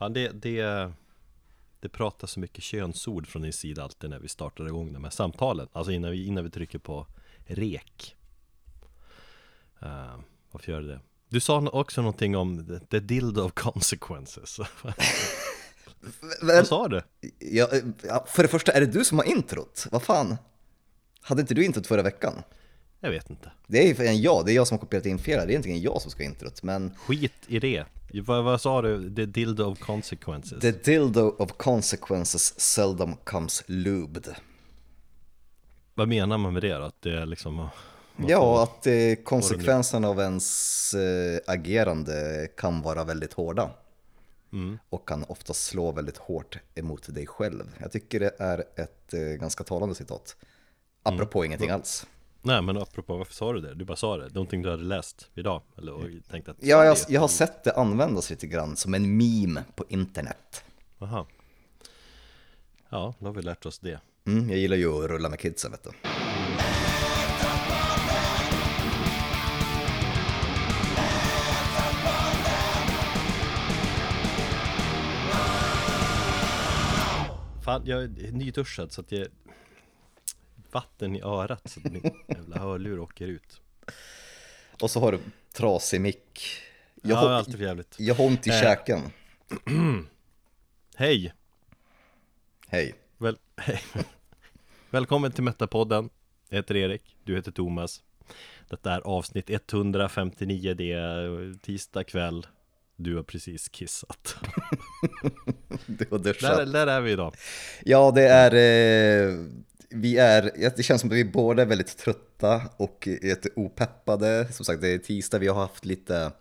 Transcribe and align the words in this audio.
Ja, 0.00 0.08
det, 0.08 0.28
det, 0.28 0.92
det 1.80 1.88
pratas 1.88 2.30
så 2.30 2.40
mycket 2.40 2.64
könsord 2.64 3.26
från 3.26 3.42
din 3.42 3.52
sida 3.52 3.82
alltid 3.82 4.10
när 4.10 4.18
vi 4.18 4.28
startar 4.28 4.66
igång 4.66 4.92
de 4.92 5.04
här 5.04 5.10
samtalen 5.10 5.68
Alltså 5.72 5.92
innan 5.92 6.10
vi, 6.10 6.26
innan 6.26 6.44
vi 6.44 6.50
trycker 6.50 6.78
på 6.78 7.06
rek 7.46 8.16
uh, 9.82 10.18
Varför 10.50 10.72
gör 10.72 10.80
du 10.80 10.86
det? 10.86 11.00
Du 11.28 11.40
sa 11.40 11.60
också 11.60 12.02
någonting 12.02 12.36
om 12.36 12.66
the, 12.66 12.86
the 12.86 13.00
dildo 13.00 13.42
of 13.42 13.52
consequences 13.54 14.60
Vad 16.42 16.66
sa 16.66 16.88
du? 16.88 17.02
Ja, 17.38 17.68
ja, 18.02 18.24
för 18.28 18.42
det 18.42 18.48
första, 18.48 18.72
är 18.72 18.80
det 18.80 18.86
du 18.86 19.04
som 19.04 19.18
har 19.18 19.24
introt? 19.24 19.86
Vad 19.90 20.02
fan? 20.02 20.36
Hade 21.20 21.40
inte 21.40 21.54
du 21.54 21.64
introt 21.64 21.86
förra 21.86 22.02
veckan? 22.02 22.42
Jag 23.00 23.10
vet 23.10 23.30
inte 23.30 23.50
Det 23.66 23.78
är 23.78 24.04
ju 24.04 24.12
jag, 24.12 24.46
det 24.46 24.52
är 24.52 24.54
jag 24.54 24.66
som 24.66 24.74
har 24.74 24.80
kopierat 24.80 25.06
in 25.06 25.18
fel, 25.18 25.38
det 25.38 25.44
är 25.44 25.50
egentligen 25.50 25.80
jag 25.80 26.02
som 26.02 26.10
ska 26.10 26.22
ha 26.22 26.28
introt, 26.28 26.62
men 26.62 26.94
Skit 26.96 27.32
i 27.46 27.58
det 27.58 27.84
vad, 28.12 28.44
vad 28.44 28.60
sa 28.60 28.82
du? 28.82 29.14
The 29.14 29.26
dildo 29.26 29.64
of 29.64 29.78
consequences? 29.78 30.60
The 30.60 30.70
dildo 30.70 31.36
of 31.38 31.52
consequences 31.52 32.60
seldom 32.60 33.16
comes 33.16 33.64
lubed 33.66 34.34
Vad 35.94 36.08
menar 36.08 36.38
man 36.38 36.52
med 36.52 36.62
det 36.62 36.74
då? 36.74 36.82
Att 36.84 37.02
det 37.02 37.22
är 37.22 37.26
liksom 37.26 37.68
Ja, 38.28 38.62
att 38.62 38.86
eh, 38.86 39.14
konsekvenserna 39.24 40.08
av 40.08 40.20
ens 40.20 40.94
eh, 40.94 41.40
agerande 41.46 42.48
kan 42.56 42.82
vara 42.82 43.04
väldigt 43.04 43.32
hårda 43.32 43.70
mm. 44.52 44.78
Och 44.90 45.08
kan 45.08 45.24
ofta 45.24 45.54
slå 45.54 45.92
väldigt 45.92 46.16
hårt 46.16 46.58
emot 46.74 47.14
dig 47.14 47.26
själv 47.26 47.64
Jag 47.80 47.92
tycker 47.92 48.20
det 48.20 48.36
är 48.38 48.64
ett 48.76 49.14
eh, 49.14 49.20
ganska 49.20 49.64
talande 49.64 49.94
citat 49.94 50.36
Apropå 51.02 51.38
mm. 51.38 51.46
ingenting 51.46 51.70
alls 51.70 52.06
Nej 52.42 52.62
men 52.62 52.76
apropå, 52.76 53.16
varför 53.16 53.34
sa 53.34 53.52
du 53.52 53.60
det? 53.60 53.74
Du 53.74 53.84
bara 53.84 53.96
sa 53.96 54.16
det, 54.16 54.34
någonting 54.34 54.62
du 54.62 54.70
hade 54.70 54.82
läst 54.82 55.30
idag? 55.34 55.62
Eller 55.78 55.92
och 55.92 56.02
tänkt 56.30 56.48
att 56.48 56.56
Ja, 56.60 56.84
jag, 56.84 56.96
jag 57.08 57.20
har 57.20 57.28
sett 57.28 57.64
det 57.64 57.72
användas 57.72 58.30
lite 58.30 58.46
grann 58.46 58.76
som 58.76 58.94
en 58.94 59.16
meme 59.16 59.64
på 59.74 59.84
internet. 59.88 60.64
Aha. 60.98 61.26
Ja, 62.88 63.14
då 63.18 63.26
har 63.26 63.32
vi 63.32 63.42
lärt 63.42 63.66
oss 63.66 63.78
det. 63.78 64.00
Mm, 64.26 64.48
Jag 64.50 64.58
gillar 64.58 64.76
ju 64.76 65.04
att 65.04 65.10
rulla 65.10 65.28
med 65.28 65.40
kidsen 65.40 65.70
vet 65.70 65.84
du. 65.84 65.90
Fan, 77.64 77.82
jag 77.84 78.02
är 78.02 78.32
nyduschad 78.32 78.92
så 78.92 79.00
att 79.00 79.12
jag 79.12 79.26
vatten 80.72 81.16
i 81.16 81.22
örat 81.22 81.70
så 81.70 81.80
att 81.84 81.92
min 81.92 82.12
jävla 82.28 82.58
hörlur 82.58 82.98
åker 82.98 83.26
ut. 83.26 83.60
Och 84.80 84.90
så 84.90 85.00
har 85.00 85.12
du 85.12 85.18
trasig 85.52 86.00
mick. 86.00 86.40
Jag 87.02 87.10
Ja, 87.10 87.16
har, 87.16 87.30
alltid 87.30 87.56
för 87.56 87.64
jävligt. 87.64 87.96
Jag 87.98 88.14
har 88.14 88.24
ont 88.24 88.46
i 88.46 88.50
eh. 88.50 88.60
käken. 88.60 89.00
Hej! 90.96 91.32
Hej. 92.68 92.94
Väl, 93.18 93.38
hej. 93.56 93.80
Välkommen 94.90 95.32
till 95.32 95.44
Metapodden 95.44 96.10
Jag 96.48 96.56
heter 96.56 96.76
Erik, 96.76 97.16
du 97.24 97.36
heter 97.36 97.52
Thomas. 97.52 98.02
Detta 98.68 98.92
är 98.92 99.00
avsnitt 99.00 99.50
159, 99.50 100.74
det 100.74 100.92
är 100.92 101.54
tisdag 101.62 102.04
kväll. 102.04 102.46
Du 102.96 103.16
har 103.16 103.22
precis 103.22 103.68
kissat. 103.68 104.36
Du 105.86 106.06
har 106.10 106.18
duschat. 106.18 106.56
Där, 106.56 106.66
där 106.66 106.86
är 106.86 107.00
vi 107.00 107.12
idag. 107.12 107.34
Ja, 107.84 108.10
det 108.10 108.28
är 108.28 108.54
eh, 108.54 109.46
vi 109.90 110.18
är, 110.18 110.50
det 110.76 110.82
känns 110.82 111.00
som 111.00 111.10
att 111.10 111.16
vi 111.16 111.24
båda 111.24 111.62
är 111.62 111.66
väldigt 111.66 111.98
trötta 111.98 112.62
och 112.76 113.08
lite 113.22 113.48
opeppade. 113.56 114.52
Som 114.52 114.64
sagt, 114.64 114.80
det 114.80 114.88
är 114.88 114.98
tisdag, 114.98 115.38
vi 115.38 115.48
har 115.48 115.60
haft 115.60 115.84
lite 115.84 116.32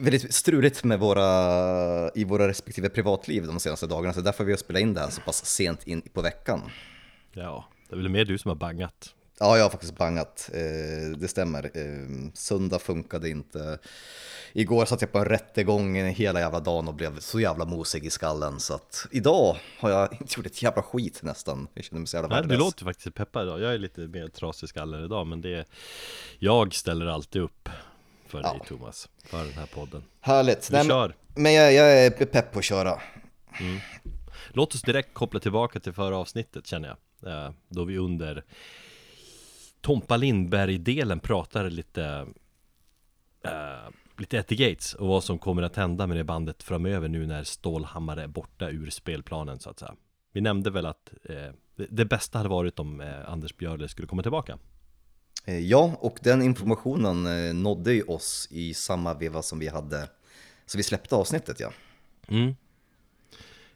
väldigt 0.00 0.34
struligt 0.34 0.84
med 0.84 0.98
våra, 0.98 2.10
i 2.14 2.24
våra 2.24 2.48
respektive 2.48 2.88
privatliv 2.88 3.46
de 3.46 3.60
senaste 3.60 3.86
dagarna, 3.86 4.14
så 4.14 4.20
därför 4.20 4.44
har 4.44 4.50
vi 4.50 4.56
spelat 4.56 4.82
in 4.82 4.94
det 4.94 5.00
här 5.00 5.10
så 5.10 5.20
pass 5.20 5.46
sent 5.46 5.86
in 5.86 6.00
på 6.00 6.22
veckan. 6.22 6.60
Ja, 7.32 7.68
det 7.88 7.94
är 7.94 7.96
väl 7.96 8.08
mer 8.08 8.24
du 8.24 8.38
som 8.38 8.48
har 8.48 8.56
bangat. 8.56 9.14
Ja, 9.38 9.56
jag 9.56 9.64
har 9.64 9.70
faktiskt 9.70 9.96
bangat, 9.96 10.50
eh, 10.52 11.18
det 11.18 11.28
stämmer. 11.28 11.70
Eh, 11.74 12.30
söndag 12.34 12.78
funkade 12.78 13.28
inte. 13.28 13.78
Igår 14.52 14.84
satt 14.84 15.00
jag 15.00 15.12
på 15.12 15.18
en 15.18 15.24
rättegång 15.24 15.96
hela 15.96 16.40
jävla 16.40 16.60
dagen 16.60 16.88
och 16.88 16.94
blev 16.94 17.18
så 17.18 17.40
jävla 17.40 17.64
mosig 17.64 18.06
i 18.06 18.10
skallen 18.10 18.60
så 18.60 18.74
att 18.74 19.06
idag 19.10 19.56
har 19.78 19.90
jag 19.90 20.12
inte 20.20 20.34
gjort 20.36 20.46
ett 20.46 20.62
jävla 20.62 20.82
skit 20.82 21.22
nästan. 21.22 21.68
Jag 21.74 21.84
känner 21.84 22.00
mig 22.00 22.06
så 22.06 22.16
jävla 22.16 22.40
Nej, 22.40 22.48
Du 22.48 22.56
låter 22.56 22.84
faktiskt 22.84 23.14
peppad 23.14 23.46
idag. 23.46 23.60
Jag 23.60 23.74
är 23.74 23.78
lite 23.78 24.00
mer 24.00 24.28
trasig 24.28 24.64
i 24.64 24.68
skallen 24.68 25.04
idag 25.04 25.26
men 25.26 25.40
det 25.40 25.54
är... 25.54 25.66
Jag 26.38 26.74
ställer 26.74 27.06
alltid 27.06 27.42
upp 27.42 27.68
för 28.26 28.40
ja. 28.42 28.52
dig 28.52 28.60
Thomas, 28.68 29.08
för 29.24 29.44
den 29.44 29.52
här 29.52 29.66
podden. 29.66 30.04
Härligt. 30.20 30.70
Vi 30.70 30.76
Nej, 30.76 30.86
kör. 30.86 31.14
Men 31.34 31.54
jag, 31.54 31.72
jag, 31.72 32.06
är 32.06 32.10
pepp 32.10 32.52
på 32.52 32.58
att 32.58 32.64
köra. 32.64 33.00
Mm. 33.60 33.80
Låt 34.48 34.74
oss 34.74 34.82
direkt 34.82 35.14
koppla 35.14 35.40
tillbaka 35.40 35.80
till 35.80 35.92
förra 35.92 36.16
avsnittet 36.16 36.66
känner 36.66 36.88
jag. 36.88 37.32
Eh, 37.32 37.52
då 37.68 37.84
vi 37.84 37.98
under 37.98 38.44
Tompa 39.84 40.16
Lindberg-delen 40.16 41.20
pratade 41.20 41.70
lite 41.70 42.26
uh, 43.46 43.90
lite 44.18 44.54
gates 44.54 44.94
och 44.94 45.08
vad 45.08 45.24
som 45.24 45.38
kommer 45.38 45.62
att 45.62 45.76
hända 45.76 46.06
med 46.06 46.16
det 46.16 46.24
bandet 46.24 46.62
framöver 46.62 47.08
nu 47.08 47.26
när 47.26 47.44
Stålhammar 47.44 48.16
är 48.16 48.26
borta 48.26 48.70
ur 48.70 48.90
spelplanen 48.90 49.58
så 49.58 49.70
att 49.70 49.78
säga. 49.78 49.94
Vi 50.32 50.40
nämnde 50.40 50.70
väl 50.70 50.86
att 50.86 51.12
eh, 51.24 51.52
det 51.88 52.04
bästa 52.04 52.38
hade 52.38 52.48
varit 52.48 52.78
om 52.78 53.00
eh, 53.00 53.30
Anders 53.30 53.56
Björle 53.56 53.88
skulle 53.88 54.08
komma 54.08 54.22
tillbaka. 54.22 54.58
Ja, 55.44 55.96
och 56.00 56.18
den 56.22 56.42
informationen 56.42 57.62
nådde 57.62 57.92
ju 57.92 58.02
oss 58.02 58.48
i 58.50 58.74
samma 58.74 59.14
veva 59.14 59.42
som 59.42 59.58
vi 59.58 59.68
hade, 59.68 60.08
så 60.66 60.78
vi 60.78 60.82
släppte 60.82 61.14
avsnittet 61.14 61.60
ja. 61.60 61.72
Mm. 62.28 62.54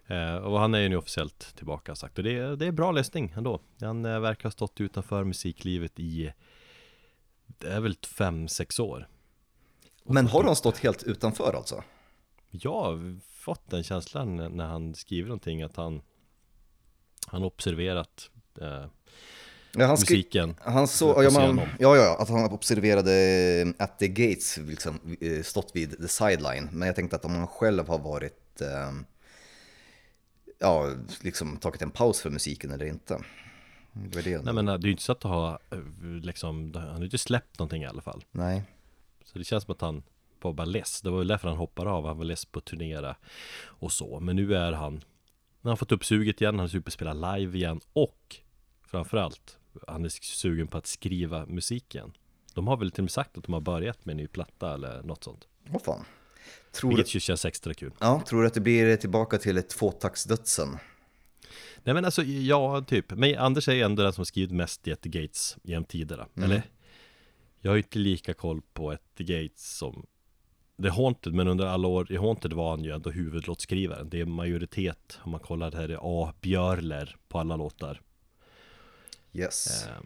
Eh, 0.08 0.36
och 0.36 0.60
han 0.60 0.74
är 0.74 0.78
ju 0.78 0.88
nu 0.88 0.96
officiellt 0.96 1.56
tillbaka 1.56 1.94
sagt 1.94 2.18
och 2.18 2.24
det 2.24 2.38
är, 2.38 2.56
det 2.56 2.66
är 2.66 2.72
bra 2.72 2.92
läsning 2.92 3.34
ändå. 3.36 3.60
Han 3.80 4.04
eh, 4.04 4.20
verkar 4.20 4.44
ha 4.44 4.50
stått 4.50 4.80
utanför 4.80 5.24
musiklivet 5.24 6.00
i, 6.00 6.32
det 7.46 7.68
är 7.68 7.80
väl 7.80 7.96
fem 8.02 8.48
sex 8.48 8.80
år. 8.80 9.08
Men 10.04 10.26
har 10.26 10.44
de 10.44 10.56
stått 10.56 10.78
helt 10.78 11.02
utanför 11.02 11.52
alltså? 11.56 11.82
Jag 12.50 12.72
har 12.72 13.20
fått 13.20 13.70
den 13.70 13.82
känslan 13.82 14.36
när 14.36 14.66
han 14.66 14.94
skriver 14.94 15.28
någonting 15.28 15.62
att 15.62 15.76
han 15.76 16.02
Han 17.26 17.44
observerat 17.44 18.30
eh, 18.60 18.84
ja, 19.72 19.86
han 19.86 19.90
musiken 19.90 20.54
han 20.60 20.88
så, 20.88 21.22
ja, 21.22 21.30
man, 21.30 21.60
ja, 21.78 21.96
ja, 21.96 22.16
att 22.20 22.28
han 22.28 22.52
observerade 22.52 23.12
eh, 23.12 23.84
at 23.84 23.98
the 23.98 24.08
gates, 24.08 24.56
liksom, 24.56 25.16
eh, 25.20 25.42
stått 25.42 25.70
vid 25.74 25.98
the 25.98 26.08
sideline 26.08 26.68
Men 26.72 26.86
jag 26.86 26.96
tänkte 26.96 27.16
att 27.16 27.24
om 27.24 27.34
han 27.34 27.46
själv 27.46 27.88
har 27.88 27.98
varit 27.98 28.60
eh, 28.60 28.92
Ja, 30.58 30.94
liksom 31.22 31.56
tagit 31.56 31.82
en 31.82 31.90
paus 31.90 32.20
för 32.20 32.30
musiken 32.30 32.70
eller 32.70 32.86
inte. 32.86 33.24
Det 33.92 34.22
det 34.22 34.42
Nej 34.42 34.54
men 34.54 34.66
det 34.66 34.72
är 34.72 34.78
ju 34.78 34.90
inte 34.90 35.02
så 35.02 35.12
att 35.12 35.22
ha 35.22 35.58
liksom, 36.22 36.72
han 36.74 36.88
har 36.88 36.98
ju 36.98 37.04
inte 37.04 37.18
släppt 37.18 37.58
någonting 37.58 37.82
i 37.82 37.86
alla 37.86 38.02
fall. 38.02 38.24
Nej. 38.30 38.62
Så 39.24 39.38
det 39.38 39.44
känns 39.44 39.64
som 39.64 39.72
att 39.72 39.80
han 39.80 40.02
var 40.40 40.52
bara 40.52 40.64
less. 40.64 41.02
Det 41.02 41.10
var 41.10 41.18
väl 41.18 41.28
därför 41.28 41.48
han 41.48 41.58
hoppade 41.58 41.90
av, 41.90 42.06
han 42.06 42.18
var 42.18 42.24
less 42.24 42.44
på 42.44 42.58
att 42.58 42.64
turnera 42.64 43.16
och 43.60 43.92
så. 43.92 44.20
Men 44.20 44.36
nu 44.36 44.54
är 44.56 44.72
han 44.72 45.04
Han 45.62 45.70
har 45.70 45.76
fått 45.76 45.92
upp 45.92 46.04
suget 46.04 46.40
igen, 46.40 46.54
han 46.54 46.64
är 46.64 46.68
superspela 46.68 47.36
live 47.36 47.58
igen. 47.58 47.80
Och 47.92 48.36
Framförallt 48.82 49.58
Han 49.86 50.04
är 50.04 50.08
sugen 50.08 50.68
på 50.68 50.78
att 50.78 50.86
skriva 50.86 51.46
musiken. 51.46 52.12
De 52.54 52.66
har 52.66 52.76
väl 52.76 52.90
till 52.90 53.00
och 53.00 53.04
med 53.04 53.10
sagt 53.10 53.38
att 53.38 53.44
de 53.44 53.52
har 53.52 53.60
börjat 53.60 54.04
med 54.04 54.12
en 54.12 54.16
ny 54.16 54.26
platta 54.26 54.74
eller 54.74 55.02
något 55.02 55.24
sånt. 55.24 55.48
Vad 55.64 55.82
fan 55.82 56.04
tror 56.72 56.90
Vilket 56.90 57.14
ju 57.14 57.20
känns 57.20 57.44
extra 57.44 57.74
kul 57.74 57.92
Ja, 58.00 58.22
tror 58.28 58.40
du 58.40 58.46
att 58.46 58.54
det 58.54 58.60
blir 58.60 58.96
tillbaka 58.96 59.38
till 59.38 59.58
ett 59.58 59.68
tvåtaktsdödsen? 59.68 60.78
Nej 61.84 61.94
men 61.94 62.04
alltså, 62.04 62.22
ja 62.22 62.80
typ 62.80 63.10
Men 63.10 63.38
Anders 63.38 63.68
är 63.68 63.84
ändå 63.84 64.02
den 64.02 64.12
som 64.12 64.26
skrivit 64.26 64.50
mest 64.50 64.88
i 64.88 64.92
At 64.92 65.02
Gates 65.02 65.56
genom 65.62 65.84
tiderna 65.84 66.26
mm. 66.36 66.50
Eller 66.50 66.62
jag 67.60 67.70
har 67.70 67.76
ju 67.76 67.82
inte 67.82 67.98
lika 67.98 68.34
koll 68.34 68.62
på 68.72 68.92
ett 68.92 69.18
Gates 69.18 69.76
som 69.76 70.06
The 70.82 70.88
Haunted, 70.88 71.34
men 71.34 71.48
under 71.48 71.66
alla 71.66 71.88
år 71.88 72.12
i 72.12 72.16
Haunted 72.16 72.52
var 72.52 72.70
han 72.70 72.84
ju 72.84 72.92
ändå 72.92 73.10
huvudlåtskrivaren 73.10 74.08
Det 74.08 74.20
är 74.20 74.24
majoritet, 74.24 75.18
om 75.22 75.30
man 75.30 75.40
kollar 75.40 75.70
det 75.70 75.76
här, 75.76 75.88
är 75.88 75.98
A. 76.02 76.34
Björler 76.40 77.16
på 77.28 77.38
alla 77.38 77.56
låtar 77.56 78.00
Yes 79.32 79.86
eh, 79.86 80.02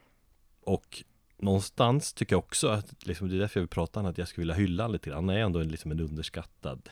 Och 0.60 1.04
någonstans 1.42 2.12
tycker 2.12 2.34
jag 2.34 2.38
också 2.38 2.68
att, 2.68 3.06
liksom, 3.06 3.28
det 3.28 3.36
är 3.36 3.38
därför 3.38 3.60
jag 3.60 3.62
vill 3.62 3.68
prata 3.68 4.00
om 4.00 4.06
att 4.06 4.18
jag 4.18 4.28
skulle 4.28 4.42
vilja 4.42 4.54
hylla 4.54 4.88
lite 4.88 5.10
grann. 5.10 5.28
Han 5.28 5.36
är 5.36 5.40
ändå 5.40 5.62
liksom 5.62 5.90
en 5.90 6.00
underskattad 6.00 6.88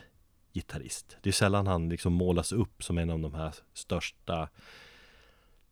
gitarrist. 0.52 1.16
Det 1.22 1.30
är 1.30 1.32
sällan 1.32 1.66
han 1.66 1.88
liksom 1.88 2.12
målas 2.12 2.52
upp 2.52 2.84
som 2.84 2.98
en 2.98 3.10
av 3.10 3.18
de 3.18 3.34
här 3.34 3.54
största 3.72 4.48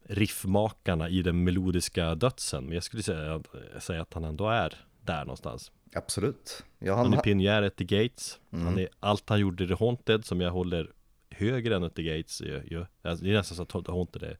riffmakarna 0.03 1.09
i 1.09 1.23
den 1.23 1.45
melodiska 1.45 2.15
dödsen. 2.15 2.65
Men 2.65 2.75
jag 2.75 2.83
skulle 2.83 3.03
säga, 3.03 3.43
säga 3.79 4.03
att 4.03 4.15
han 4.15 4.25
ändå 4.25 4.49
är 4.49 4.75
där 5.01 5.21
någonstans. 5.21 5.73
Absolut. 5.93 6.65
Ja, 6.79 6.95
han... 6.95 7.05
han 7.05 7.15
är 7.15 7.23
pionjär 7.23 7.69
the 7.69 7.85
Gates. 7.85 8.41
Mm. 8.53 8.67
Han 8.67 8.79
är 8.79 8.89
allt 9.01 9.29
han 9.29 9.41
gjorde 9.41 9.65
i 9.65 9.69
The 9.69 9.75
Haunted 9.75 10.25
som 10.25 10.41
jag 10.41 10.51
håller 10.51 10.93
högre 11.31 11.77
än 11.77 11.91
the 11.91 12.03
Gates 12.03 12.43
alltså, 13.03 13.25
Det 13.25 13.31
är 13.31 13.35
nästan 13.35 13.57
så 13.67 13.79
att 13.79 13.87
The 13.87 13.93
Haunted 13.93 14.23
är 14.23 14.39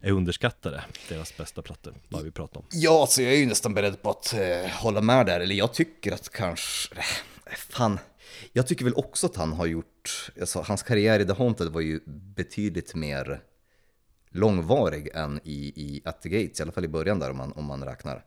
är 0.00 0.12
underskattade, 0.12 0.84
deras 1.08 1.36
bästa 1.36 1.62
plattor, 1.62 1.94
vad 2.08 2.24
vi 2.24 2.30
pratar 2.30 2.60
om. 2.60 2.66
Ja, 2.72 3.00
alltså 3.00 3.22
jag 3.22 3.32
är 3.32 3.36
ju 3.36 3.46
nästan 3.46 3.74
beredd 3.74 4.02
på 4.02 4.10
att 4.10 4.34
eh, 4.34 4.70
hålla 4.70 5.00
med 5.00 5.26
där, 5.26 5.40
eller 5.40 5.54
jag 5.54 5.74
tycker 5.74 6.12
att 6.12 6.28
kanske, 6.28 6.96
eh, 6.96 7.54
fan, 7.56 7.98
Jag 8.52 8.66
tycker 8.66 8.84
väl 8.84 8.94
också 8.94 9.26
att 9.26 9.36
han 9.36 9.52
har 9.52 9.66
gjort, 9.66 10.30
alltså, 10.40 10.60
hans 10.60 10.82
karriär 10.82 11.20
i 11.20 11.26
The 11.26 11.32
Haunted 11.32 11.68
var 11.68 11.80
ju 11.80 12.00
betydligt 12.06 12.94
mer 12.94 13.42
långvarig 14.30 15.08
än 15.14 15.40
i, 15.44 15.72
i 15.76 16.02
At 16.04 16.22
the 16.22 16.28
Gates, 16.28 16.60
i 16.60 16.62
alla 16.62 16.72
fall 16.72 16.84
i 16.84 16.88
början 16.88 17.18
där 17.18 17.30
om 17.30 17.36
man, 17.36 17.52
om 17.52 17.64
man 17.64 17.84
räknar. 17.84 18.24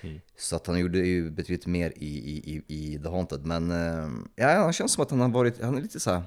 Mm. 0.00 0.20
Så 0.36 0.56
att 0.56 0.66
han 0.66 0.78
gjorde 0.78 0.98
ju 0.98 1.30
betydligt 1.30 1.66
mer 1.66 1.92
i, 1.96 2.06
i, 2.06 2.54
i, 2.54 2.62
i 2.68 2.98
The 2.98 3.08
Haunted. 3.08 3.46
Men 3.46 3.70
eh, 3.70 4.08
ja, 4.36 4.48
han 4.48 4.72
känns 4.72 4.92
som 4.92 5.02
att 5.02 5.10
han 5.10 5.20
har 5.20 5.28
varit, 5.28 5.62
han 5.62 5.76
är 5.76 5.82
lite 5.82 6.00
så 6.00 6.10
här 6.10 6.22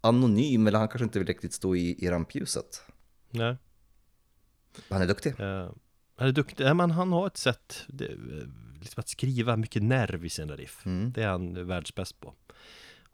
anonym, 0.00 0.66
eller 0.66 0.78
han 0.78 0.88
kanske 0.88 1.04
inte 1.04 1.18
vill 1.18 1.28
riktigt 1.28 1.52
stå 1.52 1.76
i, 1.76 2.04
i 2.04 2.10
rampljuset. 2.10 2.82
Nej. 3.30 3.56
Han 4.88 5.02
är 5.02 5.06
duktig. 5.06 5.40
Uh, 5.40 5.70
han 6.16 6.28
är 6.28 6.32
duktig, 6.32 6.64
ja, 6.64 6.74
men 6.74 6.90
han 6.90 7.12
har 7.12 7.26
ett 7.26 7.36
sätt, 7.36 7.84
det, 7.88 8.08
liksom 8.80 9.00
att 9.00 9.08
skriva 9.08 9.56
mycket 9.56 9.82
nerv 9.82 10.24
i 10.24 10.30
sina 10.30 10.56
riff. 10.56 10.86
Mm. 10.86 11.12
Det 11.12 11.22
är 11.22 11.28
han 11.28 11.66
världsbäst 11.66 12.20
på. 12.20 12.34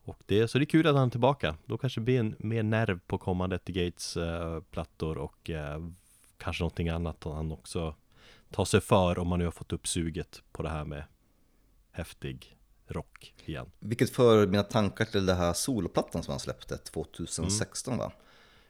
Och 0.05 0.23
det, 0.27 0.49
så 0.49 0.59
det 0.59 0.65
är 0.65 0.67
kul 0.67 0.87
att 0.87 0.95
han 0.95 1.07
är 1.07 1.11
tillbaka. 1.11 1.57
Då 1.67 1.79
kanske 1.79 2.01
det 2.01 2.05
blir 2.05 2.21
en, 2.21 2.37
mer 2.39 2.63
nerv 2.63 3.01
på 3.07 3.19
kommande 3.19 3.59
The 3.59 3.73
Gates 3.73 4.17
uh, 4.17 4.61
plattor 4.61 5.19
och 5.19 5.51
uh, 5.51 5.89
kanske 6.39 6.63
någonting 6.63 6.89
annat 6.89 7.25
han 7.25 7.53
också 7.53 7.95
tar 8.51 8.65
sig 8.65 8.81
för 8.81 9.19
om 9.19 9.29
man 9.29 9.39
nu 9.39 9.45
har 9.45 9.53
fått 9.53 9.73
upp 9.73 9.89
suget 9.89 10.43
på 10.53 10.63
det 10.63 10.69
här 10.69 10.85
med 10.85 11.05
häftig 11.91 12.57
rock 12.87 13.35
igen. 13.45 13.71
Vilket 13.79 14.11
för 14.11 14.47
mina 14.47 14.63
tankar 14.63 15.05
till 15.05 15.27
det 15.27 15.35
här 15.35 15.53
soloplattan 15.53 16.23
som 16.23 16.33
han 16.33 16.41
släppte 16.41 16.77
2016 16.77 17.95
mm. 17.95 17.99
va? 18.05 18.13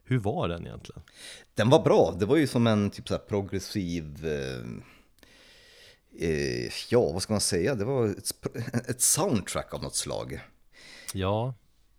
Hur 0.09 0.19
var 0.19 0.49
den 0.49 0.67
egentligen? 0.67 1.03
Den 1.55 1.71
var 1.71 1.83
bra, 1.83 2.17
det 2.19 2.27
var 2.27 2.37
ju 2.37 2.47
som 2.47 2.67
en 2.67 2.91
typ 2.91 3.09
så 3.09 3.19
progressiv 3.19 4.27
eh, 4.27 4.65
eh, 6.29 6.73
Ja, 6.91 7.13
vad 7.13 7.23
ska 7.23 7.33
man 7.33 7.41
säga? 7.41 7.75
Det 7.75 7.85
var 7.85 8.09
ett, 8.09 8.31
ett 8.89 9.01
soundtrack 9.01 9.75
av 9.75 9.83
något 9.83 9.95
slag. 9.95 10.41
Ja. 11.15 11.55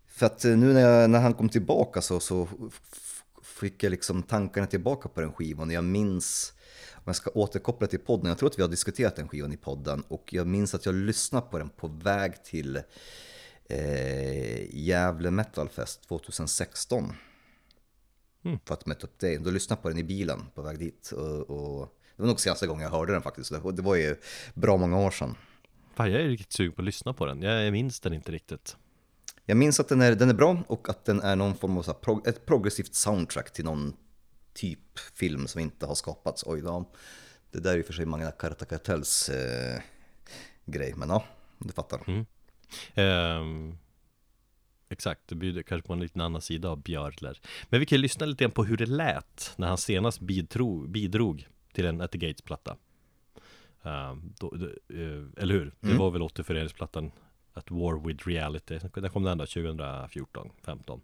För 0.08 0.26
att 0.26 0.44
eh, 0.44 0.56
nu 0.56 0.72
när, 0.72 0.80
jag, 0.80 1.10
när 1.10 1.20
han 1.20 1.34
kom 1.34 1.48
tillbaka 1.48 2.00
så, 2.00 2.20
så 2.20 2.48
fick 3.42 3.82
jag 3.82 3.90
liksom 3.90 4.22
tankarna 4.22 4.66
tillbaka 4.66 5.08
på 5.08 5.20
den 5.20 5.32
skivan. 5.32 5.68
Och 5.68 5.74
jag 5.74 5.84
minns, 5.84 6.52
om 6.94 7.02
jag 7.06 7.16
ska 7.16 7.30
återkoppla 7.30 7.86
till 7.86 7.98
podden, 7.98 8.26
jag 8.26 8.38
tror 8.38 8.48
att 8.48 8.58
vi 8.58 8.62
har 8.62 8.68
diskuterat 8.68 9.16
den 9.16 9.28
skivan 9.28 9.52
i 9.52 9.56
podden. 9.56 10.04
Och 10.08 10.32
jag 10.32 10.46
minns 10.46 10.74
att 10.74 10.86
jag 10.86 10.94
lyssnade 10.94 11.46
på 11.50 11.58
den 11.58 11.68
på 11.68 11.88
väg 11.88 12.44
till 12.44 12.76
eh, 13.68 14.76
Gävle 14.76 15.30
Metal 15.30 15.68
Fest 15.68 16.08
2016. 16.08 17.12
Mm. 18.44 18.58
För 18.64 18.74
att 18.74 18.86
möta 18.86 19.06
upp 19.06 19.18
dig. 19.18 19.38
Då 19.38 19.50
lyssnade 19.50 19.78
jag 19.78 19.82
på 19.82 19.88
den 19.88 19.98
i 19.98 20.04
bilen 20.04 20.40
på 20.54 20.62
väg 20.62 20.78
dit. 20.78 21.12
Och, 21.12 21.50
och 21.50 21.96
det 22.16 22.22
var 22.22 22.26
nog 22.26 22.40
senaste 22.40 22.66
gången 22.66 22.82
jag 22.82 22.90
hörde 22.90 23.12
den 23.12 23.22
faktiskt. 23.22 23.52
Det 23.76 23.82
var 23.82 23.94
ju 23.94 24.16
bra 24.54 24.76
många 24.76 24.98
år 24.98 25.10
sedan. 25.10 25.34
Fan, 25.94 26.12
jag 26.12 26.20
är 26.20 26.28
riktigt 26.28 26.52
sugen 26.52 26.72
på 26.72 26.82
att 26.82 26.86
lyssna 26.86 27.14
på 27.14 27.26
den. 27.26 27.42
Jag 27.42 27.72
minns 27.72 28.00
den 28.00 28.12
inte 28.12 28.32
riktigt. 28.32 28.76
Jag 29.46 29.56
minns 29.56 29.80
att 29.80 29.88
den 29.88 30.00
är, 30.00 30.14
den 30.14 30.30
är 30.30 30.34
bra 30.34 30.62
och 30.66 30.88
att 30.88 31.04
den 31.04 31.20
är 31.20 31.36
någon 31.36 31.54
form 31.54 31.78
av 31.78 31.82
så 31.82 31.96
här, 32.06 32.28
ett 32.28 32.46
progressivt 32.46 32.94
soundtrack 32.94 33.52
till 33.52 33.64
någon 33.64 33.96
typ 34.54 34.98
film 34.98 35.46
som 35.46 35.60
inte 35.60 35.86
har 35.86 35.94
skapats. 35.94 36.44
Oj 36.46 36.60
då. 36.60 36.92
Det 37.50 37.60
där 37.60 37.72
är 37.72 37.76
ju 37.76 37.82
för 37.82 37.92
sig 37.92 38.06
Magna 38.06 38.30
Carta 38.30 38.64
Cartels 38.64 39.28
eh, 39.28 39.80
grej, 40.66 40.94
men 40.96 41.08
ja, 41.08 41.24
du 41.58 41.72
fattar. 41.72 42.00
Mm. 42.06 42.26
Um, 43.40 43.78
exakt, 44.90 45.28
det 45.28 45.34
bjuder 45.34 45.62
kanske 45.62 45.86
på 45.86 45.92
en 45.92 46.00
liten 46.00 46.20
annan 46.20 46.40
sida 46.40 46.68
av 46.68 46.82
Björler. 46.82 47.40
Men 47.68 47.80
vi 47.80 47.86
kan 47.86 48.00
lyssna 48.00 48.26
lite 48.26 48.44
grann 48.44 48.50
på 48.50 48.64
hur 48.64 48.76
det 48.76 48.86
lät 48.86 49.52
när 49.56 49.68
han 49.68 49.78
senast 49.78 50.20
bidrog, 50.20 50.90
bidrog 50.90 51.48
till 51.72 51.86
en 51.86 52.00
At 52.00 52.12
the 52.12 52.18
Gates-platta. 52.18 52.76
Uh, 53.86 54.14
då, 54.38 54.54
uh, 54.54 55.26
eller 55.36 55.54
hur? 55.54 55.62
Mm. 55.62 55.74
Det 55.80 55.94
var 55.94 56.10
väl 56.10 56.22
återföreningsplattan 56.22 57.12
At 57.54 57.70
War 57.70 58.06
with 58.06 58.28
Reality. 58.28 58.78
Den 58.94 59.10
kom 59.10 59.22
den 59.22 59.38
då 59.38 59.46
2014, 59.46 60.50
15 60.64 61.00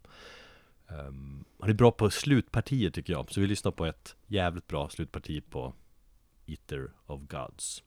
um, 0.89 1.45
Han 1.61 1.71
är 1.71 1.75
bra 1.75 1.91
på 1.91 2.11
slutpartier 2.11 2.91
tycker 2.91 3.13
jag. 3.13 3.33
Så 3.33 3.41
vi 3.41 3.47
lyssnar 3.47 3.73
på 3.73 3.87
ett 3.87 4.17
jävligt 4.27 4.67
bra 4.67 4.89
slutparti 4.89 5.43
på 5.51 5.75
Eater 6.47 6.91
of 7.07 7.21
Gods. 7.23 7.83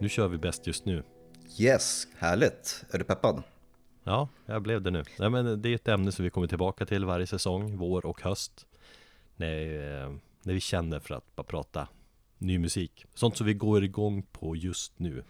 Nu 0.00 0.08
kör 0.08 0.28
vi 0.28 0.38
bäst 0.38 0.66
just 0.66 0.84
nu. 0.84 1.02
Yes, 1.58 2.06
härligt. 2.18 2.84
Är 2.90 2.98
du 2.98 3.04
peppad? 3.04 3.42
Ja, 4.04 4.28
jag 4.46 4.62
blev 4.62 4.82
det 4.82 4.90
nu. 4.90 5.04
Nej, 5.18 5.30
men 5.30 5.62
det 5.62 5.68
är 5.68 5.74
ett 5.74 5.88
ämne 5.88 6.12
som 6.12 6.24
vi 6.24 6.30
kommer 6.30 6.46
tillbaka 6.46 6.86
till 6.86 7.04
varje 7.04 7.26
säsong, 7.26 7.76
vår 7.76 8.06
och 8.06 8.22
höst. 8.22 8.66
När, 9.36 9.60
eh, 10.04 10.12
när 10.42 10.54
vi 10.54 10.60
känner 10.60 11.00
för 11.00 11.14
att 11.14 11.36
bara 11.36 11.42
prata 11.42 11.88
ny 12.38 12.58
musik. 12.58 13.06
Sånt 13.14 13.36
som 13.36 13.46
vi 13.46 13.54
går 13.54 13.84
igång 13.84 14.22
på 14.22 14.56
just 14.56 14.98
nu. 14.98 15.24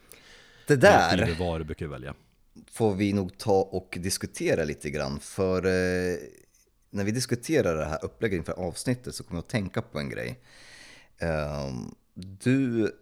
Det 0.67 0.77
där 0.77 1.37
vad 1.39 1.67
brukar 1.67 1.87
välja. 1.87 2.15
får 2.71 2.95
vi 2.95 3.13
nog 3.13 3.39
ta 3.39 3.63
och 3.63 3.99
diskutera 4.01 4.65
lite 4.65 4.91
grann. 4.91 5.21
För 5.21 5.67
eh, 5.67 6.17
när 6.91 7.05
vi 7.05 7.11
diskuterar 7.11 7.77
det 7.77 7.85
här 7.85 8.05
upplägget 8.05 8.37
inför 8.37 8.53
avsnittet 8.53 9.15
så 9.15 9.25
kommer 9.25 9.39
jag 9.39 9.45
att 9.45 9.49
tänka 9.49 9.83
på 9.83 9.99
en 9.99 10.11
grej. 10.11 10.41
Eh, 11.19 11.71
du 12.15 12.93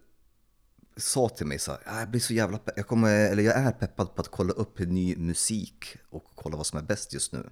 sa 0.98 1.28
till 1.28 1.46
mig 1.46 1.58
så 1.58 1.70
här, 1.70 2.00
jag 2.00 2.10
blir 2.10 2.20
så 2.20 2.34
jävla 2.34 2.60
jag, 2.76 2.86
kommer, 2.86 3.30
eller 3.30 3.42
jag 3.42 3.56
är 3.56 3.72
peppad 3.72 4.14
på 4.14 4.20
att 4.20 4.28
kolla 4.28 4.52
upp 4.52 4.78
ny 4.78 5.16
musik 5.16 5.96
och 6.10 6.24
kolla 6.34 6.56
vad 6.56 6.66
som 6.66 6.78
är 6.78 6.82
bäst 6.82 7.14
just 7.14 7.32
nu. 7.32 7.50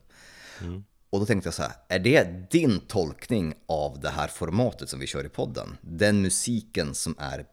Mm. 0.60 0.84
Och 1.10 1.20
då 1.20 1.26
tänkte 1.26 1.46
jag 1.46 1.54
så 1.54 1.62
här, 1.62 1.72
är 1.88 1.98
det 1.98 2.50
din 2.50 2.80
tolkning 2.80 3.54
av 3.66 4.00
det 4.00 4.10
här 4.10 4.28
formatet 4.28 4.88
som 4.88 5.00
vi 5.00 5.06
kör 5.06 5.26
i 5.26 5.28
podden? 5.28 5.76
Den 5.80 6.22
musiken 6.22 6.94
som 6.94 7.14
är 7.18 7.46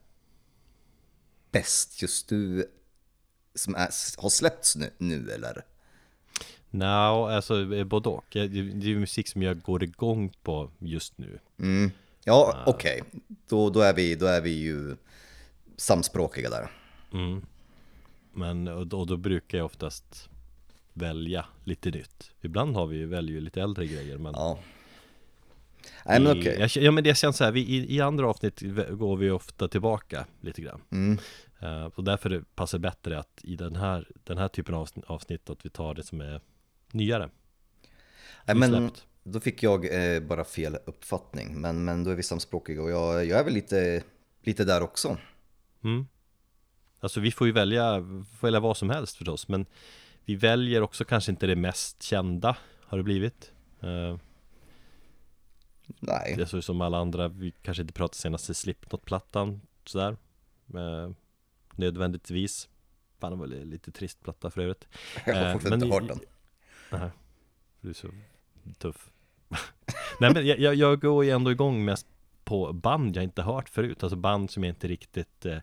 bäst 1.52 2.02
just 2.02 2.32
nu, 2.32 2.66
som 3.56 3.76
är, 3.76 3.90
har 4.22 4.30
släppts 4.30 4.76
nu, 4.76 4.90
nu 4.98 5.32
eller? 5.32 5.66
Nej, 6.70 6.88
no, 6.88 7.28
alltså 7.28 7.86
både 7.86 8.10
och. 8.10 8.26
Det 8.30 8.40
är 8.40 9.00
musik 9.00 9.28
som 9.28 9.42
jag 9.42 9.62
går 9.62 9.84
igång 9.84 10.34
på 10.44 10.72
just 10.80 11.18
nu. 11.18 11.40
Mm. 11.60 11.92
Ja, 12.24 12.54
uh. 12.56 12.70
okej. 12.70 13.02
Okay. 13.02 13.20
Då, 13.48 13.70
då, 13.70 13.82
är 13.82 13.94
vi, 13.94 14.16
då 14.16 14.26
är 14.26 14.42
vi 14.42 14.50
ju 14.50 14.96
samspråkiga 15.78 16.50
där. 16.50 16.72
Mm. 17.14 17.46
Men 18.34 18.68
och 18.68 18.88
då, 18.88 19.06
då, 19.06 19.18
brukar 19.18 19.58
jag 19.58 19.66
oftast 19.66 20.30
välja 20.94 21.46
lite 21.64 21.92
nytt. 21.92 22.32
Ibland 22.42 22.76
har 22.76 22.88
vi 22.88 23.06
väljer 23.06 23.42
lite 23.42 23.62
äldre 23.62 23.86
grejer 23.86 24.18
men 24.18 24.34
Ja 24.36 24.60
Nej 26.06 26.20
men 26.20 26.40
okej 26.40 26.66
okay. 26.66 26.84
Ja 26.84 26.92
men 26.92 27.04
det 27.04 27.18
känns 27.18 27.38
så 27.38 27.44
här, 27.44 27.52
vi, 27.52 27.62
i, 27.62 27.96
i, 27.96 28.02
andra 28.02 28.30
avsnitt 28.30 28.62
går 28.92 29.18
vi 29.18 29.30
ofta 29.30 29.68
tillbaka 29.68 30.26
lite 30.42 30.62
grann 30.62 30.82
mm. 30.92 31.20
uh, 31.64 31.86
Och 31.86 32.04
därför 32.04 32.44
passar 32.56 32.78
det 32.78 32.82
bättre 32.82 33.20
att 33.20 33.42
i 33.44 33.56
den 33.56 33.76
här, 33.76 34.08
den 34.24 34.38
här 34.38 34.48
typen 34.48 34.76
av 34.76 34.90
avsnitt 35.08 35.50
att 35.50 35.66
vi 35.66 35.70
tar 35.70 35.94
det 35.94 36.04
som 36.04 36.22
är 36.22 36.42
nyare. 36.92 37.30
Nej, 38.46 38.56
men 38.56 38.92
då 39.24 39.40
fick 39.40 39.64
jag 39.64 40.14
eh, 40.16 40.20
bara 40.20 40.44
fel 40.44 40.78
uppfattning. 40.86 41.62
Men, 41.62 41.86
men 41.86 42.04
då 42.04 42.12
är 42.12 42.16
vi 42.16 42.24
samspråkiga 42.24 42.82
och 42.82 42.90
jag, 42.90 43.26
jag 43.26 43.40
är 43.40 43.44
väl 43.44 43.54
lite, 43.54 44.04
lite 44.42 44.64
där 44.64 44.82
också. 44.82 45.18
Mm. 45.84 46.08
Alltså 47.00 47.20
vi 47.20 47.32
får 47.32 47.48
ju 47.48 47.54
välja, 47.54 47.94
får 48.40 48.48
välja 48.48 48.60
vad 48.60 48.78
som 48.78 48.90
helst 48.90 49.16
förstås 49.18 49.48
men 49.48 49.66
vi 50.26 50.36
väljer 50.36 50.82
också 50.82 51.06
kanske 51.06 51.32
inte 51.32 51.48
det 51.48 51.56
mest 51.56 52.04
kända 52.04 52.58
har 52.82 52.98
det 52.98 53.04
blivit. 53.04 53.52
Eh, 53.82 54.18
Nej, 55.86 56.34
Det 56.38 56.42
är 56.42 56.46
så 56.46 56.62
som 56.62 56.82
alla 56.82 56.98
andra, 56.98 57.28
vi 57.28 57.52
kanske 57.62 57.82
inte 57.82 57.94
pratar 57.94 58.16
senaste 58.16 58.54
Slipknot-plattan 58.54 59.62
sådär 59.86 60.18
eh, 60.76 61.12
Nödvändigtvis 61.76 62.70
Fan 63.20 63.32
det 63.32 63.38
var 63.38 63.48
li- 63.48 63.66
lite 63.66 63.92
trist 63.92 64.24
platta 64.24 64.52
för 64.52 64.62
övrigt 64.62 64.88
jag 65.26 65.36
har 65.36 65.46
Eh, 65.46 65.54
fortfarande 65.54 65.86
inte 65.86 65.96
hört 66.00 66.08
den. 66.08 66.20
Nej, 67.00 67.10
du 67.82 67.90
är 67.90 67.94
så 67.94 68.08
tuff 68.78 69.10
Nej 70.20 70.34
men 70.34 70.48
jag, 70.48 70.60
jag, 70.60 70.76
jag 70.76 71.02
går 71.02 71.26
ju 71.26 71.32
ändå 71.32 71.52
igång 71.52 71.86
mest 71.86 72.08
på 72.46 72.74
band 72.74 73.16
jag 73.16 73.24
inte 73.24 73.42
hört 73.42 73.70
förut 73.70 74.04
Alltså 74.04 74.16
band 74.16 74.52
som 74.52 74.64
jag 74.64 74.72
inte 74.72 74.88
riktigt 74.88 75.46
eh, 75.46 75.58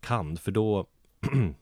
kan 0.00 0.36
För 0.36 0.50
då 0.52 0.86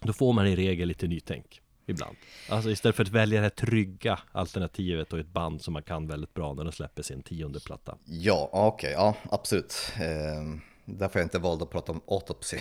Då 0.00 0.12
får 0.12 0.32
man 0.32 0.46
i 0.46 0.56
regel 0.56 0.88
lite 0.88 1.06
nytänk 1.06 1.62
Ibland 1.86 2.16
Alltså 2.50 2.70
istället 2.70 2.96
för 2.96 3.02
att 3.02 3.08
välja 3.08 3.38
det 3.40 3.42
här 3.42 3.50
trygga 3.50 4.18
alternativet 4.32 5.12
och 5.12 5.18
ett 5.18 5.28
band 5.28 5.62
som 5.62 5.72
man 5.72 5.82
kan 5.82 6.06
väldigt 6.06 6.34
bra 6.34 6.54
när 6.54 6.64
de 6.64 6.72
släpper 6.72 7.02
sin 7.02 7.22
tionde 7.22 7.60
platta 7.60 7.96
Ja, 8.04 8.50
okej, 8.52 8.92
ja 8.92 9.14
absolut. 9.30 9.92
Eh, 9.96 10.60
därför 10.84 11.18
jag 11.18 11.26
inte 11.26 11.38
valt 11.38 11.62
att 11.62 11.70
prata 11.70 11.92
om 11.92 12.00
autopsy. 12.06 12.58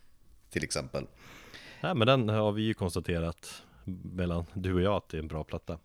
Till 0.50 0.64
exempel. 0.64 1.06
Nej 1.82 1.94
men 1.94 2.06
den 2.06 2.28
har 2.28 2.52
vi 2.52 2.62
ju 2.62 2.74
konstaterat 2.74 3.62
mellan 3.84 4.44
du 4.54 4.74
och 4.74 4.80
jag 4.80 4.94
att 4.94 5.08
det 5.08 5.16
är 5.16 5.22
en 5.22 5.28
bra 5.28 5.44
platta 5.44 5.78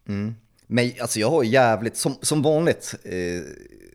Men 0.74 0.92
alltså 1.02 1.20
jag 1.20 1.30
har 1.30 1.44
jävligt, 1.44 1.98
som, 1.98 2.18
som 2.22 2.42
vanligt, 2.42 2.96
eh, 3.04 3.42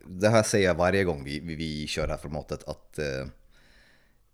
det 0.05 0.29
här 0.29 0.43
säger 0.43 0.67
jag 0.67 0.75
varje 0.75 1.03
gång 1.03 1.23
vi, 1.23 1.39
vi, 1.39 1.55
vi 1.55 1.87
kör 1.87 2.07
det 2.07 2.13
här 2.13 2.19
formatet, 2.19 2.63
att 2.67 2.99
eh, 2.99 3.27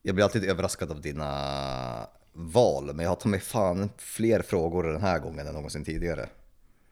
jag 0.02 0.16
blir 0.16 0.26
alltid 0.26 0.44
överraskad 0.44 0.92
av 0.92 1.02
dina 1.02 2.08
val, 2.34 2.86
men 2.86 3.00
jag 3.00 3.12
har 3.12 3.16
tagit 3.16 3.32
mig 3.32 3.40
fan 3.40 3.90
fler 3.98 4.42
frågor 4.42 4.84
den 4.84 5.02
här 5.02 5.20
gången 5.20 5.48
än 5.48 5.54
någonsin 5.54 5.86
tidigare. 5.86 6.30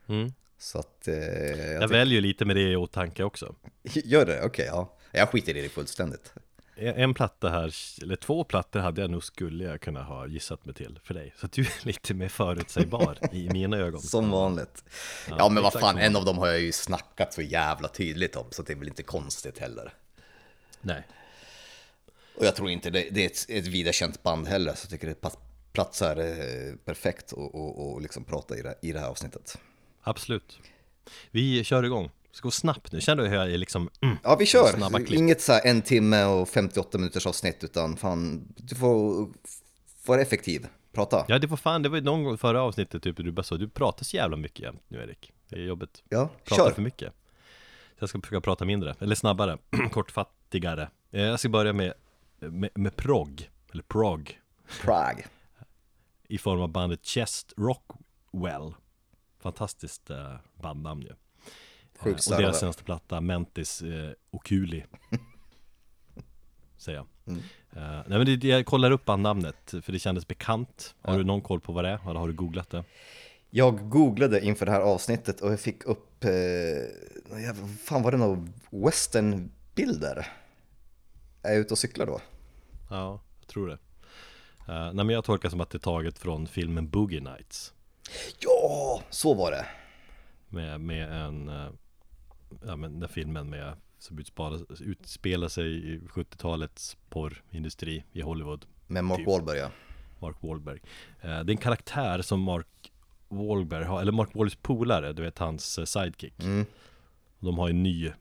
mm. 0.08 0.34
Så 0.58 0.79
att... 0.79 1.08
Eh, 1.08 1.15
jag 1.15 1.84
Jag 1.84 1.88
väljer 1.88 2.22
lite 2.22 2.46
med 2.46 2.55
det 2.55 2.72
i 2.72 2.75
åtanke 2.75 3.24
också 3.24 3.55
Gör 3.84 4.25
det? 4.25 4.43
Okej, 4.43 4.65
ja. 4.65 4.98
Jag 5.12 5.29
skiter 5.29 5.58
i 5.58 5.62
det 5.62 5.70
fullständigt. 5.70 6.34
En 6.82 7.14
platta 7.14 7.50
här, 7.50 7.74
eller 8.02 8.16
två 8.16 8.44
plattor 8.44 8.80
hade 8.80 9.02
jag 9.02 9.10
nog 9.10 9.24
skulle 9.24 9.64
jag 9.64 9.82
kunna 9.82 10.04
ha 10.04 10.28
gissat 10.28 10.66
mig 10.66 10.76
till 10.76 11.00
för 11.04 11.14
dig 11.14 11.34
Så 11.38 11.46
att 11.46 11.52
du 11.52 11.62
är 11.62 11.72
lite 11.86 12.14
mer 12.14 12.30
förutsägbar 12.30 13.18
i 13.32 13.50
mina 13.50 13.78
ögon 13.78 14.02
Som 14.02 14.32
vanligt. 14.32 14.84
Ja, 15.30 15.50
men 15.50 15.64
vad 15.64 15.74
fan, 15.74 15.98
en 15.98 16.16
av 16.16 16.26
dem 16.26 16.38
har 16.38 16.48
jag 16.48 16.60
ju 16.60 16.72
snackat 16.72 17.34
så 17.34 17.42
jävla 17.42 17.88
tydligt 17.88 18.36
om, 18.36 18.46
så 18.52 18.62
det 18.62 18.74
är 18.74 18.78
väl 18.78 18.88
inte 18.88 19.04
konstigt 19.04 19.60
heller. 19.60 19.94
Nej 20.82 21.04
Och 22.38 22.46
jag 22.46 22.56
tror 22.56 22.70
inte 22.70 22.90
det, 22.90 23.08
det 23.12 23.22
är 23.22 23.26
ett, 23.26 23.46
ett 23.50 23.68
vida 23.68 23.92
känt 23.92 24.24
band 24.24 24.48
heller, 24.48 24.74
så 24.74 24.86
jag 24.86 24.90
tycker 24.90 25.08
det 25.08 25.30
platsar 25.72 26.18
eh, 26.18 26.76
perfekt 26.86 27.32
och, 27.32 27.56
och, 27.56 27.92
och 27.92 28.02
liksom 28.02 28.24
prata 28.24 28.58
i 28.58 28.62
det, 28.62 28.76
i 28.82 28.92
det 28.92 29.00
här 29.00 29.08
avsnittet. 29.08 29.58
Absolut 30.02 30.60
Vi 31.32 31.64
kör 31.64 31.84
igång 31.84 32.12
Ska 32.32 32.48
gå 32.48 32.52
snabbt 32.52 32.92
nu, 32.92 33.02
känner 33.02 33.24
du 33.24 33.30
hur 33.30 33.36
jag 33.36 33.52
är 33.52 33.58
liksom 33.58 33.90
mm, 34.02 34.18
Ja, 34.24 34.36
vi 34.36 34.46
kör! 34.46 35.14
Inget 35.14 35.42
så 35.42 35.60
en 35.64 35.82
timme 35.82 36.24
och 36.26 36.50
58 36.50 36.98
minuters 36.98 37.26
avsnitt, 37.28 37.64
utan 37.64 37.98
fan, 37.98 38.54
du 38.58 38.76
får 38.76 39.28
vara 40.06 40.22
effektiv. 40.22 40.68
Prata. 40.92 41.26
Ja 41.28 41.40
det 41.40 41.48
var 41.48 41.58
fan, 41.58 41.82
det 41.82 41.90
var 41.90 41.98
ju 41.98 42.04
någon 42.04 42.24
gång 42.24 42.38
förra 42.38 42.62
avsnittet 42.62 43.04
typ 43.04 43.18
du 43.18 43.32
bara 43.32 43.44
sa 43.44 43.56
Du 43.58 43.70
pratar 43.70 44.06
så 44.06 44.16
jävla 44.16 44.38
mycket 44.38 44.60
jämt 44.60 44.82
nu 44.88 45.04
Erik 45.04 45.32
Det 45.50 45.56
är 45.56 45.60
jobbigt 45.60 46.04
Ja, 46.10 46.30
Pratar 46.44 46.64
kör! 46.64 46.72
för 46.72 46.82
mycket 46.82 47.14
Så 47.98 48.04
jag 48.04 48.10
ska 48.10 48.22
försöka 48.22 48.42
prata 48.42 48.66
mindre, 48.66 48.96
eller 49.00 49.16
snabbare, 49.16 49.58
kortfattigare 49.92 50.90
Eh, 51.12 51.22
Jag 51.22 51.40
ska 51.40 51.50
börja 51.50 51.74
med, 51.74 51.94
med, 52.40 52.70
med 52.76 52.96
prog, 52.96 53.50
eller 53.72 53.84
prog 53.84 54.40
Prague. 54.82 55.26
I 56.28 56.38
form 56.38 56.62
av 56.62 56.70
bandet 56.70 57.06
Chest 57.06 57.54
Rockwell 57.58 58.74
Fantastiskt 59.40 60.10
eh, 60.10 60.36
bandnamn 60.62 61.02
ju 61.02 61.10
Sjukt 62.03 62.27
Och 62.31 62.38
deras 62.38 62.60
senaste 62.60 62.84
platta 62.84 63.22
Mentis 63.22 63.81
eh, 63.81 64.12
Oculi 64.31 64.84
Säger 66.77 66.98
jag 66.98 67.08
Mm. 67.27 67.39
Eh, 67.75 68.03
Nej 68.08 68.17
men 68.17 68.25
det, 68.39 68.43
jag 68.48 68.65
kollar 68.65 68.91
upp 68.91 69.05
bandnamnet 69.05 69.74
för 69.84 69.91
det 69.91 70.00
kändes 70.00 70.27
bekant 70.27 70.96
Har 71.01 71.13
Ja. 71.13 71.17
du 71.17 71.24
någon 71.24 71.41
koll 71.41 71.60
på 71.60 71.74
vad 71.74 71.84
det 71.84 71.89
är? 71.89 72.10
Eller 72.10 72.20
har 72.20 72.27
du 72.27 72.34
googlat 72.34 72.70
det? 72.70 72.84
Jag 73.50 73.89
googlade 73.89 74.46
inför 74.46 74.65
det 74.65 74.72
här 74.72 74.81
avsnittet 74.81 75.41
och 75.41 75.51
jag 75.51 75.60
fick 75.60 75.86
upp, 75.86 76.24
eh, 76.24 76.29
vad 77.29 77.70
fan 77.84 78.03
var 78.03 78.12
det 78.12 78.17
några 78.17 78.48
westernbilder? 78.70 80.27
Är 81.43 81.51
jag 81.51 81.60
ute 81.60 81.74
och 81.74 81.77
cyklar 81.77 82.05
då? 82.05 82.20
Ja, 82.89 83.22
jag 83.39 83.48
tror 83.48 83.67
det 83.67 83.77
Eh, 84.67 84.84
Nej 84.93 85.05
men 85.05 85.10
jag 85.10 85.24
tolkar 85.24 85.50
som 85.50 85.62
att 85.62 85.70
det 85.70 85.77
är 85.77 85.79
taget 85.79 86.17
från 86.20 86.48
filmen 86.48 86.89
Boogie 86.89 87.20
Nights 87.22 87.74
Ja, 88.39 89.01
så 89.10 89.34
var 89.34 89.51
det! 89.51 89.65
Med, 90.50 90.81
med 90.81 91.12
en 91.25 91.50
eh, 91.50 91.70
Ja 92.65 92.75
men 92.75 93.00
den 93.00 93.10
filmen 93.10 93.50
med 93.50 93.74
Som 94.00 94.20
utspelar, 94.20 94.81
utspelar 94.81 95.48
sig 95.48 95.93
i 95.93 96.00
70-talets 96.00 96.98
porrindustri 97.10 98.03
i 98.12 98.22
Hollywood 98.22 98.65
Med 98.88 99.03
Mark 99.03 99.17
Typ. 99.17 99.27
Wahlberg 99.27 99.58
ja. 99.58 99.72
Mark 100.20 100.36
Wahlberg 100.39 100.79
Eh, 101.22 101.29
Det 101.29 101.29
är 101.29 101.50
en 101.51 101.58
karaktär 101.58 102.22
som 102.22 102.41
Mark 102.41 102.91
Wahlberg 103.29 103.86
har, 103.86 104.01
eller 104.01 104.12
Mark 104.12 104.36
Wahlbergs 104.36 104.55
polare, 104.62 105.13
du 105.13 105.22
vet 105.22 105.38
hans 105.39 105.77
eh, 105.79 105.86
sidekick 105.86 106.34
Mm. 106.43 106.65
De 107.39 107.58
har 107.58 107.70
en 107.70 107.84
ny 107.84 108.12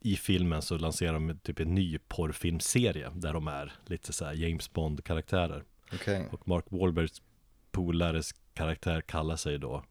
I 0.00 0.16
filmen 0.16 0.62
så 0.62 0.78
lanserar 0.78 1.12
de 1.12 1.38
typ 1.42 1.60
en 1.60 1.74
ny 1.74 1.98
porrfilmserie 1.98 3.10
Där 3.14 3.32
de 3.32 3.48
är 3.48 3.72
lite 3.86 4.12
så 4.12 4.24
här 4.24 4.32
James 4.32 4.72
Bond 4.72 5.04
karaktärer 5.04 5.64
Okej. 5.92 6.28
Och 6.32 6.48
Mark 6.48 6.64
Wahlbergs 6.68 7.22
polares 7.70 8.32
karaktär 8.54 9.00
kallar 9.00 9.36
sig 9.36 9.58
då 9.58 9.84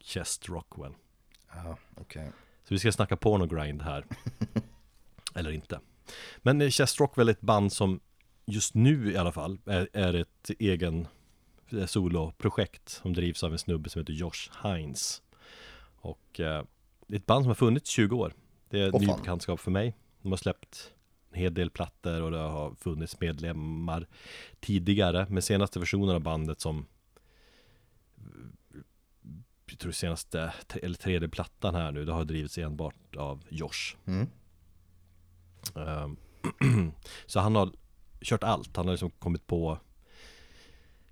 Chest 0.00 0.48
Rockwell 0.48 0.92
Ja, 1.54 1.76
okej. 1.96 2.30
Så 2.68 2.74
vi 2.74 2.78
ska 2.78 2.92
snacka 2.92 3.16
porno 3.16 3.46
grind 3.46 3.82
här. 3.82 4.04
Eller 5.34 5.50
inte. 5.50 5.80
Men 6.38 6.60
eh, 6.60 6.70
Chest 6.70 7.00
Rockwell 7.00 7.28
är 7.28 7.32
ett 7.32 7.40
band 7.40 7.72
som 7.72 8.00
Just 8.46 8.74
nu 8.74 9.12
i 9.12 9.16
alla 9.16 9.32
fall 9.32 9.58
är, 9.66 9.88
är 9.92 10.14
ett 10.14 10.50
egen 10.58 11.06
eh, 11.70 11.86
soloprojekt 11.86 12.88
Som 12.88 13.12
drivs 13.12 13.42
av 13.42 13.52
en 13.52 13.58
snubbe 13.58 13.90
som 13.90 14.00
heter 14.00 14.12
Josh 14.12 14.50
Hines. 14.62 15.22
Och 16.00 16.40
eh, 16.40 16.64
Det 17.06 17.14
är 17.14 17.18
ett 17.18 17.26
band 17.26 17.44
som 17.44 17.48
har 17.48 17.54
funnits 17.54 17.90
20 17.90 18.16
år. 18.16 18.32
Det 18.68 18.80
är 18.80 18.94
Åh, 18.94 19.00
ny 19.00 19.06
fan. 19.06 19.20
bekantskap 19.20 19.60
för 19.60 19.70
mig. 19.70 19.96
De 20.22 20.32
har 20.32 20.36
släppt 20.36 20.92
en 21.30 21.38
hel 21.38 21.54
del 21.54 21.70
plattor 21.70 22.22
och 22.22 22.30
det 22.30 22.38
har 22.38 22.74
funnits 22.74 23.20
medlemmar 23.20 24.06
tidigare. 24.60 25.26
Men 25.30 25.42
senaste 25.42 25.78
versionen 25.78 26.14
av 26.14 26.20
bandet 26.20 26.60
som 26.60 26.86
jag 29.70 29.78
tror 29.78 29.92
senaste, 29.92 30.52
eller 30.82 30.96
tredje 30.96 31.28
plattan 31.28 31.74
här 31.74 31.92
nu, 31.92 32.04
det 32.04 32.12
har 32.12 32.24
drivits 32.24 32.58
enbart 32.58 33.16
av 33.16 33.44
Josh 33.48 33.96
Mm. 34.06 34.28
Ehm, 35.76 36.16
Så 37.26 37.40
han 37.40 37.56
har 37.56 37.72
kört 38.20 38.42
allt, 38.42 38.76
han 38.76 38.86
har 38.86 38.92
liksom 38.92 39.10
kommit 39.10 39.46
på 39.46 39.78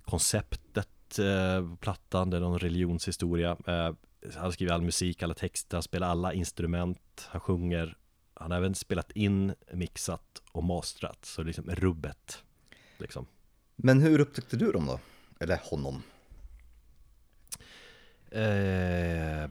konceptet 0.05 1.19
eh, 1.19 1.75
plattan, 1.79 2.29
det 2.29 2.37
är 2.37 2.41
någon 2.41 2.59
religionshistoria 2.59 3.57
Eh, 3.67 3.93
Han 4.33 4.43
har 4.43 4.51
skrivit 4.51 4.73
all 4.73 4.81
musik, 4.81 5.23
alla 5.23 5.33
texter, 5.33 5.77
han 5.77 5.83
spelar 5.83 6.07
alla 6.07 6.33
instrument, 6.33 7.27
han 7.29 7.41
sjunger 7.41 7.97
Han 8.33 8.51
har 8.51 8.57
även 8.57 8.75
spelat 8.75 9.11
in, 9.11 9.53
mixat 9.73 10.41
och 10.51 10.63
mastrat, 10.63 11.25
så 11.25 11.43
liksom 11.43 11.69
rubbet 11.69 12.43
liksom 12.97 13.27
Men 13.75 14.01
hur 14.01 14.19
upptäckte 14.19 14.57
du 14.57 14.71
dem 14.71 14.85
då? 14.85 14.99
Eller 15.39 15.59
honom? 15.63 16.03
Eh, 18.31 19.49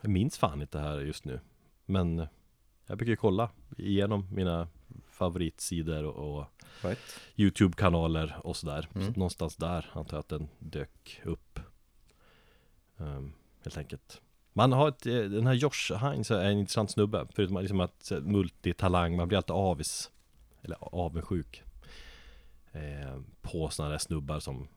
Jag 0.00 0.10
minns 0.10 0.38
fan 0.38 0.62
inte 0.62 0.78
här 0.78 1.00
just 1.00 1.24
nu 1.24 1.40
Men 1.86 2.26
jag 2.86 2.98
brukar 2.98 3.16
kolla 3.16 3.50
igenom 3.78 4.28
mina 4.32 4.68
favoritsidor 5.10 6.04
och, 6.04 6.44
Right. 6.82 6.98
Youtube-kanaler 7.36 8.36
och 8.44 8.56
sådär 8.56 8.88
Mm. 8.94 9.06
Så 9.06 9.18
Någonstans 9.18 9.56
där 9.56 9.90
antar 9.92 10.16
jag 10.16 10.20
att 10.20 10.28
den 10.28 10.48
dök 10.58 11.20
upp 11.24 11.58
Ehm, 12.98 13.32
Helt 13.64 13.76
enkelt 13.78 14.20
Man 14.52 14.72
har 14.72 14.88
ett, 14.88 15.06
eh, 15.06 15.14
den 15.14 15.46
här 15.46 15.54
Josh 15.54 15.92
Hines 16.10 16.30
är 16.30 16.44
en 16.44 16.58
intressant 16.58 16.90
snubbe 16.90 17.26
Förutom 17.34 17.58
liksom 17.60 17.80
att 17.80 18.10
eh, 18.10 18.20
multitalang, 18.20 19.16
man 19.16 19.28
blir 19.28 19.36
alltid 19.38 19.56
avis 19.56 20.10
Eller 20.62 20.76
avundsjuk 20.80 21.62
eh, 22.72 23.20
På 23.42 23.68
sådana 23.68 23.90
där 23.90 23.98
snubbar 23.98 24.40
som 24.40 24.68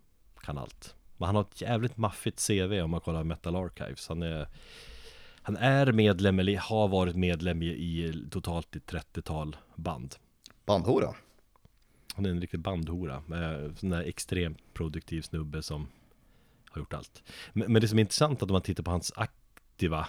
kan 0.45 0.57
allt 0.57 0.95
Men 1.17 1.25
han 1.25 1.35
har 1.35 1.43
ett 1.43 1.61
jävligt 1.61 1.97
maffigt 1.97 2.47
CV 2.47 2.81
om 2.81 2.89
man 2.89 3.01
kollar 3.01 3.23
Metal 3.23 3.55
Archives 3.55 4.07
Han 4.07 4.23
är 4.23 4.47
Han 5.41 5.57
är 5.57 5.91
medlem, 5.91 6.39
eller 6.39 6.57
har 6.57 6.87
varit 6.87 7.15
medlem 7.15 7.61
i, 7.61 7.65
i 7.65 8.27
totalt 8.31 8.75
ett 8.75 8.91
30-tal 8.91 9.57
band 9.75 10.15
Bandhora? 10.65 11.15
han 12.15 12.25
är 12.25 12.29
en 12.29 12.41
riktig 12.41 12.59
bandhora 12.59 13.23
sån 13.75 13.89
där 13.89 14.01
extremt 14.01 14.73
produktiv 14.73 15.21
snubbe 15.21 15.63
som 15.63 15.87
har 16.69 16.81
gjort 16.81 16.93
allt. 16.93 17.23
Men, 17.53 17.71
men 17.71 17.81
det 17.81 17.87
som 17.87 17.99
är 17.99 18.01
intressant 18.01 18.43
att 18.43 18.49
om 18.49 18.53
man 18.53 18.61
tittar 18.61 18.83
på 18.83 18.91
hans 18.91 19.11
aktiva 19.15 20.07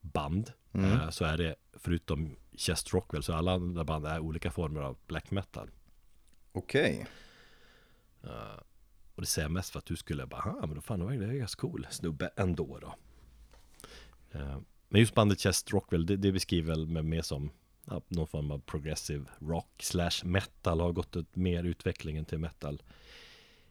band 0.00 0.52
eh, 0.72 1.10
så 1.10 1.24
är 1.24 1.36
det 1.36 1.54
förutom 1.72 2.36
Chest 2.56 2.94
Rockwell 2.94 3.22
så 3.22 3.34
alla 3.34 3.52
andra 3.52 3.84
band 3.84 4.06
är 4.06 4.18
olika 4.18 4.50
former 4.50 4.80
av 4.80 4.96
black 5.06 5.30
metal. 5.30 5.70
Okej. 6.52 7.06
Och 9.18 9.22
det 9.22 9.26
säger 9.26 9.44
jag 9.44 9.52
mest 9.52 9.70
för 9.70 9.78
att 9.78 9.86
du 9.86 9.96
skulle 9.96 10.26
bara, 10.26 10.40
ah, 10.40 10.66
men 10.66 10.74
då 10.74 10.80
fan, 10.80 11.00
då 11.00 11.08
är 11.08 11.18
det 11.18 11.38
ganska 11.38 11.60
cool 11.60 11.86
snubbe 11.90 12.30
ändå 12.36 12.78
då. 12.78 12.94
Eh, 14.32 14.58
Men 14.88 15.00
just 15.00 15.14
bandet 15.14 15.40
Chest 15.40 15.72
Rockwell, 15.72 16.06
det, 16.06 16.16
det 16.16 16.32
beskriver 16.32 16.68
väl 16.68 16.86
med 16.86 17.04
mer 17.04 17.22
som 17.22 17.50
ja, 17.84 18.02
någon 18.08 18.26
form 18.26 18.50
av 18.50 18.58
progressive 18.58 19.24
rock 19.38 19.82
slash 19.82 20.24
metal 20.24 20.80
har 20.80 20.92
gått 20.92 21.16
ut 21.16 21.36
mer 21.36 21.64
utvecklingen 21.64 22.24
till 22.24 22.38
metal 22.38 22.82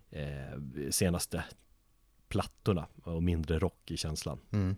eh, 0.10 0.62
senaste 0.89 1.44
plattorna 2.27 2.88
och 3.04 3.24
mindre 3.24 3.60
rock 3.60 3.92
i 3.92 3.98
känslan. 3.98 4.39
Mm. 4.51 4.75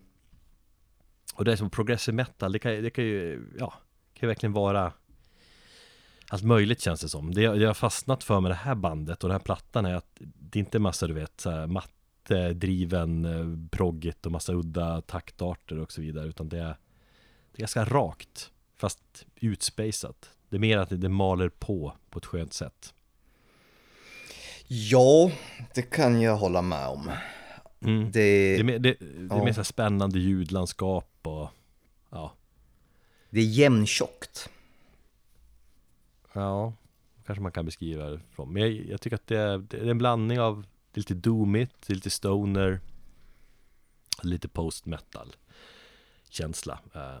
Och 1.34 1.44
det 1.44 1.52
är 1.52 1.56
som 1.56 1.70
progressive 1.70 2.14
metal, 2.14 2.52
det 2.52 2.58
kan, 2.58 2.82
det 2.82 2.90
kan 2.90 3.04
ju, 3.04 3.46
ja, 3.58 3.70
kan 4.14 4.26
ju 4.26 4.28
verkligen 4.28 4.52
vara 4.52 4.92
allt 6.32 6.42
möjligt 6.44 6.80
känns 6.80 7.00
det 7.00 7.08
som. 7.08 7.34
Det, 7.34 7.42
jag- 7.42 7.66
har 7.66 7.74
fastnat 7.74 8.24
för 8.24 8.40
med 8.40 8.50
det 8.50 8.54
här 8.54 8.74
bandet 8.74 9.22
och 9.24 9.28
den 9.28 9.34
här 9.34 9.44
plattan 9.44 9.86
är 9.86 9.94
att 9.94 10.16
det 10.20 10.58
inte 10.58 10.76
är 10.78 10.80
massa, 10.80 11.06
du 11.06 11.14
vet, 11.14 11.40
så 11.40 11.50
här, 11.50 11.66
matte-driven 11.66 13.24
eh, 13.24 13.68
proggigt 13.70 14.26
och 14.26 14.32
massa 14.32 14.52
udda 14.52 15.00
taktarter 15.00 15.78
och 15.78 15.92
så 15.92 16.00
vidare, 16.00 16.28
utan 16.28 16.48
det 16.48 16.58
är, 16.58 16.64
det 17.52 17.56
är 17.56 17.58
ganska 17.58 17.84
rakt, 17.84 18.50
fast 18.76 19.26
utspejsat. 19.36 20.30
Det 20.48 20.56
är 20.56 20.60
mer 20.60 20.78
att 20.78 20.88
det, 20.88 20.96
det 20.96 21.08
maler 21.08 21.48
på, 21.48 21.92
på 22.10 22.18
ett 22.18 22.26
skönt 22.26 22.52
sätt. 22.52 22.94
Ja, 24.66 25.30
det 25.74 25.82
kan 25.82 26.20
jag 26.20 26.36
hålla 26.36 26.62
med 26.62 26.86
om. 26.88 27.10
Mm. 27.80 28.04
Det, 28.10 28.10
Det 28.12 28.74
är 28.74 28.78
det, 28.78 28.78
det 28.78 28.88
är 29.34 29.38
Ja. 29.38 29.44
mer 29.44 29.52
så 29.52 29.64
spännande 29.64 30.18
ljudlandskap 30.18 31.10
och 31.22 31.48
ja, 32.10 32.32
det 33.30 33.40
är 33.40 33.44
jämntjockt. 33.44 34.50
Ja, 36.32 36.72
kanske 37.26 37.42
man 37.42 37.52
kan 37.52 37.64
beskriva 37.64 38.10
det 38.10 38.20
från. 38.30 38.52
Men 38.52 38.62
jag, 38.62 38.72
jag 38.72 39.00
tycker 39.00 39.16
att 39.16 39.26
det 39.26 39.38
är, 39.38 39.58
det 39.58 39.76
är 39.76 39.86
en 39.86 39.98
blandning 39.98 40.40
av 40.40 40.66
det 40.92 40.98
är 40.98 41.00
lite 41.00 41.14
doomigt, 41.14 41.86
det 41.86 41.92
är 41.92 41.94
lite 41.94 42.10
stoner, 42.10 42.80
lite 44.22 44.48
post 44.48 44.86
metal 44.86 45.36
känsla. 46.28 46.80
Eh, 46.94 47.16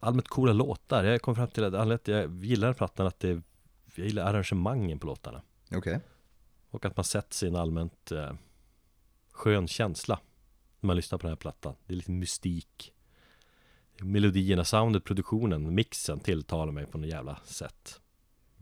allmänt 0.00 0.28
coola 0.28 0.52
låtar. 0.52 1.04
Jag 1.04 1.22
kom 1.22 1.34
fram 1.34 1.48
till 1.48 1.64
att 1.64 1.74
anledningen 1.74 1.98
till 1.98 2.14
att 2.14 2.20
jag 2.20 2.44
gillar 2.44 2.68
den 2.68 2.74
plattan 2.74 3.06
att 3.06 3.20
det, 3.20 3.42
jag 3.94 4.06
gillar 4.06 4.24
arrangemangen 4.24 4.98
på 4.98 5.06
låtarna. 5.06 5.42
Okej. 5.72 6.00
Och 6.70 6.84
att 6.84 6.96
man 6.96 7.04
sätter 7.04 7.34
sig 7.34 7.48
i 7.48 7.50
en 7.50 7.56
allmänt 7.56 8.12
eh, 8.12 8.32
skön 9.32 9.68
känsla 9.68 10.20
när 10.80 10.86
man 10.86 10.96
lyssnar 10.96 11.18
på 11.18 11.22
den 11.22 11.30
här 11.30 11.36
plattan. 11.36 11.74
Det 11.86 11.94
är 11.94 11.96
lite 11.96 12.10
mystik. 12.10 12.92
Melodierna, 13.98 14.64
soundet, 14.64 15.04
produktionen, 15.04 15.74
mixen 15.74 16.20
tilltalar 16.20 16.72
mig 16.72 16.86
på 16.86 16.98
något 16.98 17.08
jävla 17.10 17.40
sätt. 17.44 18.00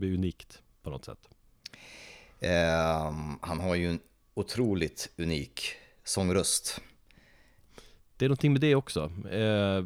Blir 0.02 0.14
unikt 0.14 0.62
på 0.82 0.90
något 0.90 1.04
sätt. 1.04 1.28
Ehm, 2.40 3.38
han 3.42 3.60
har 3.60 3.74
ju 3.74 3.90
en 3.90 4.00
otroligt 4.34 5.12
unik 5.16 5.74
sångröst. 6.04 6.80
Det 8.16 8.24
är 8.24 8.28
någonting 8.28 8.52
med 8.52 8.60
det 8.60 8.74
också. 8.74 9.12
Eh, 9.30 9.84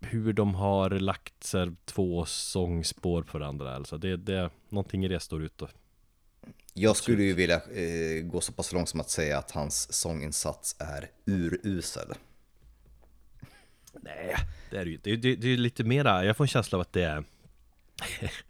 hur 0.00 0.32
de 0.32 0.54
har 0.54 0.90
lagt 0.90 1.44
så 1.44 1.74
två 1.84 2.24
sångspår 2.24 3.22
på 3.22 3.38
varandra. 3.38 3.74
Alltså 3.74 3.98
det, 3.98 4.16
det, 4.16 4.50
någonting 4.68 5.04
i 5.04 5.08
det 5.08 5.20
står 5.20 5.42
ut. 5.42 5.62
Och, 5.62 5.68
Jag 6.74 6.96
skulle 6.96 7.22
ju 7.22 7.34
vilja 7.34 7.56
eh, 7.56 8.22
gå 8.22 8.40
så 8.40 8.52
pass 8.52 8.72
långt 8.72 8.88
som 8.88 9.00
att 9.00 9.10
säga 9.10 9.38
att 9.38 9.50
hans 9.50 9.92
sånginsats 9.92 10.76
är 10.78 11.10
urusel. 11.26 12.12
nej, 13.92 14.34
det 14.70 14.76
är 14.76 14.86
ju. 14.86 14.96
Det, 14.96 15.16
det, 15.16 15.36
det 15.36 15.48
är 15.48 15.56
lite 15.56 15.84
mera, 15.84 16.24
jag 16.24 16.36
får 16.36 16.44
en 16.44 16.48
känsla 16.48 16.76
av 16.76 16.82
att 16.82 16.92
det 16.92 17.04
är 17.04 17.24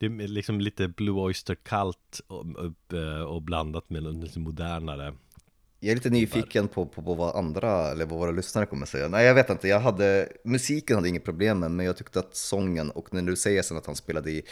Det 0.00 0.06
är 0.06 0.28
liksom 0.28 0.60
lite 0.60 0.88
Blue 0.88 1.20
Oyster 1.20 1.54
kallt 1.54 2.20
och, 2.26 2.46
och, 2.56 3.34
och 3.34 3.42
blandat 3.42 3.90
med 3.90 4.02
något 4.02 4.14
lite 4.14 4.38
modernare 4.38 5.14
Jag 5.80 5.90
är 5.90 5.94
lite 5.94 6.10
nyfiken 6.10 6.68
på, 6.68 6.86
på, 6.86 7.02
på 7.02 7.14
vad 7.14 7.36
andra, 7.36 7.90
eller 7.90 8.06
vad 8.06 8.18
våra 8.18 8.30
lyssnare 8.30 8.66
kommer 8.66 8.86
säga. 8.86 9.08
Nej, 9.08 9.26
jag 9.26 9.34
vet 9.34 9.50
inte. 9.50 9.68
Jag 9.68 9.80
hade, 9.80 10.28
musiken 10.44 10.96
hade 10.96 11.08
inget 11.08 11.24
problem 11.24 11.58
med, 11.58 11.70
men 11.70 11.86
jag 11.86 11.96
tyckte 11.96 12.18
att 12.18 12.36
sången, 12.36 12.90
och 12.90 13.14
när 13.14 13.22
du 13.22 13.36
säger 13.36 13.62
sen 13.62 13.76
att 13.76 13.86
han 13.86 13.96
spelade 13.96 14.30
i, 14.30 14.42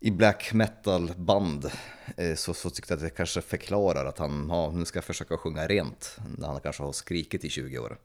i 0.00 0.10
black 0.10 0.52
metal 0.52 1.12
band, 1.16 1.70
eh, 2.16 2.34
så, 2.34 2.54
så 2.54 2.70
tyckte 2.70 2.92
jag 2.92 2.96
att 2.96 3.04
det 3.04 3.10
kanske 3.10 3.40
förklarar 3.40 4.04
att 4.04 4.18
han, 4.18 4.46
ja, 4.48 4.70
nu 4.74 4.84
ska 4.84 4.96
jag 4.96 5.04
försöka 5.04 5.36
sjunga 5.36 5.66
rent, 5.66 6.18
när 6.38 6.48
han 6.48 6.60
kanske 6.60 6.82
har 6.82 6.92
skrikit 6.92 7.44
i 7.44 7.48
20 7.48 7.78
år. 7.78 7.98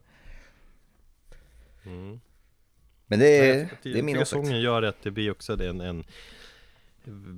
Men 3.12 3.20
det 3.20 3.28
är, 3.28 3.58
Jag 3.58 3.68
det 3.84 4.00
är 4.00 4.04
min 4.04 4.18
åsikt. 4.18 4.30
sången 4.30 4.62
gör 4.62 4.84
att 4.84 5.04
det 5.04 5.12
blir 5.12 5.32
också 5.32 5.64
en, 5.64 5.82
en 5.82 6.04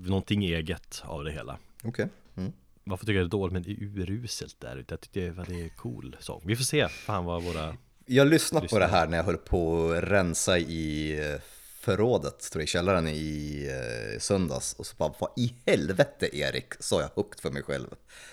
Någonting 0.06 0.44
eget 0.44 1.02
av 1.06 1.24
det 1.24 1.32
hela 1.32 1.58
Okej. 1.84 2.08
Mm. 2.36 2.52
Varför 2.84 3.06
tycker 3.06 3.20
jag 3.20 3.26
det 3.26 3.28
är 3.28 3.30
dåligt 3.30 3.54
men 3.54 3.64
det 3.64 3.72
är 3.72 3.84
uruselt 3.84 4.60
där 4.60 4.86
Jag 4.88 5.02
tycker 5.02 5.22
det 5.48 5.56
är 5.56 5.64
en 5.64 5.70
cool 5.70 6.16
sång 6.20 6.42
Vi 6.46 6.56
får 6.56 6.64
se 6.64 6.88
fan 6.88 7.26
vad 7.26 7.44
våra 7.44 7.78
Jag 8.06 8.28
lyssnade 8.28 8.68
på 8.68 8.80
det 8.80 8.88
här 8.88 9.08
när 9.08 9.18
jag 9.18 9.24
höll 9.24 9.38
på 9.38 9.92
att 9.92 10.04
rensa 10.04 10.58
i 10.58 11.18
eh, 11.20 11.42
förrådet, 11.80 12.52
tror 12.52 12.62
jag, 12.62 12.64
i 12.64 12.68
källaren 12.68 13.08
i 13.08 13.68
eh, 14.14 14.20
söndags. 14.20 14.74
Och 14.74 14.86
så 14.86 14.96
bara, 14.98 15.14
vad 15.20 15.30
i 15.38 15.54
helvete 15.66 16.38
Erik, 16.38 16.74
sa 16.80 17.02
jag 17.02 17.10
högt 17.16 17.40
för 17.40 17.52
mig 17.52 17.64
själv. 17.64 17.88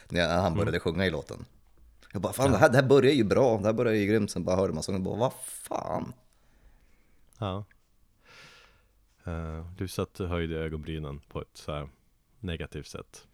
När 0.08 0.28
han 0.28 0.54
började 0.54 0.80
sjunga 0.80 1.06
i 1.06 1.10
låten. 1.10 1.44
Jag 2.12 2.22
bara, 2.22 2.32
fan 2.32 2.52
det, 2.52 2.58
här, 2.58 2.68
det 2.68 2.76
här 2.76 2.88
börjar 2.88 3.12
ju 3.12 3.24
bra, 3.24 3.58
det 3.58 3.64
här 3.64 3.72
börjar 3.72 3.94
ju 3.94 4.06
grymt. 4.06 4.30
Sen 4.30 4.44
bara 4.44 4.56
hörde 4.56 4.72
man 4.72 4.82
sången 4.82 5.00
och 5.00 5.04
bara, 5.04 5.16
vad 5.16 5.32
fan. 5.44 6.12
Ja. 7.40 7.64
Eh, 9.24 9.66
Du 9.78 9.88
satt 9.88 10.18
höjde 10.18 10.56
ögonbrynen 10.56 11.20
på 11.20 11.40
ett 11.40 11.56
så 11.56 11.72
här 11.72 11.88
negativt 12.40 12.86
sätt. 12.86 13.26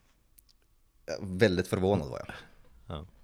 Väldigt 1.20 1.68
förvånad 1.68 2.08
var 2.08 2.18
jag. 2.86 3.06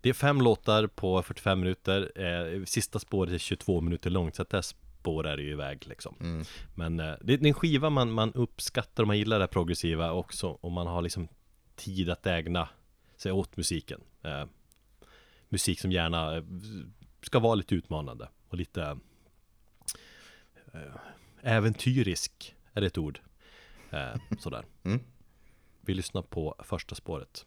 Det 0.00 0.08
är 0.08 0.14
fem 0.14 0.40
låtar 0.40 0.86
på 0.86 1.22
45 1.22 1.60
minuter. 1.60 2.12
Eh, 2.20 2.64
Sista 2.64 2.98
spåret 2.98 3.32
är 3.32 3.38
22 3.38 3.80
minuter 3.80 4.10
långt 4.10 4.34
Så 4.34 4.42
att 4.42 4.50
det 4.50 4.56
här 4.56 4.62
spår 4.62 5.26
är 5.26 5.36
det 5.36 5.42
ju 5.42 5.50
iväg 5.50 5.86
liksom. 5.86 6.44
Men 6.74 7.00
eh, 7.00 7.14
det 7.22 7.34
är 7.34 7.46
en 7.46 7.54
skiva 7.54 7.90
man, 7.90 8.12
man 8.12 8.32
uppskattar 8.32 9.02
om 9.02 9.06
man 9.06 9.18
gillar 9.18 9.38
det 9.38 9.46
progressiva 9.46 10.12
också 10.12 10.58
Om 10.60 10.72
man 10.72 10.86
har 10.86 11.02
liksom 11.02 11.28
tid 11.76 12.10
att 12.10 12.26
ägna 12.26 12.68
sig 13.16 13.32
åt 13.32 13.56
musiken. 13.56 14.00
Eh, 14.22 14.44
Musik 15.48 15.80
som 15.80 15.92
gärna 15.92 16.44
ska 17.22 17.38
vara 17.38 17.54
lite 17.54 17.74
utmanande 17.74 18.28
och 18.48 18.56
lite 18.56 18.98
Äventyrisk 21.42 22.54
är 22.72 22.82
ett 22.82 22.98
ord. 22.98 23.20
Eh, 23.90 24.14
Sådär. 24.40 24.64
Mm. 24.84 25.00
Vi 25.80 25.94
lyssnar 25.94 26.22
på 26.22 26.54
första 26.64 26.94
spåret 26.94 27.46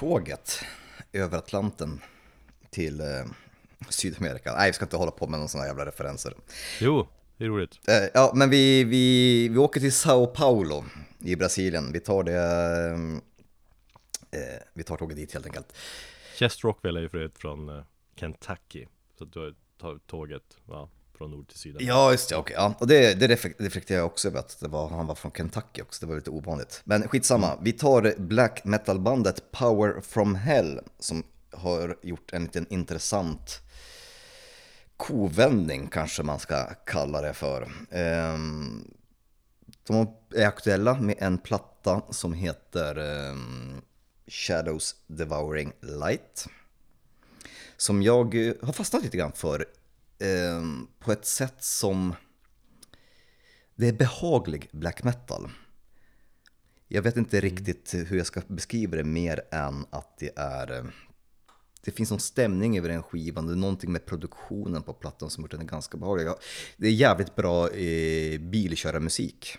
tåget 0.00 0.64
över 1.12 1.38
Atlanten 1.38 2.00
till 2.70 3.00
eh, 3.00 3.06
Sydamerika. 3.88 4.52
Nej, 4.52 4.68
vi 4.68 4.72
ska 4.72 4.84
inte 4.84 4.96
hålla 4.96 5.10
på 5.10 5.26
med 5.26 5.40
någon 5.40 5.48
sån 5.48 5.60
här 5.60 5.68
jävla 5.68 5.86
referenser. 5.86 6.34
Jo, 6.80 7.08
det 7.36 7.44
är 7.44 7.48
roligt. 7.48 7.88
Eh, 7.88 8.08
ja, 8.14 8.32
men 8.34 8.50
vi, 8.50 8.84
vi, 8.84 9.48
vi 9.48 9.58
åker 9.58 9.80
till 9.80 9.92
Sao 9.92 10.26
Paulo 10.26 10.84
i 11.18 11.36
Brasilien. 11.36 11.92
Vi 11.92 12.00
tar 12.00 12.22
det... 12.22 12.40
Eh, 14.30 14.62
vi 14.72 14.82
tar 14.82 14.96
tåget 14.96 15.16
dit 15.16 15.32
helt 15.32 15.46
enkelt. 15.46 15.76
Chest 16.34 16.64
Rockwell 16.64 16.96
är 16.96 17.00
ju 17.00 17.08
för 17.08 17.18
övrigt 17.18 17.38
från 17.38 17.68
eh, 17.68 17.84
Kentucky. 18.16 18.86
Så 19.18 19.24
du 19.24 19.40
har 19.40 19.54
tagit 19.80 20.06
tåget 20.06 20.56
ja, 20.68 20.88
från 21.20 21.30
nord 21.30 21.48
till 21.48 21.58
syd. 21.58 21.76
Ja, 21.78 22.10
just 22.10 22.28
det. 22.28 22.36
Okej, 22.36 22.56
ja. 22.58 22.74
Och 22.78 22.86
det, 22.86 23.14
det 23.14 23.26
reflekterar 23.58 23.98
jag 23.98 24.06
också 24.06 24.28
över 24.28 24.38
att 24.38 24.60
det 24.60 24.68
var, 24.68 24.88
han 24.88 25.06
var 25.06 25.14
från 25.14 25.32
Kentucky 25.32 25.82
också. 25.82 26.06
Det 26.06 26.08
var 26.08 26.16
lite 26.16 26.30
ovanligt. 26.30 26.80
Men 26.84 27.08
skitsamma. 27.08 27.58
Vi 27.62 27.72
tar 27.72 28.14
black 28.18 28.64
metal-bandet 28.64 29.50
Power 29.50 30.00
from 30.00 30.34
Hell 30.34 30.80
som 30.98 31.22
har 31.52 31.96
gjort 32.02 32.32
en 32.32 32.42
liten 32.44 32.66
intressant 32.70 33.60
kovändning 34.96 35.88
kanske 35.88 36.22
man 36.22 36.38
ska 36.38 36.64
kalla 36.86 37.20
det 37.20 37.34
för. 37.34 37.68
Ehm, 37.90 38.84
de 39.86 40.14
är 40.34 40.46
aktuella 40.46 41.00
med 41.00 41.16
en 41.18 41.38
platta 41.38 42.02
som 42.10 42.32
heter 42.32 42.96
ehm, 42.96 43.80
Shadows 44.26 44.94
Devouring 45.06 45.72
Light. 45.80 46.46
Som 47.76 48.02
jag 48.02 48.34
har 48.62 48.72
fastnat 48.72 49.02
lite 49.02 49.16
grann 49.16 49.32
för 49.32 49.66
ehm, 50.20 50.86
på 50.98 51.12
ett 51.12 51.26
sätt 51.26 51.64
som 51.64 52.14
det 53.74 53.88
är 53.88 53.92
behaglig 53.92 54.68
black 54.72 55.02
metal. 55.02 55.50
Jag 56.88 57.02
vet 57.02 57.16
inte 57.16 57.40
riktigt 57.40 57.94
hur 57.94 58.16
jag 58.16 58.26
ska 58.26 58.42
beskriva 58.46 58.96
det 58.96 59.04
mer 59.04 59.40
än 59.50 59.86
att 59.90 60.18
det 60.18 60.32
är 60.36 60.92
det 61.82 61.90
finns 61.90 62.10
någon 62.10 62.20
stämning 62.20 62.78
över 62.78 62.88
den 62.88 63.02
skivan, 63.02 63.46
det 63.46 63.52
är 63.52 63.56
någonting 63.56 63.92
med 63.92 64.06
produktionen 64.06 64.82
på 64.82 64.92
plattan 64.92 65.30
som 65.30 65.44
gjort 65.44 65.50
den 65.50 65.66
ganska 65.66 65.98
behaglig. 65.98 66.28
Det 66.76 66.86
är 66.86 66.92
jävligt 66.92 67.36
bra 67.36 67.68
eh, 67.68 68.40
bilkörarmusik. 68.40 69.56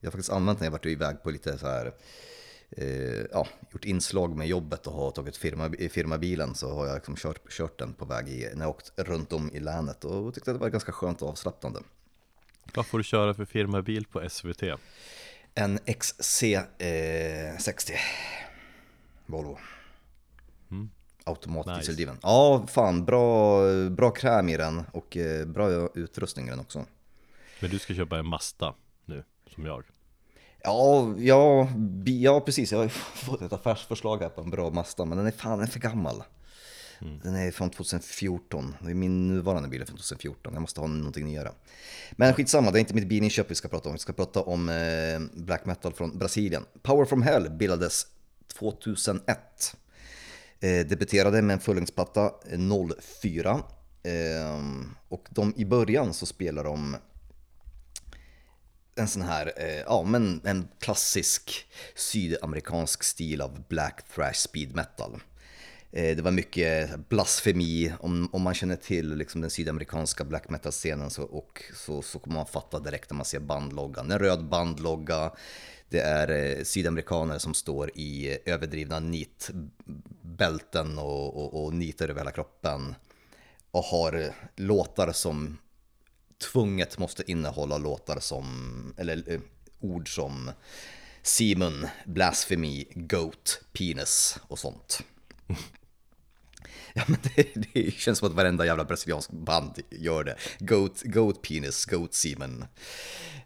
Jag 0.00 0.06
har 0.06 0.12
faktiskt 0.12 0.30
använt 0.30 0.58
den 0.58 0.64
när 0.64 0.66
jag 0.66 0.72
varit 0.72 0.86
iväg 0.86 1.22
på 1.22 1.30
lite 1.30 1.58
så 1.58 1.66
här, 1.66 1.94
eh, 2.70 3.24
ja, 3.32 3.46
gjort 3.72 3.84
inslag 3.84 4.36
med 4.36 4.48
jobbet 4.48 4.86
och 4.86 4.92
har 4.92 5.10
tagit 5.10 5.36
firma, 5.36 5.70
firmabilen 5.90 6.54
så 6.54 6.74
har 6.74 6.86
jag 6.86 6.94
liksom 6.94 7.16
kört, 7.16 7.52
kört 7.52 7.78
den 7.78 7.92
på 7.92 8.04
väg 8.04 8.28
i, 8.28 8.50
när 8.54 8.64
jag 8.64 8.70
åkt 8.70 8.92
runt 8.96 9.32
om 9.32 9.50
i 9.52 9.60
länet 9.60 10.04
och 10.04 10.34
tyckte 10.34 10.50
att 10.50 10.56
det 10.56 10.60
var 10.60 10.68
ganska 10.68 10.92
skönt 10.92 11.22
och 11.22 11.28
avslappnande. 11.28 11.80
Vad 12.74 12.86
får 12.86 12.98
du 12.98 13.04
köra 13.04 13.34
för 13.34 13.44
firmabil 13.44 14.06
på 14.06 14.28
SVT? 14.28 14.62
En 15.54 15.78
XC60 15.78 17.90
eh, 17.90 17.98
Volvo. 19.26 19.58
Mm 20.70 20.90
automatdieseldriven. 21.28 22.14
Nice. 22.14 22.26
Ja, 22.26 22.66
fan 22.68 23.04
bra, 23.04 23.60
bra 23.90 24.10
kräm 24.10 24.48
i 24.48 24.56
den 24.56 24.84
och 24.92 25.16
eh, 25.16 25.46
bra 25.46 25.88
utrustning 25.94 26.46
i 26.46 26.50
den 26.50 26.60
också. 26.60 26.86
Men 27.60 27.70
du 27.70 27.78
ska 27.78 27.94
köpa 27.94 28.18
en 28.18 28.26
Mazda 28.26 28.74
nu, 29.04 29.24
som 29.54 29.66
jag? 29.66 29.84
Ja, 30.68 31.14
ja, 31.18 31.68
ja 32.04 32.40
precis. 32.40 32.72
Jag 32.72 32.78
har 32.78 32.88
fått 33.14 33.42
ett 33.42 33.52
affärsförslag 33.52 34.18
här 34.18 34.28
på 34.28 34.40
en 34.40 34.50
bra 34.50 34.70
Mazda, 34.70 35.04
men 35.04 35.18
den 35.18 35.26
är 35.26 35.30
fan 35.30 35.58
den 35.58 35.68
är 35.68 35.72
för 35.72 35.80
gammal. 35.80 36.22
Mm. 37.00 37.20
Den 37.22 37.34
är 37.36 37.50
från 37.50 37.70
2014, 37.70 38.74
min 38.80 39.28
nuvarande 39.28 39.68
bil 39.68 39.82
är 39.82 39.86
från 39.86 39.96
2014, 39.96 40.52
jag 40.52 40.60
måste 40.60 40.80
ha 40.80 40.86
någonting 40.86 41.26
nyare. 41.26 41.52
Men 42.12 42.34
skitsamma, 42.34 42.70
det 42.70 42.78
är 42.78 42.80
inte 42.80 42.94
mitt 42.94 43.08
bilinköp 43.08 43.50
vi 43.50 43.54
ska 43.54 43.68
prata 43.68 43.88
om, 43.88 43.92
vi 43.92 43.98
ska 43.98 44.12
prata 44.12 44.42
om 44.42 44.68
eh, 44.68 45.42
black 45.42 45.66
metal 45.66 45.92
från 45.92 46.18
Brasilien. 46.18 46.64
Power 46.82 47.04
from 47.04 47.22
Hell 47.22 47.50
bildades 47.50 48.06
2001 48.58 49.76
Eh, 50.60 50.86
debuterade 50.86 51.42
med 51.42 51.54
en 51.54 51.60
fullängdsplatta 51.60 52.32
04. 53.22 53.60
Eh, 54.02 54.60
och 55.08 55.28
de, 55.30 55.52
i 55.56 55.64
början 55.64 56.14
så 56.14 56.26
spelar 56.26 56.64
de 56.64 56.96
en 58.98 59.08
sån 59.08 59.22
här, 59.22 59.52
eh, 59.56 59.80
ja 59.86 60.02
men 60.02 60.40
en 60.44 60.68
klassisk 60.78 61.66
sydamerikansk 61.94 63.02
stil 63.02 63.40
av 63.40 63.64
black 63.68 64.02
thrash 64.14 64.34
speed 64.34 64.74
metal. 64.74 65.20
Eh, 65.92 66.16
det 66.16 66.22
var 66.22 66.30
mycket 66.30 67.08
blasfemi, 67.08 67.92
om, 68.00 68.28
om 68.32 68.42
man 68.42 68.54
känner 68.54 68.76
till 68.76 69.16
liksom 69.16 69.40
den 69.40 69.50
sydamerikanska 69.50 70.24
black 70.24 70.48
metal-scenen 70.48 71.10
så, 71.10 71.22
och, 71.22 71.62
så, 71.74 72.02
så 72.02 72.18
kommer 72.18 72.36
man 72.36 72.46
fatta 72.46 72.78
direkt 72.78 73.10
när 73.10 73.16
man 73.16 73.24
ser 73.24 73.40
bandloggan. 73.40 74.10
En 74.10 74.18
röd 74.18 74.44
bandlogga, 74.44 75.32
det 75.88 76.00
är 76.00 76.28
eh, 76.30 76.64
sydamerikaner 76.64 77.38
som 77.38 77.54
står 77.54 77.90
i 77.94 78.38
överdrivna 78.44 79.00
nitbälten 79.00 80.98
och, 80.98 81.36
och, 81.36 81.64
och 81.64 81.74
nitar 81.74 82.08
över 82.08 82.20
hela 82.20 82.30
kroppen. 82.30 82.94
Och 83.70 83.84
har 83.84 84.32
låtar 84.56 85.12
som 85.12 85.58
tvunget 86.38 86.98
måste 86.98 87.30
innehålla 87.30 87.78
låtar 87.78 88.20
som, 88.20 88.94
eller 88.96 89.32
eh, 89.32 89.40
ord 89.80 90.14
som 90.14 90.50
Simon, 91.22 91.86
Blasphemy, 92.06 92.84
Goat, 92.94 93.60
Penis 93.72 94.38
och 94.48 94.58
sånt. 94.58 95.02
Ja, 96.94 97.02
men 97.06 97.18
det, 97.22 97.46
det, 97.74 97.94
känns 97.94 98.18
som 98.18 98.28
att 98.28 98.34
varenda 98.34 98.66
jävla 98.66 98.84
brasiliansk 98.84 99.30
band 99.30 99.72
gör 99.90 100.24
det. 100.24 100.36
Goat, 100.58 101.02
goat 101.02 101.42
penis, 101.42 101.84
goat 101.84 102.14
semen. 102.14 102.64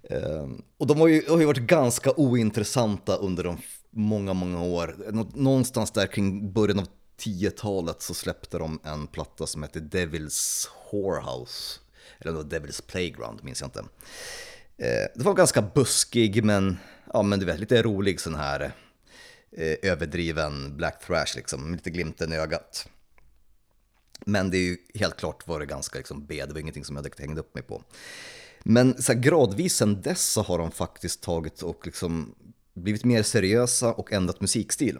Um, 0.03 0.17
ehm, 0.19 0.63
och 0.79 0.87
de 0.87 1.01
har 1.01 1.09
ju, 1.09 1.29
har 1.29 1.41
ju 1.41 1.47
varit 1.47 1.59
ganska 1.59 2.13
ointressanta 2.13 3.17
under 3.17 3.45
de 3.45 3.59
många, 3.91 4.33
många 4.33 4.63
år. 4.63 4.97
Någonstans 5.35 5.91
där 5.91 6.07
kring 6.07 6.53
början 6.53 6.79
av 6.79 6.87
10-talet 7.19 8.03
så 8.03 8.15
släppte 8.15 8.59
de 8.59 8.81
en 8.85 9.07
platta 9.07 9.47
som 9.47 9.63
heter 9.63 9.81
Devil's 9.81 10.69
Whorehouse. 10.93 11.81
Eller 12.25 12.33
något 12.33 12.53
Devil's 12.53 12.83
Playground, 12.87 13.45
minns 13.45 13.61
jag 13.61 13.69
inte. 13.69 13.85
Eh, 14.77 15.09
det 15.15 15.23
var 15.25 15.35
ganska 15.35 15.63
buskig, 15.63 16.45
men, 16.45 16.79
ja, 17.13 17.23
men 17.23 17.39
du 17.39 17.47
vet, 17.47 17.61
lite 17.61 17.83
rolig 17.83 18.21
sån 18.21 18.35
här 18.35 18.73
eh, 19.57 19.77
överdriven 19.83 20.77
black 20.77 21.07
thrash 21.07 21.37
liksom, 21.37 21.73
lite 21.75 21.91
glimten 21.91 22.33
i 22.33 22.37
ögat. 22.37 22.89
Men 24.27 24.51
det 24.51 24.57
är 24.57 24.63
ju 24.63 24.77
helt 24.95 25.17
klart 25.17 25.47
var 25.47 25.61
det 25.61 25.67
ganska 25.67 25.99
liksom 25.99 26.27
B, 26.27 26.45
det 26.47 26.53
var 26.53 26.61
ingenting 26.61 26.85
som 26.85 26.97
jag 26.97 27.05
direkt 27.05 27.21
hängde 27.21 27.41
upp 27.41 27.55
mig 27.55 27.63
på. 27.63 27.83
Men 28.65 29.03
så 29.03 29.13
här, 29.13 29.21
gradvis 29.21 29.77
sen 29.77 30.03
dess 30.03 30.33
så 30.33 30.43
har 30.43 30.59
de 30.59 30.71
faktiskt 30.71 31.23
tagit 31.23 31.63
och 31.63 31.87
liksom 31.87 32.35
blivit 32.75 33.05
mer 33.05 33.23
seriösa 33.23 33.93
och 33.93 34.13
ändrat 34.13 34.41
musikstil. 34.41 34.99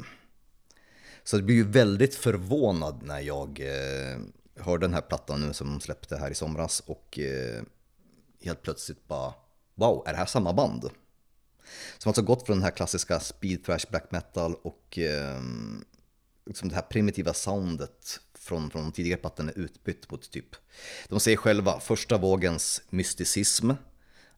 Så 1.25 1.37
det 1.37 1.43
blir 1.43 1.57
ju 1.57 1.65
väldigt 1.65 2.15
förvånad 2.15 3.03
när 3.03 3.21
jag 3.21 3.61
eh, 3.61 4.19
hörde 4.57 4.87
den 4.87 4.95
här 4.95 5.01
plattan 5.01 5.41
nu 5.41 5.53
som 5.53 5.67
de 5.67 5.81
släppte 5.81 6.17
här 6.17 6.31
i 6.31 6.35
somras 6.35 6.81
och 6.81 7.19
eh, 7.19 7.63
helt 8.45 8.63
plötsligt 8.63 9.09
bara 9.09 9.35
wow, 9.75 10.03
är 10.07 10.13
det 10.13 10.19
här 10.19 10.27
samma 10.27 10.53
band? 10.53 10.91
Som 11.99 12.11
alltså 12.11 12.23
gått 12.23 12.47
från 12.47 12.57
den 12.57 12.65
här 12.65 12.71
klassiska 12.71 13.21
speed 13.21 13.65
thrash 13.65 13.91
black 13.91 14.11
metal 14.11 14.55
och 14.55 14.99
eh, 14.99 15.41
liksom 16.47 16.69
det 16.69 16.75
här 16.75 16.83
primitiva 16.83 17.35
soundet 17.35 18.21
från, 18.35 18.71
från 18.71 18.93
tidigare 18.93 19.21
plattan 19.21 19.49
är 19.49 19.59
utbytt 19.59 20.11
mot 20.11 20.31
typ, 20.31 20.57
de 21.09 21.21
säger 21.21 21.37
själva, 21.37 21.81
första 21.81 22.19
vågens 22.19 22.83
mysticism, 22.91 23.71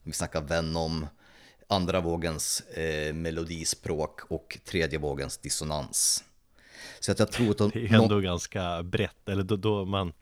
vi 0.03 0.13
snackar 0.13 0.41
Venom, 0.41 1.07
andra 1.69 2.01
vågens 2.01 2.61
eh, 2.61 3.15
melodispråk 3.15 4.21
och 4.31 4.59
tredje 4.65 4.99
vågens 4.99 5.39
dissonans. 5.39 6.25
Så 7.01 7.13
att 7.13 7.19
jag 7.19 7.33
tror 7.33 7.51
att 7.51 7.59
de, 7.59 7.71
Det 7.71 7.87
är 7.87 7.95
ändå 7.95 8.15
någon... 8.15 8.23
ganska 8.23 8.83
brett, 8.83 9.29
eller 9.29 9.43
då, 9.43 9.57
då 9.57 9.85
man, 9.85 10.13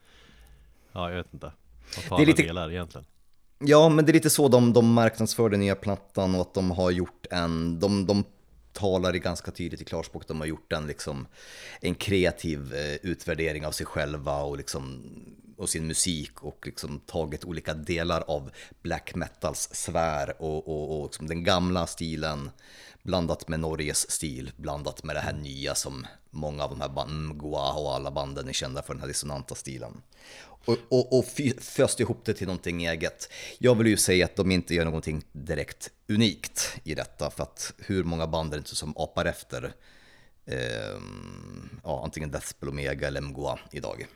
ja 0.93 1.11
jag 1.11 1.17
vet 1.17 1.35
inte, 1.35 1.53
vad 2.11 2.21
det 2.21 2.25
är 2.25 2.27
lite... 2.27 2.43
delar 2.43 2.71
egentligen? 2.71 3.07
Ja, 3.59 3.89
men 3.89 4.05
det 4.05 4.11
är 4.11 4.15
lite 4.15 4.31
så 4.31 4.49
de, 4.49 4.73
de 4.73 4.93
marknadsför 4.93 5.49
den 5.49 5.61
nya 5.61 5.75
plattan 5.75 6.35
och 6.35 6.41
att 6.41 6.55
de 6.55 6.71
har 6.71 6.91
gjort 6.91 7.27
en, 7.31 7.81
de, 7.81 8.07
de 8.07 8.25
talar 8.73 9.17
i 9.17 9.19
ganska 9.19 9.51
tydligt 9.51 9.81
i 9.81 9.85
klarspråk. 9.85 10.29
De 10.29 10.41
har 10.41 10.47
gjort 10.47 10.73
en, 10.73 10.87
liksom, 10.87 11.27
en 11.81 11.95
kreativ 11.95 12.75
eh, 12.75 13.11
utvärdering 13.11 13.67
av 13.67 13.73
sig 13.73 13.87
själva 13.87 14.43
och, 14.43 14.57
liksom, 14.57 15.03
och 15.57 15.69
sin 15.69 15.87
musik 15.87 16.43
och 16.43 16.67
liksom 16.67 17.01
tagit 17.01 17.45
olika 17.45 17.75
delar 17.75 18.21
av 18.21 18.51
black 18.83 19.15
metals 19.15 19.69
sfär 19.73 20.43
och, 20.43 20.69
och, 20.69 21.01
och 21.01 21.07
liksom 21.07 21.27
den 21.27 21.45
gamla 21.45 21.87
stilen 21.87 22.51
blandat 23.03 23.49
med 23.49 23.61
Norges 23.61 24.11
stil, 24.11 24.53
blandat 24.57 25.05
med 25.05 25.17
det 25.17 25.21
här 25.21 25.33
nya 25.33 25.75
som 25.75 26.07
många 26.31 26.65
av 26.65 26.71
de 26.71 26.81
här 26.81 26.89
banden, 26.89 27.27
Mgwa 27.27 27.73
och 27.73 27.95
alla 27.95 28.11
banden 28.11 28.49
är 28.49 28.53
kända 28.53 28.83
för 28.83 28.95
den 28.95 29.01
här 29.01 29.09
dissonanta 29.09 29.55
stilen 29.55 30.03
och, 30.65 30.79
och, 30.89 31.19
och 31.19 31.25
föst 31.61 32.01
ihop 32.01 32.25
det 32.25 32.35
till 32.35 32.47
någonting 32.47 32.87
eget. 32.87 33.29
Jag 33.59 33.75
vill 33.75 33.87
ju 33.87 33.97
säga 33.97 34.25
att 34.25 34.37
de 34.37 34.51
inte 34.51 34.75
gör 34.75 34.85
någonting 34.85 35.25
direkt 35.33 35.91
unikt 36.09 36.81
i 36.85 36.95
detta, 36.95 37.31
för 37.31 37.43
att 37.43 37.73
hur 37.79 38.05
många 38.05 38.27
band 38.27 38.53
är 38.53 38.57
det 38.57 38.61
inte 38.61 38.77
som 38.77 38.97
apar 38.97 39.25
efter 39.25 39.73
eh, 40.47 41.01
ja, 41.85 42.03
antingen 42.05 42.31
Deathspell 42.31 42.69
Omega 42.69 43.07
eller 43.07 43.21
Mgoa 43.21 43.59
idag. 43.71 44.07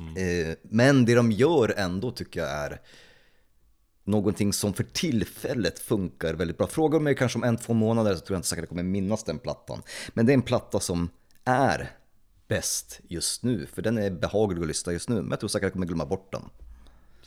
Mm. 0.00 0.50
Eh, 0.50 0.56
men 0.62 1.04
det 1.04 1.14
de 1.14 1.32
gör 1.32 1.74
ändå 1.76 2.10
tycker 2.10 2.40
jag 2.40 2.50
är 2.50 2.80
någonting 4.04 4.52
som 4.52 4.74
för 4.74 4.84
tillfället 4.84 5.78
funkar 5.78 6.34
väldigt 6.34 6.58
bra. 6.58 6.66
Frågar 6.66 7.00
mig 7.00 7.14
kanske 7.16 7.38
om 7.38 7.44
en, 7.44 7.56
två 7.56 7.72
månader 7.72 8.14
så 8.14 8.20
tror 8.20 8.34
jag 8.34 8.38
inte 8.38 8.48
säkert 8.48 8.62
jag 8.62 8.68
kommer 8.68 8.82
minnas 8.82 9.24
den 9.24 9.38
plattan. 9.38 9.82
Men 10.14 10.26
det 10.26 10.32
är 10.32 10.34
en 10.34 10.42
platta 10.42 10.80
som 10.80 11.10
är 11.44 11.90
bäst 12.48 13.00
just 13.08 13.42
nu, 13.42 13.66
för 13.66 13.82
den 13.82 13.98
är 13.98 14.10
behaglig 14.10 14.62
att 14.62 14.68
lyssna 14.68 14.92
just 14.92 15.08
nu. 15.08 15.14
Men 15.14 15.30
jag 15.30 15.40
tror 15.40 15.48
säkert 15.48 15.64
jag 15.64 15.72
kommer 15.72 15.86
glömma 15.86 16.06
bort 16.06 16.32
den. 16.32 16.42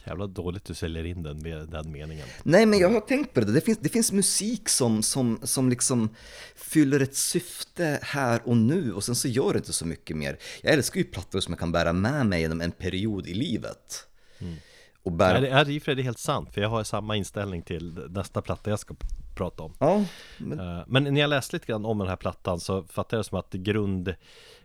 Jävla 0.06 0.28
dåligt 0.28 0.66
du 0.66 0.74
säljer 0.74 1.06
in 1.06 1.24
den 1.24 1.42
med 1.42 1.70
den 1.70 1.92
meningen. 1.92 2.28
Nej, 2.44 2.66
men 2.66 2.80
jag 2.80 2.90
har 2.90 3.00
tänkt 3.00 3.34
på 3.34 3.40
det. 3.40 3.52
Det 3.52 3.62
finns, 3.62 3.78
det 3.78 3.90
finns 3.90 4.12
musik 4.12 4.70
som, 4.70 5.04
som, 5.04 5.40
som 5.44 5.70
liksom 5.70 6.10
fyller 6.56 7.00
ett 7.00 7.16
syfte 7.16 8.00
här 8.02 8.42
och 8.46 8.58
nu 8.58 8.94
och 8.94 9.04
sen 9.04 9.16
så 9.16 9.28
gör 9.28 9.54
det 9.54 9.58
inte 9.58 9.74
så 9.74 9.86
mycket 9.86 10.18
mer. 10.18 10.38
Jag 10.62 10.74
älskar 10.74 10.98
ju 10.98 11.04
plattor 11.04 11.40
som 11.40 11.52
jag 11.52 11.60
kan 11.60 11.72
bära 11.72 11.94
med 11.94 12.26
mig 12.26 12.42
genom 12.42 12.62
en 12.62 12.72
period 12.72 13.28
i 13.28 13.34
livet. 13.34 14.08
Mm. 14.40 14.56
Och 15.04 15.12
bära... 15.12 15.48
Ja, 15.48 15.64
det 15.64 15.88
är 15.88 15.96
det 15.96 16.02
är 16.02 16.04
helt 16.04 16.20
sant, 16.20 16.54
för 16.54 16.62
jag 16.62 16.70
har 16.70 16.84
samma 16.84 17.16
inställning 17.16 17.62
till 17.62 18.08
nästa 18.10 18.42
platta 18.42 18.70
jag 18.70 18.80
ska 18.80 18.96
prata 19.36 19.64
om. 19.64 19.74
Ja, 19.80 20.06
men... 20.38 20.60
Eh, 20.60 20.84
men 20.88 21.04
när 21.04 21.22
jag 21.22 21.30
läste 21.30 21.56
lite 21.56 21.66
grann 21.66 21.86
om 21.86 21.98
den 21.98 22.08
här 22.08 22.16
plattan 22.16 22.60
så 22.60 22.84
fattade 22.84 23.16
jag 23.16 23.26
det 23.26 23.30
som 23.30 23.40
att 23.40 23.54
grund, 23.54 24.16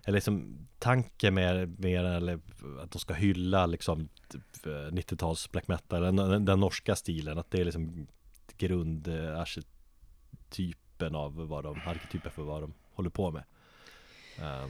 eller 0.06 0.16
liksom 0.16 0.66
tanken 0.78 1.34
med, 1.34 1.80
med 1.80 2.06
eller 2.06 2.40
att 2.82 2.90
de 2.90 2.98
ska 2.98 3.14
hylla 3.14 3.66
liksom 3.66 4.08
90-tals 4.90 5.50
black 5.50 5.68
metal, 5.68 6.16
den, 6.16 6.44
den, 6.44 6.60
norska 6.60 6.96
stilen, 6.96 7.38
att 7.38 7.50
det 7.50 7.60
är 7.60 7.64
liksom 7.64 8.06
grundarketypen 8.56 11.14
av 11.14 11.48
vad 11.48 11.64
de, 11.64 11.80
arketypen 11.86 12.30
för 12.30 12.42
vad 12.42 12.62
de 12.62 12.74
håller 12.90 13.10
på 13.10 13.30
med. 13.30 13.42
Uh. 14.38 14.66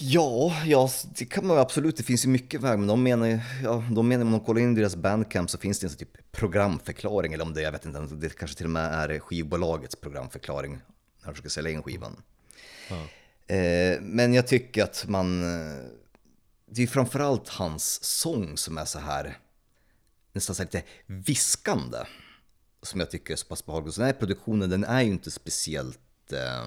Ja, 0.00 0.62
ja, 0.64 0.90
det 1.18 1.24
kan 1.24 1.46
man 1.46 1.58
absolut. 1.58 1.96
Det 1.96 2.02
finns 2.02 2.24
ju 2.24 2.28
mycket 2.28 2.60
väg, 2.60 2.78
men 2.78 2.88
de 2.88 3.02
menar, 3.02 3.40
ja, 3.62 3.84
de 3.90 4.08
menar 4.08 4.24
om 4.24 4.30
man 4.30 4.40
kollar 4.40 4.60
in 4.60 4.74
deras 4.74 4.96
bandcamp 4.96 5.50
så 5.50 5.58
finns 5.58 5.80
det 5.80 5.86
en 5.86 5.90
sån 5.90 5.98
typ 5.98 6.32
programförklaring, 6.32 7.32
eller 7.32 7.44
om 7.44 7.54
det, 7.54 7.62
jag 7.62 7.72
vet 7.72 7.84
inte, 7.84 8.00
det 8.00 8.38
kanske 8.38 8.56
till 8.56 8.66
och 8.66 8.70
med 8.70 8.92
är 8.92 9.18
skivbolagets 9.18 9.96
programförklaring 9.96 10.78
när 11.22 11.32
de 11.32 11.34
ska 11.34 11.48
sälja 11.48 11.70
in 11.70 11.82
skivan. 11.82 12.22
Ja. 12.90 13.06
Eh, 13.46 14.00
men 14.00 14.34
jag 14.34 14.46
tycker 14.46 14.84
att 14.84 15.04
man, 15.08 15.40
det 16.66 16.82
är 16.82 16.86
framförallt 16.86 17.48
hans 17.48 18.04
sång 18.04 18.56
som 18.56 18.78
är 18.78 18.84
så 18.84 18.98
här, 18.98 19.38
nästan 20.32 20.56
så 20.56 20.62
lite 20.62 20.82
viskande, 21.06 21.98
som 22.82 23.00
jag 23.00 23.10
tycker 23.10 23.32
är 23.32 23.36
så 23.36 23.46
pass 23.46 23.66
behaglig. 23.66 23.94
Så 23.94 24.00
den 24.00 24.06
här 24.06 24.14
produktionen, 24.14 24.70
den 24.70 24.84
är 24.84 25.02
ju 25.02 25.10
inte 25.10 25.30
speciellt 25.30 26.32
eh, 26.32 26.62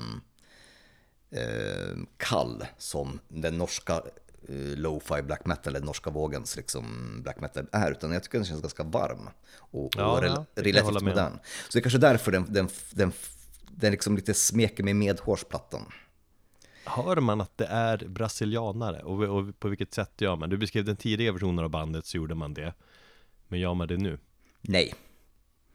eh, 1.41 1.97
kall 2.17 2.65
som 2.77 3.19
den 3.27 3.57
norska 3.57 4.01
eh, 4.47 4.55
lo-fi 4.55 5.21
black 5.21 5.45
metal, 5.45 5.75
eller 5.75 5.85
norska 5.85 6.09
vågens 6.09 6.55
liksom 6.55 7.15
black 7.23 7.39
metal 7.39 7.67
är, 7.71 7.91
utan 7.91 8.11
jag 8.11 8.23
tycker 8.23 8.37
den 8.37 8.45
känns 8.45 8.61
ganska 8.61 8.83
varm 8.83 9.29
och, 9.55 9.93
ja, 9.97 10.17
och 10.17 10.25
ja, 10.25 10.45
relativt 10.55 11.01
modern. 11.01 11.39
Så 11.69 11.69
det 11.73 11.79
är 11.79 11.81
kanske 11.81 11.99
därför 11.99 12.31
den, 12.31 12.53
den, 12.53 12.69
den, 12.91 13.11
den 13.69 13.91
liksom 13.91 14.15
lite 14.15 14.33
smeker 14.33 14.83
med 14.83 14.95
medhårsplattan. 14.95 15.91
Hör 16.89 17.15
man 17.15 17.41
att 17.41 17.58
det 17.58 17.65
är 17.65 17.97
brasilianare? 17.97 19.04
Och, 19.04 19.23
och, 19.23 19.60
på 19.60 19.67
vilket 19.67 19.93
sätt 19.93 20.12
gör 20.21 20.36
man? 20.36 20.49
Du 20.49 20.58
beskrev 20.58 20.86
den 20.86 20.95
tidiga 20.95 21.32
versionen 21.32 21.65
av 21.65 21.69
bandet 21.69 22.06
så 22.06 22.17
gjorde 22.17 22.36
man 22.36 22.54
det. 22.54 22.73
Men 23.47 23.60
gör 23.60 23.73
man 23.73 23.88
det 23.88 23.97
nu? 23.97 24.19
Nej. 24.62 24.93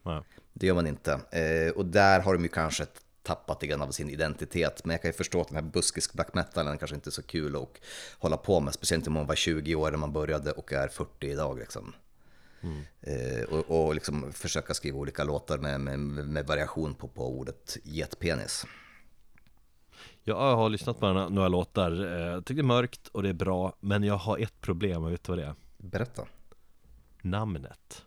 Ja. 0.03 0.23
Det 0.53 0.67
gör 0.67 0.75
man 0.75 0.87
inte. 0.87 1.11
Eh, 1.31 1.71
och 1.75 1.85
där 1.85 2.19
har 2.19 2.33
de 2.33 2.43
ju 2.43 2.49
kanske 2.49 2.85
tappat 3.23 3.61
lite 3.61 3.71
grann 3.71 3.81
av 3.81 3.91
sin 3.91 4.09
identitet. 4.09 4.85
Men 4.85 4.93
jag 4.93 5.01
kan 5.01 5.09
ju 5.09 5.13
förstå 5.13 5.41
att 5.41 5.47
den 5.47 5.55
här 5.55 5.71
buskisk 5.71 6.13
black 6.13 6.33
metalen 6.33 6.77
kanske 6.77 6.95
inte 6.95 7.09
är 7.09 7.11
så 7.11 7.23
kul 7.23 7.55
att 7.55 7.69
hålla 8.19 8.37
på 8.37 8.59
med. 8.59 8.73
Speciellt 8.73 9.07
om 9.07 9.13
man 9.13 9.27
var 9.27 9.35
20 9.35 9.75
år 9.75 9.91
när 9.91 9.97
man 9.97 10.13
började 10.13 10.51
och 10.51 10.73
är 10.73 10.87
40 10.87 11.27
idag. 11.27 11.59
Liksom. 11.59 11.93
Mm. 12.61 12.81
Eh, 13.01 13.43
och, 13.43 13.85
och 13.85 13.95
liksom 13.95 14.33
försöka 14.33 14.73
skriva 14.73 14.97
olika 14.97 15.23
låtar 15.23 15.57
med, 15.57 15.81
med, 15.81 15.99
med 15.99 16.47
variation 16.47 16.93
på, 16.93 17.07
på 17.07 17.39
ordet 17.39 17.77
getpenis. 17.83 18.65
Jag 20.27 20.55
har 20.55 20.69
lyssnat 20.69 20.99
på 20.99 21.13
några 21.13 21.47
låtar, 21.47 21.91
eh, 22.05 22.27
jag 22.27 22.45
tycker 22.45 22.61
det 22.61 22.65
är 22.65 22.67
mörkt 22.67 23.07
och 23.07 23.23
det 23.23 23.29
är 23.29 23.33
bra 23.33 23.75
Men 23.79 24.03
jag 24.03 24.17
har 24.17 24.37
ett 24.37 24.61
problem, 24.61 25.03
och 25.03 25.11
vet 25.11 25.23
du 25.23 25.31
vad 25.31 25.39
det 25.39 25.45
är? 25.45 25.53
Berätta. 25.77 26.21
Namnet. 27.21 28.03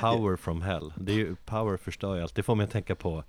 Power 0.00 0.36
from 0.36 0.62
hell. 0.62 0.92
Det 0.96 1.12
är 1.12 1.16
ju, 1.16 1.36
power 1.44 1.76
förstör 1.76 2.16
ju 2.16 2.22
allt, 2.22 2.34
det 2.34 2.42
får 2.42 2.54
mig 2.54 2.64
att 2.64 2.70
tänka 2.70 2.94
på 2.94 3.24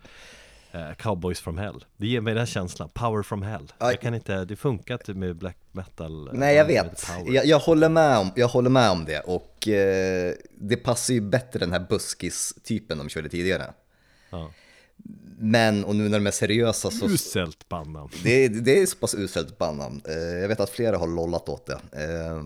eh, 0.71 0.93
Cowboys 0.93 1.39
from 1.39 1.57
hell. 1.57 1.86
Det 1.97 2.07
ger 2.07 2.21
mig 2.21 2.33
den 2.33 2.45
känslan, 2.45 2.89
power 2.93 3.23
from 3.23 3.41
hell. 3.41 3.73
Jag 3.79 4.01
kan 4.01 4.13
inte, 4.13 4.45
det 4.45 4.55
funkar 4.55 4.93
inte 4.93 5.13
med 5.13 5.36
black 5.36 5.57
metal 5.71 6.27
eh, 6.27 6.33
Nej 6.33 6.55
jag 6.55 6.65
vet, 6.65 7.07
jag, 7.27 7.45
jag, 7.45 7.59
håller 7.59 7.89
med 7.89 8.17
om, 8.17 8.31
jag 8.36 8.47
håller 8.47 8.69
med 8.69 8.91
om 8.91 9.05
det 9.05 9.19
och 9.19 9.67
eh, 9.67 10.33
det 10.55 10.77
passar 10.77 11.13
ju 11.13 11.21
bättre 11.21 11.59
den 11.59 11.71
här 11.71 11.86
buskis-typen 11.89 12.97
de 12.97 13.09
körde 13.09 13.29
tidigare. 13.29 13.73
Ja. 14.29 14.51
Men, 15.37 15.85
och 15.85 15.95
nu 15.95 16.09
när 16.09 16.19
de 16.19 16.27
är 16.27 16.31
seriösa 16.31 16.91
så... 16.91 17.05
Uselt 17.05 17.69
bandnamn. 17.69 18.09
Det, 18.23 18.47
det 18.47 18.81
är 18.81 18.85
så 18.85 18.97
pass 18.97 19.15
uselt 19.15 19.57
bandnamn. 19.57 20.01
Eh, 20.07 20.13
jag 20.13 20.47
vet 20.47 20.59
att 20.59 20.69
flera 20.69 20.97
har 20.97 21.07
lollat 21.07 21.49
åt 21.49 21.65
det. 21.65 21.79
Eh, 21.91 22.43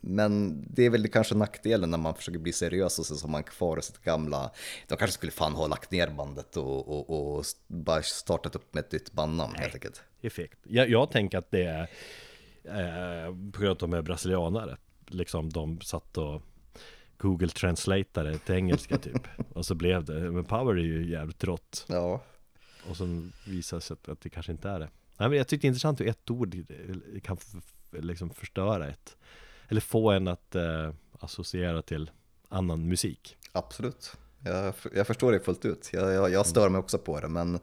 men 0.00 0.64
det 0.70 0.86
är 0.86 0.90
väl 0.90 1.08
kanske 1.08 1.34
nackdelen 1.34 1.90
när 1.90 1.98
man 1.98 2.14
försöker 2.14 2.38
bli 2.38 2.52
seriös 2.52 2.98
och 2.98 3.06
så 3.06 3.14
har 3.14 3.28
man 3.28 3.42
kvar 3.42 3.80
sitt 3.80 4.04
gamla. 4.04 4.50
De 4.88 4.96
kanske 4.96 5.14
skulle 5.14 5.32
fan 5.32 5.52
ha 5.52 5.66
lagt 5.66 5.90
ner 5.90 6.08
bandet 6.08 6.56
och, 6.56 6.88
och, 6.88 7.36
och 7.36 7.44
bara 7.66 8.02
startat 8.02 8.56
upp 8.56 8.74
med 8.74 8.84
ett 8.84 8.92
nytt 8.92 9.12
bandnamn 9.12 9.54
helt 9.54 9.74
enkelt. 9.74 10.02
Effekt. 10.20 10.58
Jag, 10.62 10.90
jag 10.90 11.10
tänker 11.10 11.38
att 11.38 11.50
det 11.50 11.64
är 11.64 11.80
eh, 12.64 13.34
på 13.52 13.60
grund 13.60 13.66
av 13.66 13.72
att 13.72 13.78
de 13.78 13.92
är 13.92 14.02
brasilianare. 14.02 14.76
Liksom 15.06 15.50
de 15.50 15.80
satt 15.80 16.18
och 16.18 16.42
Google 17.20 17.48
translatade 17.48 18.38
till 18.38 18.54
engelska 18.54 18.98
typ. 18.98 19.28
och 19.54 19.66
så 19.66 19.74
blev 19.74 20.04
det. 20.04 20.30
Men 20.30 20.44
Power 20.44 20.74
är 20.74 20.84
ju 20.84 21.10
jävligt 21.10 21.44
rått. 21.44 21.84
Ja. 21.88 22.22
Och 22.90 22.96
så 22.96 23.28
visar 23.46 23.76
det 23.76 23.80
sig 23.80 23.96
att 24.06 24.20
det 24.20 24.30
kanske 24.30 24.52
inte 24.52 24.68
är 24.68 24.80
det. 24.80 24.88
Nej 25.18 25.28
men 25.28 25.38
jag 25.38 25.48
tyckte 25.48 25.66
det 25.66 25.66
är 25.66 25.70
intressant 25.70 26.00
hur 26.00 26.08
ett 26.08 26.30
ord 26.30 26.56
kan 27.22 27.38
liksom 27.90 28.30
förstöra 28.30 28.88
ett. 28.88 29.16
Eller 29.68 29.80
få 29.80 30.10
en 30.10 30.28
att 30.28 30.54
eh, 30.54 30.94
associera 31.18 31.82
till 31.82 32.10
annan 32.48 32.88
musik. 32.88 33.36
Absolut. 33.52 34.16
Jag, 34.44 34.74
jag 34.94 35.06
förstår 35.06 35.32
det 35.32 35.40
fullt 35.40 35.64
ut. 35.64 35.90
Jag, 35.92 36.12
jag, 36.12 36.30
jag 36.30 36.46
stör 36.46 36.68
mig 36.68 36.78
också 36.78 36.98
på 36.98 37.20
det 37.20 37.28
men 37.28 37.60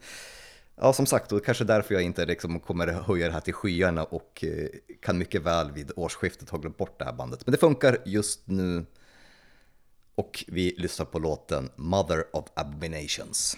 Ja, 0.80 0.92
som 0.92 1.06
sagt, 1.06 1.32
och 1.32 1.44
kanske 1.44 1.64
därför 1.64 1.94
jag 1.94 2.02
inte 2.02 2.26
liksom 2.26 2.60
kommer 2.60 2.86
höja 2.86 3.26
det 3.26 3.32
här 3.32 3.40
till 3.40 3.54
skyarna 3.54 4.04
och 4.04 4.44
eh, 4.44 4.68
kan 5.02 5.18
mycket 5.18 5.42
väl 5.42 5.72
vid 5.72 5.92
årsskiftet 5.96 6.50
ha 6.50 6.58
glömt 6.58 6.76
bort 6.76 6.98
det 6.98 7.04
här 7.04 7.12
bandet. 7.12 7.46
Men 7.46 7.52
det 7.52 7.58
funkar 7.58 7.98
just 8.04 8.46
nu 8.46 8.84
och 10.18 10.44
vi 10.46 10.74
lyssnar 10.76 11.06
på 11.06 11.18
låten 11.18 11.70
Mother 11.76 12.36
of 12.36 12.44
Abominations. 12.54 13.56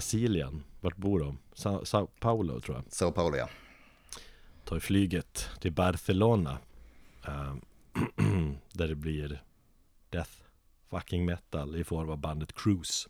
Brasilien. 0.00 0.62
Vart 0.80 0.96
bor 0.96 1.20
de? 1.20 1.38
Sa- 1.52 1.84
Sao 1.84 2.06
Paulo 2.06 2.60
tror 2.60 2.76
jag. 2.76 2.84
Sao 2.92 3.12
Paulo 3.12 3.36
ja. 3.36 3.48
Tar 4.64 4.78
flyget 4.78 5.48
till 5.60 5.72
Barcelona. 5.72 6.58
eh, 7.26 7.54
där 8.72 8.88
det 8.88 8.94
blir 8.94 9.42
death 10.10 10.30
fucking 10.90 11.24
metal 11.24 11.76
i 11.76 11.84
form 11.84 12.10
av 12.10 12.18
bandet 12.18 12.52
Cruise. 12.52 13.08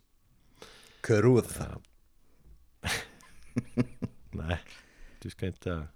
Cruz. 1.01 1.59
Nej, 4.31 4.59
du 5.21 5.29
ska 5.29 5.47
inte 5.47 5.87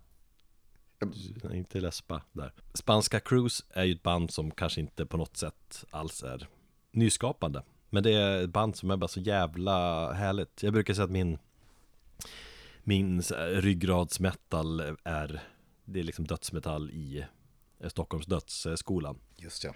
inte 1.53 1.79
läspa 1.79 2.21
där. 2.31 2.53
Spanska 2.73 3.19
Cruise 3.19 3.63
är 3.69 3.83
ju 3.83 3.91
ett 3.93 4.03
band 4.03 4.31
som 4.31 4.51
kanske 4.51 4.81
inte 4.81 5.05
på 5.05 5.17
något 5.17 5.37
sätt 5.37 5.85
alls 5.89 6.23
är 6.23 6.47
nyskapande. 6.91 7.61
Men 7.93 8.03
det 8.03 8.13
är 8.13 8.43
ett 8.43 8.49
band 8.49 8.75
som 8.75 8.91
är 8.91 8.97
bara 8.97 9.07
så 9.07 9.19
jävla 9.19 10.11
härligt. 10.13 10.63
Jag 10.63 10.73
brukar 10.73 10.93
säga 10.93 11.05
att 11.05 11.11
min 11.11 11.37
min 12.83 13.23
så 13.23 13.35
här 13.35 13.47
ryggradsmetal 13.47 14.79
är 15.03 15.41
det 15.85 15.99
är 15.99 16.03
liksom 16.03 16.27
dödsmetall 16.27 16.89
i 16.89 17.25
eh, 17.79 17.89
Stockholms 17.89 18.25
dödsskolan. 18.25 19.19
Just 19.37 19.63
ja. 19.63 19.73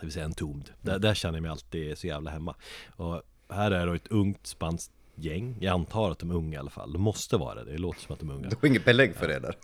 Det 0.00 0.06
vill 0.06 0.12
säga 0.12 0.24
entombed. 0.24 0.70
Där, 0.82 0.98
där 0.98 1.14
känner 1.14 1.36
jag 1.36 1.42
mig 1.42 1.50
alltid 1.50 1.98
så 1.98 2.06
jävla 2.06 2.30
hemma. 2.30 2.54
Och 2.96 3.22
här 3.48 3.70
är 3.70 3.86
det 3.86 3.96
ett 3.96 4.08
ungt 4.08 4.46
spanskt 4.46 4.92
gäng. 5.14 5.58
Jag 5.60 5.74
antar 5.74 6.10
att 6.10 6.18
de 6.18 6.30
är 6.30 6.34
unga 6.34 6.56
i 6.56 6.60
alla 6.60 6.70
fall. 6.70 6.92
De 6.92 7.02
måste 7.02 7.36
vara 7.36 7.64
det. 7.64 7.72
Det 7.72 7.78
låter 7.78 8.00
som 8.00 8.12
att 8.12 8.20
de 8.20 8.30
är 8.30 8.34
unga. 8.34 8.48
Du 8.48 8.56
har 8.60 8.68
inget 8.68 8.84
belägg 8.84 9.16
för 9.16 9.28
det 9.28 9.38
där. 9.38 9.54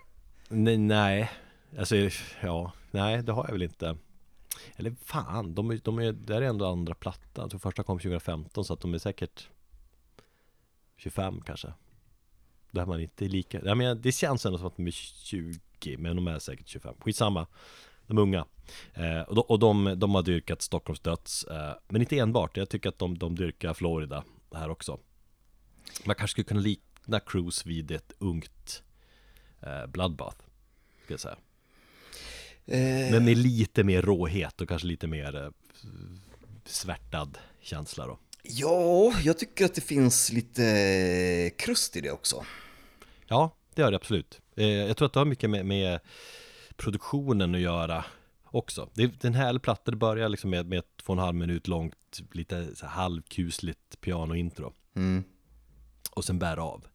Nej, 0.48 0.78
nej. 0.78 1.30
Alltså, 1.78 1.96
ja, 2.42 2.72
nej 2.90 3.22
det 3.22 3.32
har 3.32 3.44
jag 3.44 3.52
väl 3.52 3.62
inte. 3.62 3.96
Eller 4.76 4.94
fan, 5.04 5.54
de, 5.54 5.70
är- 5.70 5.80
de 5.84 5.98
är, 5.98 6.12
det 6.12 6.34
här 6.34 6.42
är 6.42 6.46
ändå 6.46 6.66
andra 6.66 6.94
plattan. 6.94 7.42
Jag 7.42 7.50
tror 7.50 7.60
första 7.60 7.82
kom 7.82 7.98
2015 7.98 8.64
så 8.64 8.72
att 8.72 8.80
de 8.80 8.94
är 8.94 8.98
säkert 8.98 9.48
25 10.96 11.40
kanske. 11.40 11.72
Där 12.70 12.86
man 12.86 13.00
inte 13.00 13.24
är 13.24 13.28
lika, 13.28 13.60
jag 13.64 13.78
menar 13.78 13.94
det 13.94 14.12
känns 14.12 14.46
ändå 14.46 14.58
som 14.58 14.66
att 14.66 14.76
de 14.76 14.86
är 14.86 14.90
20 14.90 15.96
men 15.98 16.16
de 16.16 16.28
är 16.28 16.38
säkert 16.38 16.68
25. 16.68 16.94
Skitsamma. 17.00 17.46
De 18.06 18.18
är 18.18 18.22
unga. 18.22 18.46
Eh, 18.94 19.20
och 19.20 19.34
de, 19.34 19.40
och 19.40 19.58
de, 19.58 19.94
de 19.98 20.14
har 20.14 20.22
dyrkat 20.22 20.62
Stockholms 20.62 21.00
döds. 21.00 21.44
Eh, 21.44 21.74
men 21.88 22.02
inte 22.02 22.18
enbart. 22.18 22.56
Jag 22.56 22.68
tycker 22.68 22.88
att 22.88 22.98
de, 22.98 23.18
de 23.18 23.34
dyrkar 23.34 23.74
Florida 23.74 24.24
här 24.54 24.70
också. 24.70 24.98
Man 26.06 26.16
kanske 26.16 26.32
skulle 26.32 26.44
kunna 26.44 26.60
likna 26.60 27.20
Cruise 27.20 27.68
vid 27.68 27.90
ett 27.90 28.12
ungt 28.18 28.82
eh, 29.60 29.86
Bloodbath. 29.86 30.38
Ska 31.04 31.12
jag 31.12 31.20
säga. 31.20 31.36
Eh, 32.66 33.10
Men 33.10 33.24
med 33.24 33.38
lite 33.38 33.84
mer 33.84 34.02
råhet 34.02 34.60
och 34.60 34.68
kanske 34.68 34.88
lite 34.88 35.06
mer 35.06 35.44
eh, 35.44 35.50
svärtad 36.64 37.38
känsla 37.60 38.06
då. 38.06 38.18
Ja, 38.42 39.14
jag 39.22 39.38
tycker 39.38 39.64
att 39.64 39.74
det 39.74 39.80
finns 39.80 40.32
lite 40.32 41.50
krust 41.58 41.96
i 41.96 42.00
det 42.00 42.10
också. 42.10 42.44
Ja, 43.26 43.56
det 43.74 43.82
gör 43.82 43.90
det 43.90 43.96
absolut. 43.96 44.40
Eh, 44.56 44.66
jag 44.66 44.96
tror 44.96 45.06
att 45.06 45.12
det 45.12 45.20
har 45.20 45.24
mycket 45.24 45.50
med, 45.50 45.66
med 45.66 46.00
produktionen 46.76 47.54
att 47.54 47.60
göra 47.60 48.04
också. 48.44 48.88
Det 48.94 49.02
är 49.02 49.06
det 49.06 49.24
är 49.24 49.28
en 49.28 49.34
härlig 49.34 49.62
platta, 49.62 49.90
det 49.90 49.96
börjar 49.96 50.28
liksom 50.28 50.50
med, 50.50 50.66
med 50.66 50.82
två 50.96 51.12
och 51.12 51.18
en 51.18 51.24
halv 51.24 51.34
minut 51.34 51.68
långt, 51.68 52.20
lite 52.32 52.56
här 52.82 52.88
halvkusligt 52.88 54.00
pianointro. 54.00 54.72
Mm. 54.96 55.24
Och 56.10 56.24
sen 56.24 56.38
bär 56.38 56.56
av. 56.56 56.86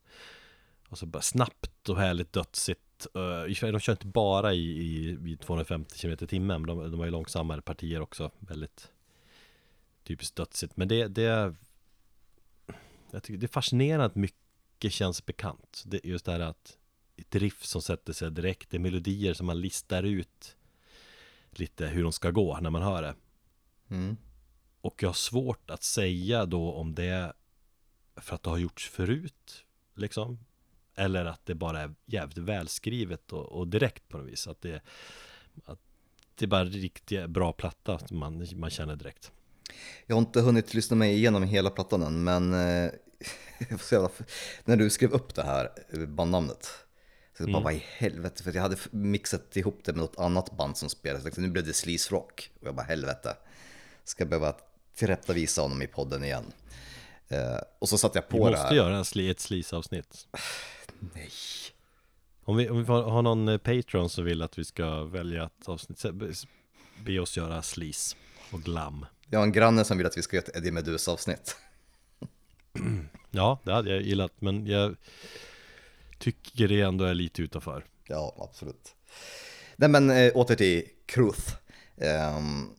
Och 0.89 0.97
så 0.97 1.05
bara 1.05 1.21
snabbt 1.21 1.89
och 1.89 1.97
härligt 1.97 2.33
dödsigt. 2.33 2.81
Uh, 3.15 3.53
sig, 3.53 3.71
de 3.71 3.79
kör 3.79 3.93
inte 3.93 4.07
bara 4.07 4.53
i, 4.53 4.57
i, 4.59 5.17
i 5.31 5.37
250 5.37 5.97
km 5.99 6.11
i 6.21 6.27
timmen, 6.27 6.61
men 6.61 6.67
de, 6.67 6.91
de 6.91 6.99
har 6.99 7.05
ju 7.05 7.11
långsammare 7.11 7.61
partier 7.61 8.01
också. 8.01 8.31
Väldigt 8.39 8.91
typiskt 10.03 10.35
dödsigt. 10.35 10.77
Men 10.77 10.87
det, 10.87 11.07
det 11.07 11.55
jag 13.11 13.23
tycker 13.23 13.37
det 13.39 13.45
är 13.45 13.47
fascinerande 13.47 14.05
att 14.05 14.15
mycket 14.15 14.93
känns 14.93 15.25
bekant. 15.25 15.83
Det, 15.85 16.05
just 16.05 16.25
det 16.25 16.31
här 16.31 16.39
att 16.39 16.77
ett 17.17 17.35
riff 17.35 17.65
som 17.65 17.81
sätter 17.81 18.13
sig 18.13 18.31
direkt, 18.31 18.69
det 18.69 18.77
är 18.77 18.79
melodier 18.79 19.33
som 19.33 19.45
man 19.45 19.61
listar 19.61 20.03
ut 20.03 20.55
lite 21.51 21.87
hur 21.87 22.03
de 22.03 22.11
ska 22.11 22.31
gå 22.31 22.59
när 22.59 22.69
man 22.69 22.81
hör 22.81 23.01
det. 23.01 23.15
Mm. 23.89 24.17
Och 24.81 25.03
jag 25.03 25.09
har 25.09 25.13
svårt 25.13 25.69
att 25.69 25.83
säga 25.83 26.45
då 26.45 26.73
om 26.73 26.95
det 26.95 27.33
för 28.15 28.35
att 28.35 28.43
det 28.43 28.49
har 28.49 28.57
gjorts 28.57 28.89
förut, 28.89 29.65
liksom. 29.93 30.39
Eller 30.99 31.25
att 31.25 31.45
det 31.45 31.55
bara 31.55 31.81
är 31.81 31.93
jävligt 32.05 32.37
välskrivet 32.37 33.33
och, 33.33 33.45
och 33.51 33.67
direkt 33.67 34.07
på 34.09 34.17
något 34.17 34.27
vis. 34.27 34.47
Att 34.47 34.61
det, 34.61 34.81
att 35.65 35.79
det 36.35 36.45
är 36.45 36.47
bara 36.47 36.63
riktigt 36.65 37.29
bra 37.29 37.53
platta 37.53 37.99
som 37.99 38.17
man, 38.17 38.47
man 38.55 38.69
känner 38.69 38.95
direkt. 38.95 39.31
Jag 40.05 40.15
har 40.15 40.21
inte 40.21 40.41
hunnit 40.41 40.73
lyssna 40.73 40.95
mig 40.95 41.13
igenom 41.15 41.43
hela 41.43 41.69
plattan 41.69 42.01
än, 42.03 42.23
men 42.23 42.53
eh, 42.53 42.91
se 43.79 43.97
vad- 43.97 44.11
när 44.65 44.75
du 44.77 44.89
skrev 44.89 45.11
upp 45.11 45.35
det 45.35 45.43
här 45.43 45.69
eh, 45.93 45.99
bandnamnet. 46.05 46.69
Så 47.37 47.43
jag 47.43 47.51
bara, 47.51 47.63
vad 47.63 47.73
i 47.73 47.83
helvete, 47.97 48.43
för 48.43 48.49
att 48.49 48.55
jag 48.55 48.61
hade 48.61 48.77
mixat 48.91 49.57
ihop 49.57 49.79
det 49.83 49.91
med 49.93 50.01
något 50.01 50.19
annat 50.19 50.57
band 50.57 50.77
som 50.77 50.89
spelade. 50.89 51.23
Tänkte, 51.23 51.41
nu 51.41 51.49
blev 51.49 51.65
det 51.65 51.73
Sleaze 51.73 52.11
Rock. 52.15 52.51
Och 52.61 52.67
jag 52.67 52.75
bara, 52.75 52.85
helvete. 52.85 53.37
Ska 54.03 54.21
jag 54.23 54.29
behöva 54.29 54.55
tillrättavisa 54.95 55.61
honom 55.61 55.81
i 55.81 55.87
podden 55.87 56.23
igen. 56.23 56.43
Eh, 57.29 57.57
och 57.79 57.89
så 57.89 57.97
satte 57.97 58.17
jag 58.17 58.23
Vi 58.23 58.39
på 58.39 58.45
det 58.45 58.51
måste 58.51 58.67
här. 58.67 58.75
göra 58.75 58.97
en 58.97 59.05
sli, 59.05 59.29
ett 59.29 59.39
slisavsnitt. 59.39 60.27
Nej. 61.13 61.29
Om 62.43 62.57
vi, 62.57 62.69
om 62.69 62.83
vi 62.83 62.91
har 62.91 63.21
någon 63.21 63.47
eh, 63.47 63.57
Patreon 63.57 64.09
som 64.09 64.23
vill 64.25 64.41
att 64.41 64.59
vi 64.59 64.65
ska 64.65 65.03
välja 65.03 65.43
ett 65.45 65.69
avsnitt, 65.69 66.05
be, 67.05 67.19
oss 67.19 67.37
göra 67.37 67.61
slis 67.61 68.15
och 68.51 68.61
glam. 68.61 69.05
Jag 69.29 69.39
har 69.39 69.43
en 69.43 69.51
granne 69.51 69.85
som 69.85 69.97
vill 69.97 70.07
att 70.07 70.17
vi 70.17 70.21
ska 70.21 70.35
göra 70.35 70.45
ett 70.47 70.55
Eddie 70.57 70.71
Meduza-avsnitt. 70.71 71.55
Ja, 73.31 73.59
det 73.63 73.73
hade 73.73 73.89
jag 73.89 74.01
gillat, 74.01 74.31
men 74.39 74.67
jag 74.67 74.95
tycker 76.17 76.67
det 76.67 76.81
ändå 76.81 77.05
är 77.05 77.13
lite 77.13 77.41
utanför. 77.41 77.85
Ja, 78.07 78.35
absolut. 78.39 78.95
Nej 79.75 79.89
men 79.89 80.09
äh, 80.09 80.31
åter 80.37 80.55
till 80.55 80.83
Kruth. 81.05 81.55
Ehm, 81.97 82.69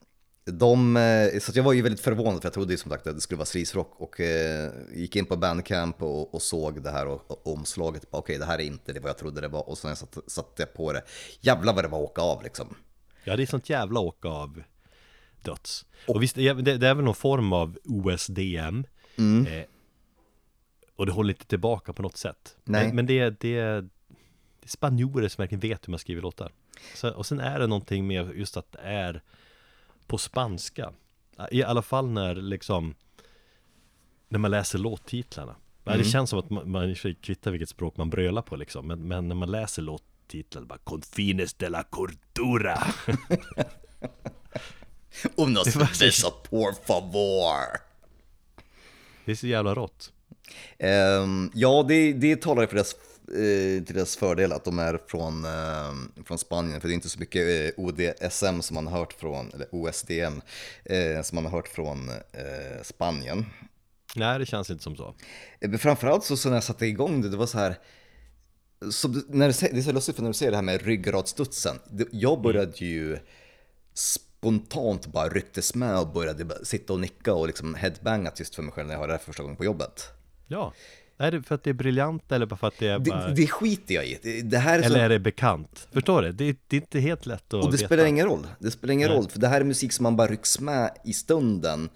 de, 0.45 0.97
eh, 0.97 1.39
så 1.41 1.53
jag 1.55 1.63
var 1.63 1.73
ju 1.73 1.83
väldigt 1.83 2.01
förvånad 2.01 2.41
för 2.41 2.47
jag 2.47 2.53
trodde 2.53 2.73
ju 2.73 2.79
som 2.79 2.91
sagt 2.91 3.07
att 3.07 3.15
det 3.15 3.21
skulle 3.21 3.39
vara 3.39 3.47
Sleaze 3.47 3.79
och 3.79 4.21
eh, 4.21 4.71
gick 4.93 5.17
in 5.17 5.27
på 5.27 5.37
Bandcamp 5.37 6.03
och, 6.03 6.35
och 6.35 6.43
såg 6.43 6.83
det 6.83 6.91
här 6.91 7.07
och, 7.07 7.31
och 7.31 7.53
omslaget. 7.53 8.07
Okej, 8.11 8.39
det 8.39 8.45
här 8.45 8.59
är 8.59 8.63
inte 8.65 8.93
det 8.93 9.01
vad 9.01 9.09
jag 9.09 9.19
trodde 9.19 9.41
det 9.41 9.49
var 9.49 9.69
och 9.69 9.79
sen 9.79 9.97
satte 9.97 10.21
satt 10.27 10.55
jag 10.57 10.75
på 10.75 10.93
det. 10.93 11.03
Jävlar 11.41 11.75
vad 11.75 11.85
det 11.85 11.89
var 11.89 11.99
att 11.99 12.11
åka 12.11 12.23
av 12.23 12.43
liksom. 12.43 12.77
Ja, 13.25 13.37
det 13.37 13.43
är 13.43 13.47
sånt 13.47 13.71
jävla 13.71 14.01
åka 14.01 14.29
av 14.29 14.63
döds. 15.43 15.87
Och 16.09 16.23
visst, 16.23 16.35
det, 16.35 16.53
det 16.53 16.89
är 16.89 16.95
väl 16.95 17.05
någon 17.05 17.15
form 17.15 17.53
av 17.53 17.79
OSDM. 17.85 18.85
Eh, 19.47 19.65
och 20.97 21.07
det 21.07 21.13
håller 21.13 21.35
inte 21.35 21.47
tillbaka 21.47 21.93
på 21.93 22.03
något 22.03 22.17
sätt. 22.17 22.57
Nej. 22.65 22.87
Men, 22.87 22.97
men 22.97 23.07
det, 23.07 23.31
det, 23.31 23.37
det 23.41 23.59
är 23.59 23.89
spanjorer 24.65 25.29
som 25.29 25.43
verkligen 25.43 25.61
vet 25.61 25.89
hur 25.89 25.91
man 25.91 25.99
skriver 25.99 26.23
låtar. 26.23 26.53
Så, 26.95 27.11
och 27.11 27.27
sen 27.27 27.41
är 27.41 27.59
det 27.59 27.67
någonting 27.67 28.07
med 28.07 28.37
just 28.37 28.57
att 28.57 28.73
det 28.73 28.79
är 28.79 29.23
på 30.11 30.19
spanska. 30.19 30.93
I 31.51 31.63
alla 31.63 31.83
fall 31.83 32.11
när 32.11 32.35
liksom 32.35 32.95
när 34.29 34.39
man 34.39 34.51
läser 34.51 34.79
låttitlarna. 34.79 35.57
Ja, 35.85 35.97
Det 35.97 36.05
känns 36.05 36.31
som 36.31 36.39
att 36.39 36.51
man, 36.51 36.71
man 36.71 36.95
kvittar 36.95 37.51
vilket 37.51 37.69
språk 37.69 37.97
man 37.97 38.11
brölar 38.11 38.43
på 38.43 38.57
liksom. 38.57 38.87
Men, 38.87 39.09
men 39.09 39.29
när 39.29 39.35
man 39.35 39.51
läser 39.51 39.83
låttitlar, 39.83 40.63
bara 40.63 40.79
Confines 40.79 41.55
de 41.55 41.69
la 41.69 41.83
Cordura. 41.83 42.79
Unos 45.37 45.77
beso 45.77 46.31
por 46.31 46.73
favor. 46.87 47.81
Det 49.25 49.33
är 49.33 49.37
så 49.37 49.47
jävla 49.47 49.75
rått. 49.75 50.13
Ehm, 50.79 51.51
ja, 51.55 51.85
det, 51.89 52.13
det 52.13 52.43
talar 52.43 52.63
ju 52.63 52.69
för 52.69 52.75
deras, 52.75 52.97
eh, 53.31 53.85
till 53.85 53.95
deras 53.95 54.17
fördel 54.17 54.53
att 54.53 54.65
de 54.65 54.79
är 54.79 55.01
från, 55.07 55.45
eh, 55.45 56.23
från 56.25 56.39
Spanien, 56.39 56.81
för 56.81 56.89
det 56.89 56.93
är 56.93 56.95
inte 56.95 57.09
så 57.09 57.19
mycket 57.19 57.77
eh, 57.77 57.85
ODSM 57.85 58.61
som 58.61 58.75
man 58.75 58.87
har 58.87 58.99
hört 58.99 59.13
från, 59.13 59.51
eller 59.55 59.69
OSDM, 59.71 60.41
eh, 60.85 61.23
som 61.23 61.35
man 61.35 61.45
har 61.45 61.51
hört 61.51 61.69
från 61.69 62.09
eh, 62.09 62.83
Spanien. 62.83 63.47
Nej, 64.17 64.39
det 64.39 64.47
känns 64.47 64.71
inte 64.71 64.83
som 64.83 64.97
så. 64.97 65.15
Framförallt 65.79 66.25
så, 66.25 66.37
så 66.37 66.49
när 66.49 66.57
jag 66.57 66.65
satte 66.65 66.87
igång 66.87 67.23
det, 67.23 67.29
det 67.29 67.37
var 67.37 67.47
så 67.47 67.59
här, 67.59 67.79
så 68.91 69.09
när 69.09 69.49
du, 69.49 69.69
det 69.73 69.79
är 69.79 69.83
så 69.83 69.93
lustigt 69.93 70.17
för 70.17 70.23
när 70.23 70.31
du 70.31 70.35
säger 70.35 70.51
det 70.51 70.57
här 70.57 70.63
med 70.63 70.83
ryggradsstudsen. 70.83 71.77
Jag 72.11 72.43
började 72.43 72.85
ju 72.85 73.19
spontant 73.95 75.07
bara 75.07 75.29
rycktes 75.29 75.75
med 75.75 75.99
och 75.99 76.13
började 76.13 76.65
sitta 76.65 76.93
och 76.93 77.01
nicka 77.01 77.35
och 77.35 77.47
liksom 77.47 77.75
headbanga 77.75 78.31
tyst 78.31 78.55
för 78.55 78.63
mig 78.63 78.73
själv 78.73 78.87
när 78.87 78.95
jag 78.95 79.01
hörde 79.01 79.13
det 79.13 79.17
här 79.17 79.25
första 79.25 79.43
gången 79.43 79.57
på 79.57 79.65
jobbet. 79.65 80.03
Ja. 80.49 80.73
Är 81.21 81.31
det 81.31 81.43
för 81.43 81.55
att 81.55 81.63
det 81.65 81.71
är 81.71 81.75
briljant 81.75 82.33
eller 82.33 82.47
bara 82.47 82.57
för 82.57 82.67
att 82.67 82.79
det 82.79 82.89
är 82.89 82.99
bara... 82.99 83.29
Det, 83.29 83.35
det 83.35 83.47
skiter 83.47 83.95
jag 83.95 84.07
i. 84.07 84.43
Det, 84.43 84.59
här 84.59 84.79
är 84.79 84.83
så... 84.83 84.87
Eller 84.89 85.05
är 85.05 85.09
det 85.09 85.19
bekant? 85.19 85.89
Förstår 85.93 86.23
du? 86.23 86.33
Det, 86.33 86.57
det 86.69 86.77
är 86.77 86.81
inte 86.81 87.01
helt 87.01 87.27
lätt 87.27 87.55
att 87.55 87.65
Och 87.65 87.71
det 87.71 87.77
veta. 87.77 87.87
spelar 87.87 88.05
ingen 88.05 88.27
roll. 88.27 88.47
Det 88.59 88.71
spelar 88.71 88.95
ingen 88.95 89.09
Nej. 89.09 89.19
roll, 89.19 89.29
för 89.29 89.39
det 89.41 89.49
här 89.49 89.61
är 89.61 89.65
musik 89.65 89.93
som 89.93 90.03
man 90.03 90.17
bara 90.17 90.29
rycks 90.29 90.61
med 90.61 90.91
i 91.05 91.13
stunden. 91.13 91.91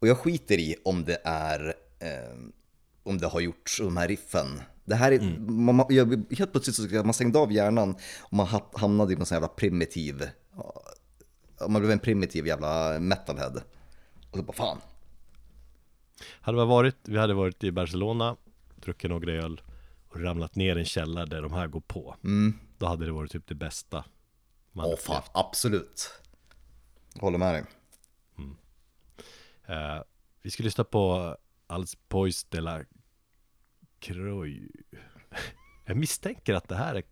Och 0.00 0.08
jag 0.08 0.18
skiter 0.18 0.58
i 0.58 0.76
om 0.84 1.04
det 1.04 1.18
är, 1.24 1.74
eh, 1.98 2.38
om 3.02 3.18
det 3.18 3.26
har 3.26 3.40
gjorts, 3.40 3.78
de 3.80 3.96
här 3.96 4.08
riffen. 4.08 4.60
Det 4.84 4.94
här 4.94 5.12
är, 5.12 5.18
Mm. 5.18 5.64
man, 5.76 5.86
jag, 5.88 6.24
helt 6.38 6.52
plötsligt 6.52 6.76
så 6.90 7.04
man 7.04 7.14
stängde 7.14 7.38
av 7.38 7.52
hjärnan 7.52 7.96
och 8.20 8.32
man 8.32 8.46
ha- 8.46 8.70
hamnade 8.74 9.12
i 9.12 9.16
någon 9.16 9.26
sån 9.26 9.36
jävla 9.36 9.48
primitiv, 9.48 10.24
man 11.68 11.80
blev 11.80 11.90
en 11.92 11.98
primitiv 11.98 12.46
jävla 12.46 12.98
metalhead. 13.00 13.52
Och 14.30 14.36
så 14.36 14.42
bara 14.42 14.52
fan, 14.52 14.78
Hade 16.40 16.58
vi 16.58 16.64
varit, 16.64 16.96
vi 17.04 17.18
hade 17.18 17.34
varit 17.34 17.64
i 17.64 17.72
Barcelona, 17.72 18.36
druckit 18.80 19.10
några 19.10 19.32
öl 19.32 19.60
och 20.08 20.20
ramlat 20.20 20.54
ner 20.54 20.76
i 20.76 20.78
en 20.78 20.84
källare 20.84 21.26
där 21.26 21.42
de 21.42 21.52
här 21.52 21.66
går 21.66 21.80
på. 21.80 22.16
Mm. 22.24 22.58
Då 22.78 22.86
hade 22.86 23.06
det 23.06 23.12
varit 23.12 23.32
typ 23.32 23.46
det 23.46 23.54
bästa 23.54 24.04
man 24.72 24.86
Åh 24.86 24.92
upplevt. 24.92 25.06
fan, 25.06 25.22
absolut. 25.34 26.10
Håller 27.20 27.38
med 27.38 27.54
dig. 27.54 27.64
Eh, 29.66 30.02
vi 30.42 30.50
ska 30.50 30.62
lyssna 30.62 30.84
på 30.84 31.36
Als 31.66 31.96
Pois 32.08 32.44
de 32.44 32.60
la 32.60 32.84
Croix. 33.98 34.60
Jag 35.84 35.96
misstänker 35.96 36.54
att 36.54 36.68
det 36.68 36.76
här 36.76 36.94
är 36.94 37.02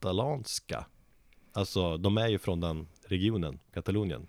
katalanska. 0.00 0.86
Alltså, 1.52 1.96
de 1.96 2.18
är 2.18 2.28
ju 2.28 2.38
från 2.38 2.60
den 2.60 2.88
regionen, 3.06 3.58
Katalonien. 3.72 4.26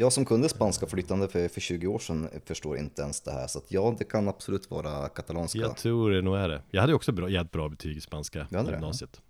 Jag 0.00 0.12
som 0.12 0.24
kunde 0.24 0.48
spanska 0.48 0.86
flytande 0.86 1.28
för, 1.28 1.48
för 1.48 1.60
20 1.60 1.86
år 1.86 1.98
sedan 1.98 2.28
förstår 2.44 2.78
inte 2.78 3.02
ens 3.02 3.20
det 3.20 3.32
här, 3.32 3.46
så 3.46 3.62
ja, 3.68 3.94
det 3.98 4.04
kan 4.04 4.28
absolut 4.28 4.70
vara 4.70 5.08
katalanska. 5.08 5.58
Jag 5.58 5.76
tror 5.76 6.10
det 6.10 6.22
nog 6.22 6.36
är 6.36 6.48
det. 6.48 6.62
Jag 6.70 6.80
hade 6.80 6.94
också 6.94 7.12
bra, 7.12 7.28
jävligt 7.28 7.52
bra 7.52 7.68
betyg 7.68 7.96
i 7.96 8.00
spanska 8.00 8.46
det 8.50 8.60
i 8.60 8.70
gymnasiet. 8.70 9.20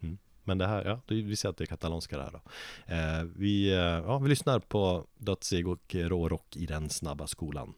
Mm. 0.00 0.18
Men 0.44 0.58
det 0.58 0.66
här, 0.66 0.84
ja, 0.84 1.00
vi 1.06 1.36
ser 1.36 1.48
att 1.48 1.56
det 1.56 1.64
är 1.64 1.66
katalanska 1.66 2.16
det 2.16 2.22
här 2.22 2.30
då. 2.30 2.40
Eh, 2.94 3.24
vi, 3.36 3.70
eh, 3.70 3.78
ja, 3.78 4.18
vi 4.18 4.28
lyssnar 4.28 4.58
på 4.58 5.06
Dödsig 5.18 5.68
och 5.68 5.94
rårock 5.94 6.56
i 6.56 6.66
den 6.66 6.90
snabba 6.90 7.26
skolan. 7.26 7.74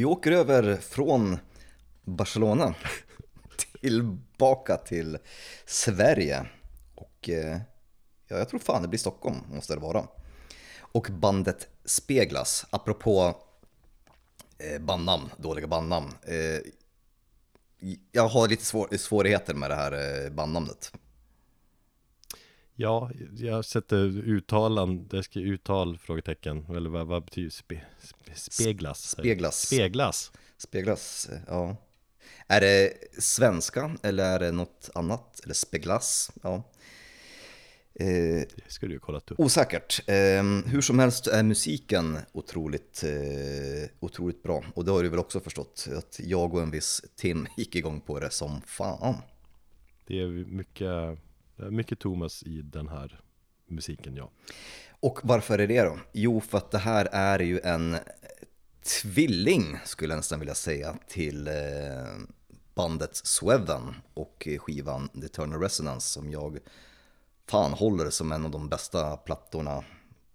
Vi 0.00 0.04
åker 0.04 0.32
över 0.32 0.76
från 0.76 1.38
Barcelona 2.04 2.74
tillbaka 3.80 4.76
till 4.76 5.18
Sverige. 5.66 6.46
Och 6.94 7.28
eh, 7.28 7.60
ja, 8.28 8.36
jag 8.36 8.48
tror 8.48 8.60
fan 8.60 8.82
det 8.82 8.88
blir 8.88 8.98
Stockholm, 8.98 9.36
måste 9.52 9.74
det 9.74 9.80
vara. 9.80 10.06
Och 10.80 11.06
bandet 11.10 11.68
Speglas, 11.84 12.66
apropå 12.70 13.36
eh, 14.58 14.82
bandnamn, 14.82 15.30
dåliga 15.36 15.66
bandnamn. 15.66 16.12
Eh, 16.22 16.60
jag 18.12 18.28
har 18.28 18.48
lite 18.48 18.64
svår, 18.64 18.96
svårigheter 18.96 19.54
med 19.54 19.70
det 19.70 19.76
här 19.76 20.30
bandnamnet. 20.30 20.92
Ja, 22.74 23.10
jag 23.36 23.64
sätter 23.64 24.04
uttalan, 24.18 25.08
det 25.08 25.22
ska 25.22 25.40
uttal, 25.40 25.98
frågetecken, 25.98 26.66
eller 26.76 26.90
vad, 26.90 27.06
vad 27.06 27.24
betyder 27.24 27.50
spe, 27.50 27.80
speglas? 28.34 29.10
Speglas. 29.10 29.60
Speglas. 29.66 30.32
Speglas, 30.56 31.28
ja. 31.46 31.76
Är 32.48 32.60
det 32.60 32.92
svenska 33.18 33.96
eller 34.02 34.24
är 34.24 34.38
det 34.38 34.52
något 34.52 34.90
annat? 34.94 35.40
Eller 35.44 35.54
speglas? 35.54 36.30
Ja. 36.42 36.62
Eh, 37.94 38.06
Det 38.56 38.64
skulle 38.68 38.94
du 38.94 38.98
kollat 38.98 39.30
upp. 39.30 39.40
osäkert. 39.40 40.08
Eh, 40.08 40.42
hur 40.66 40.80
som 40.80 40.98
helst 40.98 41.26
är 41.26 41.42
musiken 41.42 42.18
otroligt, 42.32 43.02
eh, 43.04 43.90
otroligt 44.00 44.42
bra. 44.42 44.64
Och 44.74 44.84
det 44.84 44.90
har 44.90 45.02
du 45.02 45.08
väl 45.08 45.18
också 45.18 45.40
förstått 45.40 45.86
att 45.96 46.20
jag 46.22 46.54
och 46.54 46.62
en 46.62 46.70
viss 46.70 47.02
Tim 47.16 47.46
gick 47.56 47.74
igång 47.74 48.00
på 48.00 48.20
det 48.20 48.30
som 48.30 48.62
fan. 48.66 49.16
Det 50.06 50.20
är 50.20 50.26
mycket, 50.46 51.18
mycket 51.70 51.98
Thomas 51.98 52.42
i 52.42 52.62
den 52.62 52.88
här 52.88 53.20
musiken, 53.68 54.16
ja. 54.16 54.30
Och 55.00 55.20
varför 55.22 55.58
är 55.58 55.66
det 55.66 55.82
då? 55.82 55.98
Jo, 56.12 56.40
för 56.40 56.58
att 56.58 56.70
det 56.70 56.78
här 56.78 57.08
är 57.12 57.38
ju 57.38 57.60
en 57.60 57.96
tvilling, 58.82 59.78
skulle 59.84 60.12
jag 60.12 60.18
nästan 60.18 60.38
vilja 60.38 60.54
säga, 60.54 60.96
till 61.08 61.48
eh, 61.48 61.54
bandet 62.74 63.16
Sweven 63.16 63.94
och 64.14 64.48
skivan 64.58 65.08
The 65.08 65.26
Eternal 65.26 65.60
Resonance 65.60 66.08
som 66.08 66.30
jag 66.30 66.58
fan 67.46 67.72
håller 67.72 68.10
som 68.10 68.32
en 68.32 68.44
av 68.44 68.50
de 68.50 68.68
bästa 68.68 69.16
plattorna 69.16 69.84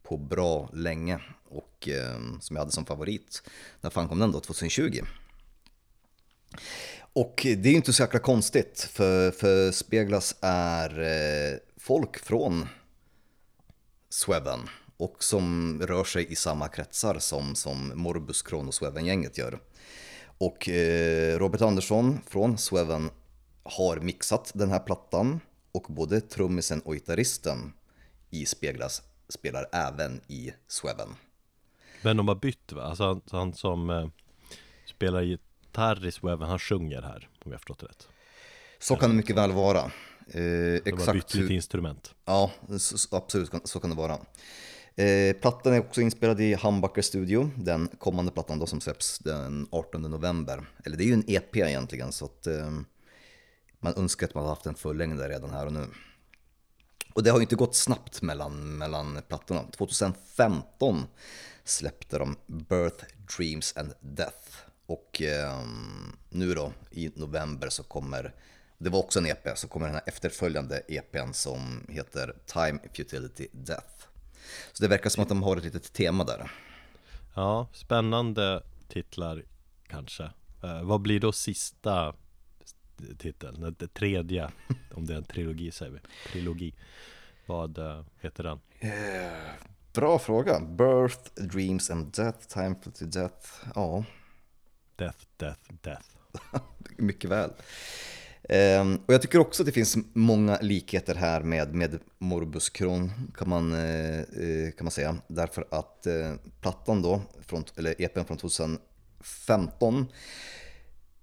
på 0.04 0.18
bra 0.18 0.70
länge 0.74 1.20
och 1.50 1.90
eh, 1.90 2.20
som 2.40 2.56
jag 2.56 2.62
hade 2.62 2.72
som 2.72 2.86
favorit. 2.86 3.44
När 3.82 3.90
fan 3.90 4.08
kom 4.08 4.20
den 4.20 4.32
då? 4.32 4.40
2020? 4.40 5.02
Och 7.14 7.42
det 7.44 7.70
är 7.70 7.72
ju 7.72 7.76
inte 7.76 7.94
så 7.94 8.04
jäkla 8.04 8.20
konstigt 8.20 8.90
för, 8.92 9.32
för 9.32 9.72
Speglas 9.72 10.36
är 10.42 11.00
eh, 11.00 11.58
folk 11.78 12.20
från 12.20 12.68
Sweven 14.16 14.70
och 14.98 15.24
som 15.24 15.80
rör 15.82 16.04
sig 16.04 16.32
i 16.32 16.36
samma 16.36 16.68
kretsar 16.68 17.20
som, 17.20 17.56
som 17.56 17.92
Morbus 17.96 18.42
Kronos 18.42 18.76
Sweven-gänget 18.76 19.38
gör. 19.38 19.60
Och 20.38 20.70
eh, 20.70 21.40
Robert 21.40 21.62
Andersson 21.62 22.20
från 22.28 22.58
Sweven 22.58 23.10
har 23.64 23.98
mixat 24.00 24.52
den 24.54 24.72
här 24.72 24.80
plattan 24.80 25.40
och 25.72 25.86
både 25.90 26.22
trummisen 26.22 26.82
och 26.82 26.94
gitarristen 26.94 27.74
i 28.30 28.46
Speglas 28.46 29.02
spelar 29.30 29.66
även 29.72 30.22
i 30.28 30.54
Sweven. 30.68 31.16
Men 32.02 32.18
de 32.18 32.28
har 32.28 32.36
bytt 32.36 32.72
va? 32.72 32.84
Alltså 32.84 33.04
han, 33.04 33.22
han 33.32 33.54
som 33.54 33.90
eh, 33.90 34.08
spelar 34.86 35.22
gitarr 35.22 36.08
i 36.08 36.12
Sweven, 36.12 36.50
han 36.50 36.60
sjunger 36.60 37.02
här 37.02 37.30
om 37.46 37.52
jag 37.52 37.62
förstått 37.62 37.80
det 37.80 37.86
rätt. 37.86 38.08
Så 38.80 38.96
kan 38.96 39.10
det 39.10 39.16
mycket 39.16 39.36
väl 39.36 39.52
vara. 39.52 39.92
Eh, 40.28 40.42
De 40.42 40.82
har 40.92 40.98
exakt 41.00 41.14
bytt 41.14 41.34
lite 41.34 41.54
instrument. 41.54 42.14
Ja, 42.26 42.52
så, 42.80 43.16
absolut 43.16 43.48
så 43.48 43.52
kan- 43.52 43.68
så 43.68 43.80
kan 43.80 43.90
det 43.90 43.96
vara. 43.96 44.18
Eh, 44.96 45.36
plattan 45.36 45.74
är 45.74 45.80
också 45.80 46.02
inspelad 46.02 46.42
i 46.42 46.56
Humbucker 46.56 47.02
Studio, 47.02 47.52
den 47.58 47.88
kommande 47.88 48.32
plattan 48.32 48.60
då 48.60 48.66
som 48.66 48.82
släpps 48.82 49.20
den 49.20 49.68
18 49.72 50.02
november. 50.02 50.66
Eller 50.86 50.98
det 50.98 51.04
är 51.04 51.08
ju 51.08 51.14
en 51.14 51.24
EP 51.28 51.56
egentligen 51.56 52.12
så 52.12 52.26
att 52.26 52.48
eh, 52.48 52.72
man 53.80 53.94
önskar 53.98 54.28
att 54.28 54.34
man 54.34 54.44
hade 54.44 54.52
haft 54.52 54.66
en 54.66 54.76
fullängdare 54.76 55.34
redan 55.34 55.50
här 55.50 55.66
och 55.66 55.74
nu. 55.74 55.88
Och 57.14 57.24
det 57.24 57.30
har 57.30 57.38
ju 57.38 57.44
inte 57.44 57.56
gått 57.56 57.76
snabbt 57.76 58.22
mellan, 58.22 58.78
mellan 58.78 59.20
plattorna. 59.28 59.64
2015 59.78 61.04
släppte 61.64 62.18
de 62.18 62.36
Birth, 62.48 63.06
Dreams 63.38 63.74
and 63.78 63.94
Death. 64.00 64.48
Och 64.86 65.22
eh, 65.22 65.60
nu 66.30 66.54
då 66.54 66.74
i 66.92 67.12
november 67.16 67.70
så 67.70 67.84
kommer, 67.84 68.34
det 68.78 68.90
var 68.90 69.00
också 69.00 69.20
en 69.20 69.26
EP, 69.26 69.58
så 69.58 69.68
kommer 69.68 69.86
den 69.86 69.96
här 69.96 70.04
efterföljande 70.06 70.82
EPn 70.88 71.32
som 71.34 71.86
heter 71.90 72.36
Time, 72.46 72.80
Futility, 72.94 73.48
Death. 73.52 74.08
Så 74.74 74.84
det 74.84 74.88
verkar 74.88 75.10
som 75.10 75.24
att 75.24 75.30
de 75.30 75.44
har 75.44 75.58
ett 75.58 75.64
litet 75.64 75.94
tema 75.94 76.24
där. 76.24 76.52
Ja, 77.36 77.68
spännande 77.74 78.64
titlar 78.88 79.44
kanske. 79.88 80.24
Eh, 80.64 80.84
vad 80.84 81.02
blir 81.02 81.20
då 81.20 81.32
sista 81.32 82.14
titeln? 83.18 83.76
Den 83.80 83.90
tredje, 83.90 84.52
om 84.94 85.06
det 85.06 85.14
är 85.14 85.18
en 85.18 85.24
trilogi 85.24 85.72
säger 85.72 85.92
vi. 85.92 86.00
Trilogi. 86.32 86.76
Vad 87.46 87.78
eh, 87.78 88.04
heter 88.22 88.44
den? 88.44 88.60
Bra 89.94 90.20
fråga. 90.20 90.60
Birth, 90.60 91.34
Dreams 91.36 91.90
and 91.92 92.12
Death, 92.12 92.48
Time, 92.48 92.76
Futility, 92.84 93.20
Death. 93.20 93.50
Ja, 93.76 94.04
Death, 94.96 95.20
Death, 95.38 95.60
Death. 95.82 96.08
Mycket 96.98 97.30
väl. 97.30 97.52
Ehm, 98.50 99.00
och 99.06 99.14
jag 99.14 99.22
tycker 99.22 99.40
också 99.40 99.64
att 99.64 99.66
det 99.66 99.72
finns 99.72 99.98
många 100.14 100.58
likheter 100.62 101.16
här 101.16 101.42
med, 101.42 101.76
med 101.76 102.00
Morbus 102.18 102.70
Kron, 102.70 103.12
kan 103.38 103.50
man, 103.50 103.74
eh, 103.74 104.20
eh, 104.20 104.72
kan 104.78 104.86
man 104.86 104.92
säga. 104.92 105.18
Därför 105.28 105.68
att 105.72 106.08
eh, 106.08 106.34
plattan 106.62 107.02
då, 107.02 107.22
från, 107.42 107.64
eller 107.76 108.02
EPn 108.02 108.24
från 108.24 108.38
2015 108.38 110.06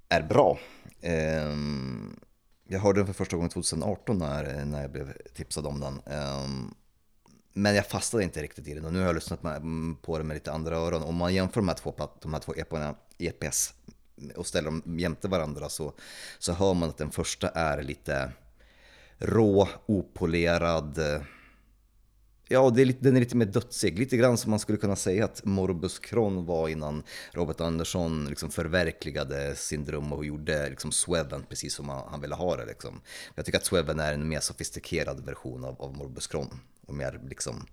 är 0.09 0.23
bra. 0.23 0.59
Ehm, 1.01 2.20
jag 2.68 2.81
hörde 2.81 2.99
den 2.99 3.07
för 3.07 3.12
första 3.12 3.37
gången 3.37 3.51
2018 3.51 4.18
när, 4.18 4.64
när 4.64 4.83
jag 4.83 4.93
blev 4.93 5.12
tipsad 5.35 5.66
om 5.66 5.81
den. 5.81 6.01
Ehm, 6.07 6.75
men 7.55 7.75
jag 7.75 7.87
fastnade 7.87 8.25
inte 8.25 8.43
riktigt 8.43 8.68
i 8.68 8.75
den 8.75 8.85
och 8.85 8.93
nu 8.93 8.99
har 8.99 9.07
jag 9.07 9.14
lyssnat 9.14 9.43
på 10.03 10.18
den 10.18 10.27
med 10.27 10.35
lite 10.35 10.53
andra 10.53 10.77
öron. 10.77 11.03
Om 11.03 11.14
man 11.14 11.35
jämför 11.35 11.61
de 11.61 11.68
här 11.68 11.75
två, 11.75 11.95
de 12.23 12.33
här 12.33 12.41
två 12.41 12.55
EPs 13.18 13.75
och 14.37 14.47
ställer 14.47 14.71
dem 14.71 14.99
jämte 14.99 15.29
varandra 15.29 15.69
så, 15.69 15.93
så 16.39 16.53
hör 16.53 16.75
man 16.75 16.89
att 16.89 16.99
den 16.99 17.11
första 17.11 17.49
är 17.49 17.83
lite 17.83 18.33
rå, 19.19 19.69
opolerad. 19.87 20.99
Ja, 22.49 22.71
det 22.71 22.83
är 22.83 22.85
lite, 22.85 23.05
den 23.05 23.17
är 23.17 23.21
lite 23.21 23.37
mer 23.37 23.47
dödsig. 23.47 23.99
Lite 23.99 24.17
grann 24.17 24.39
som 24.39 24.51
man 24.51 24.59
skulle 24.59 24.79
kunna 24.79 24.97
säga 24.97 25.25
att 25.25 25.45
Morbus 25.45 25.99
Kron 25.99 26.47
var 26.47 26.69
innan 26.69 27.03
Robert 27.33 27.61
Andersson 27.61 28.27
liksom 28.29 28.51
förverkligade 28.51 29.55
sin 29.57 29.85
dröm 29.85 30.13
och 30.13 30.25
gjorde 30.25 30.69
liksom 30.69 30.93
Sweven 30.93 31.45
precis 31.49 31.75
som 31.75 31.89
han, 31.89 32.09
han 32.11 32.21
ville 32.21 32.35
ha 32.35 32.57
det. 32.57 32.65
Liksom. 32.65 33.01
Jag 33.35 33.45
tycker 33.45 33.59
att 33.59 33.65
Sweven 33.65 34.01
är 34.01 34.13
en 34.13 34.29
mer 34.29 34.41
sofistikerad 34.41 35.25
version 35.25 35.65
av, 35.65 35.83
av 35.83 35.97
Morbus 35.97 36.27
Kron 36.27 36.61
Och 36.87 36.95
mer 36.95 37.21
liksom 37.29 37.67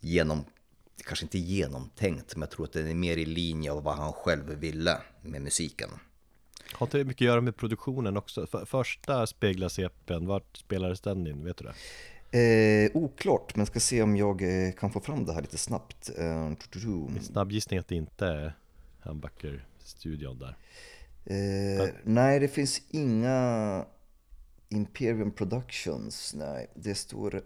genom, 0.00 0.44
kanske 1.04 1.24
inte 1.24 1.38
genomtänkt, 1.38 2.36
men 2.36 2.40
jag 2.40 2.50
tror 2.50 2.66
att 2.66 2.72
den 2.72 2.88
är 2.88 2.94
mer 2.94 3.16
i 3.16 3.24
linje 3.24 3.72
av 3.72 3.82
vad 3.82 3.96
han 3.96 4.12
själv 4.12 4.46
ville 4.46 4.98
med 5.22 5.42
musiken. 5.42 5.88
Har 6.72 6.86
inte 6.86 6.98
det 6.98 7.04
mycket 7.04 7.24
att 7.24 7.26
göra 7.26 7.40
med 7.40 7.56
produktionen 7.56 8.16
också? 8.16 8.46
För, 8.46 8.64
första 8.64 9.26
speglas 9.26 9.78
EPn, 9.78 10.26
vart 10.26 10.56
spelades 10.56 11.00
den 11.00 11.26
in? 11.26 11.44
Vet 11.44 11.56
du 11.56 11.64
det? 11.64 11.74
Eh, 12.34 12.90
oklart, 12.94 13.56
men 13.56 13.66
ska 13.66 13.80
se 13.80 14.02
om 14.02 14.16
jag 14.16 14.42
eh, 14.42 14.72
kan 14.72 14.90
få 14.90 15.00
fram 15.00 15.24
det 15.24 15.32
här 15.32 15.40
lite 15.40 15.58
snabbt. 15.58 16.10
Eh. 16.18 16.52
Snabb 17.20 17.52
gissning 17.52 17.78
att 17.78 17.88
det 17.88 17.94
inte 17.94 18.26
är 18.26 18.56
Humbucker-studion 19.02 20.38
där. 20.38 20.56
Eh, 21.24 21.88
nej, 22.04 22.40
det 22.40 22.48
finns 22.48 22.82
inga 22.90 23.84
Imperium 24.68 25.30
Productions. 25.30 26.34
Nej, 26.34 26.70
det 26.74 26.94
står 26.94 27.42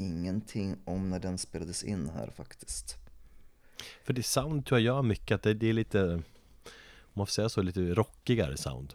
ingenting 0.00 0.76
om 0.84 1.10
när 1.10 1.20
den 1.20 1.38
spelades 1.38 1.82
in 1.82 2.10
här 2.14 2.30
faktiskt. 2.36 2.96
För 4.04 4.12
det 4.12 4.22
sound 4.22 4.66
tror 4.66 4.80
jag 4.80 4.84
gör 4.84 5.02
mycket, 5.02 5.34
att 5.34 5.42
det, 5.42 5.54
det 5.54 5.68
är 5.68 5.72
lite 5.72 6.02
Om 6.02 6.22
man 7.12 7.26
får 7.26 7.32
säga 7.32 7.48
så, 7.48 7.62
lite 7.62 7.80
rockigare 7.80 8.56
sound 8.56 8.94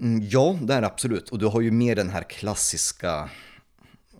Mm, 0.00 0.28
ja, 0.30 0.58
det 0.62 0.74
är 0.74 0.82
absolut. 0.82 1.28
Och 1.28 1.38
du 1.38 1.46
har 1.46 1.60
ju 1.60 1.70
mer 1.70 1.96
den 1.96 2.10
här 2.10 2.22
klassiska, 2.22 3.30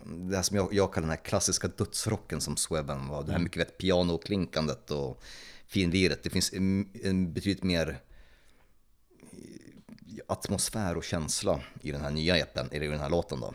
det 0.05 0.35
här 0.35 0.43
som 0.43 0.57
jag, 0.57 0.73
jag 0.73 0.93
kallar 0.93 1.07
den 1.07 1.17
här 1.17 1.23
klassiska 1.23 1.67
dödsrocken 1.67 2.41
som 2.41 2.57
Sweven 2.57 3.07
var. 3.07 3.23
Det 3.23 3.31
här 3.31 3.39
mycket 3.39 3.61
vet, 3.61 3.77
pianoklinkandet 3.77 4.91
och 4.91 5.23
finliret. 5.67 6.23
Det 6.23 6.29
finns 6.29 6.53
en, 6.53 6.89
en 7.03 7.33
betydligt 7.33 7.63
mer 7.63 7.99
eh, 9.21 10.19
atmosfär 10.27 10.97
och 10.97 11.03
känsla 11.03 11.61
i 11.81 11.91
den 11.91 12.01
här 12.01 12.11
nya 12.11 12.37
EPen, 12.37 12.69
eller 12.71 12.85
i 12.85 12.89
den 12.89 12.99
här 12.99 13.09
låten 13.09 13.39
då. 13.39 13.53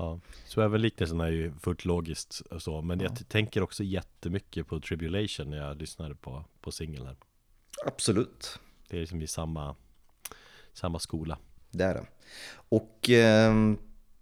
Ja, 0.00 0.20
så 0.44 0.60
även 0.60 0.80
liknelsen 0.82 1.20
är 1.20 1.30
ju 1.30 1.52
fullt 1.62 1.84
logiskt 1.84 2.40
och 2.50 2.62
så 2.62 2.82
Men 2.82 3.00
jag 3.00 3.16
t- 3.16 3.24
tänker 3.28 3.62
också 3.62 3.84
jättemycket 3.84 4.66
på 4.66 4.80
Tribulation 4.80 5.50
när 5.50 5.56
jag 5.56 5.76
lyssnade 5.76 6.14
på, 6.14 6.44
på 6.60 6.72
singeln 6.72 7.06
här 7.06 7.16
Absolut. 7.86 8.58
Det 8.88 8.96
är 8.96 9.00
liksom 9.00 9.22
i 9.22 9.26
samma 9.26 9.76
Samma 10.72 10.98
skola 10.98 11.38
Det 11.70 11.84
är 11.84 11.94
det. 11.94 12.06
Och 12.52 13.10
eh, 13.10 13.54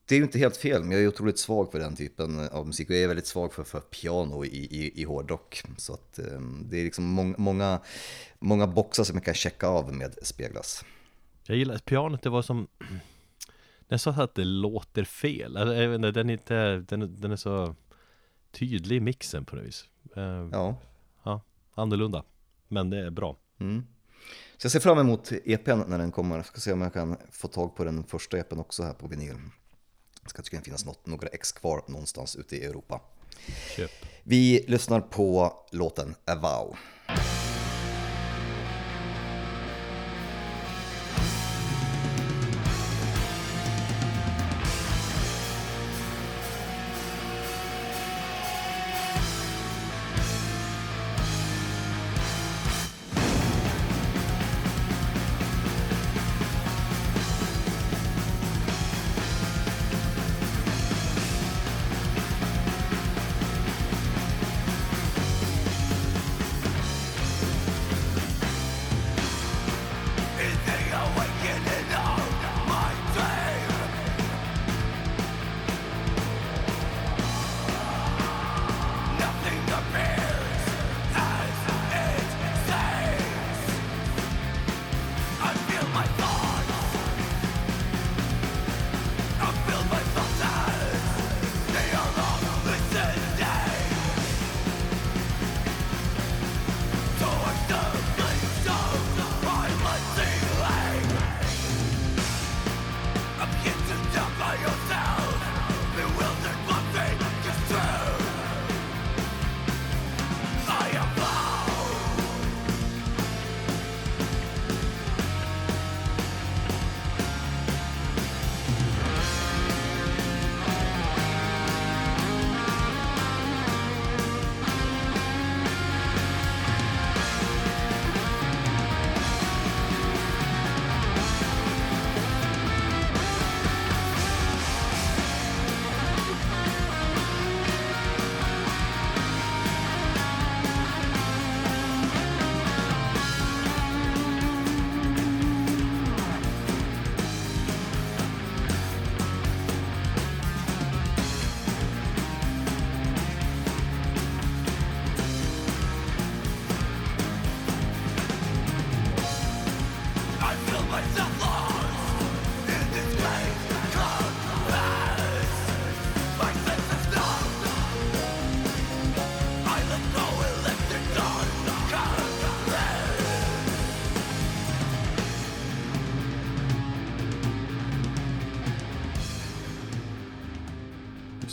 det 0.05 0.14
är 0.14 0.18
ju 0.18 0.24
inte 0.24 0.39
helt 0.39 0.57
fel, 0.57 0.83
men 0.83 0.91
jag 0.93 1.03
är 1.03 1.09
otroligt 1.09 1.39
svag 1.39 1.72
för 1.72 1.79
den 1.79 1.97
typen 1.97 2.49
av 2.49 2.66
musik. 2.66 2.91
Och 2.91 2.97
jag 2.97 3.03
är 3.03 3.09
väldigt 3.09 3.26
svag 3.26 3.53
för, 3.53 3.64
för 3.64 3.81
piano 3.81 4.45
i, 4.45 4.49
i, 4.49 5.01
i 5.01 5.05
hårdrock. 5.05 5.62
Så 5.76 5.95
att 5.95 6.18
eh, 6.18 6.41
det 6.64 6.81
är 6.81 6.85
liksom 6.85 7.05
många, 7.05 7.35
många, 7.39 7.81
många 8.39 8.66
boxar 8.66 9.05
som 9.05 9.16
jag 9.16 9.24
kan 9.24 9.35
checka 9.35 9.66
av 9.68 9.95
med 9.95 10.14
Speglas. 10.22 10.85
Jag 11.47 11.57
gillar 11.57 11.79
pianot, 11.79 12.22
det 12.22 12.31
var 12.31 12.43
som 12.43 12.66
Nästan 13.89 14.14
så 14.14 14.22
att 14.22 14.34
det 14.34 14.45
låter 14.45 15.05
fel 15.05 15.57
Eller 15.57 15.82
jag 15.82 15.89
vet 15.89 15.97
inte, 15.97 16.11
den 16.11 16.30
är 16.30 16.32
inte 16.32 16.76
Den, 16.76 17.20
den 17.20 17.32
är 17.32 17.36
så 17.36 17.74
Tydlig 18.51 18.97
i 18.97 19.01
mixen 19.01 19.45
på 19.45 19.57
något 19.57 19.64
vis 19.64 19.89
Eh, 20.16 20.49
Ja. 20.53 20.76
Ja, 21.22 21.41
annorlunda 21.74 22.24
Men 22.68 22.91
det 22.91 22.99
är 22.99 23.11
bra 23.11 23.36
Mm. 23.61 23.86
Så 24.57 24.64
jag 24.64 24.72
ser 24.72 24.80
fram 24.80 24.99
emot 24.99 25.32
EPn 25.45 25.82
när 25.86 25.99
den 25.99 26.12
kommer. 26.12 26.36
Jag 26.36 26.47
ska 26.47 26.61
se 26.61 26.72
om 26.72 26.80
jag 26.80 26.93
kan 26.93 27.16
få 27.30 27.49
tag 27.49 27.76
på 27.76 27.84
den 27.84 28.05
första 28.05 28.39
EPn 28.39 28.59
också 28.59 28.82
här 28.82 28.93
på 28.93 29.07
vinyl. 29.07 29.36
Det 30.22 30.28
ska 30.28 30.43
tydligen 30.43 30.64
finnas 30.64 30.86
något, 30.86 31.07
några 31.07 31.28
ex 31.28 31.53
kvar 31.53 31.82
någonstans 31.89 32.36
ute 32.36 32.57
i 32.57 32.64
Europa. 32.64 33.01
Köp 33.76 33.91
Vi 34.22 34.64
lyssnar 34.68 35.01
på 35.01 35.53
låten 35.72 36.14
A 36.26 36.36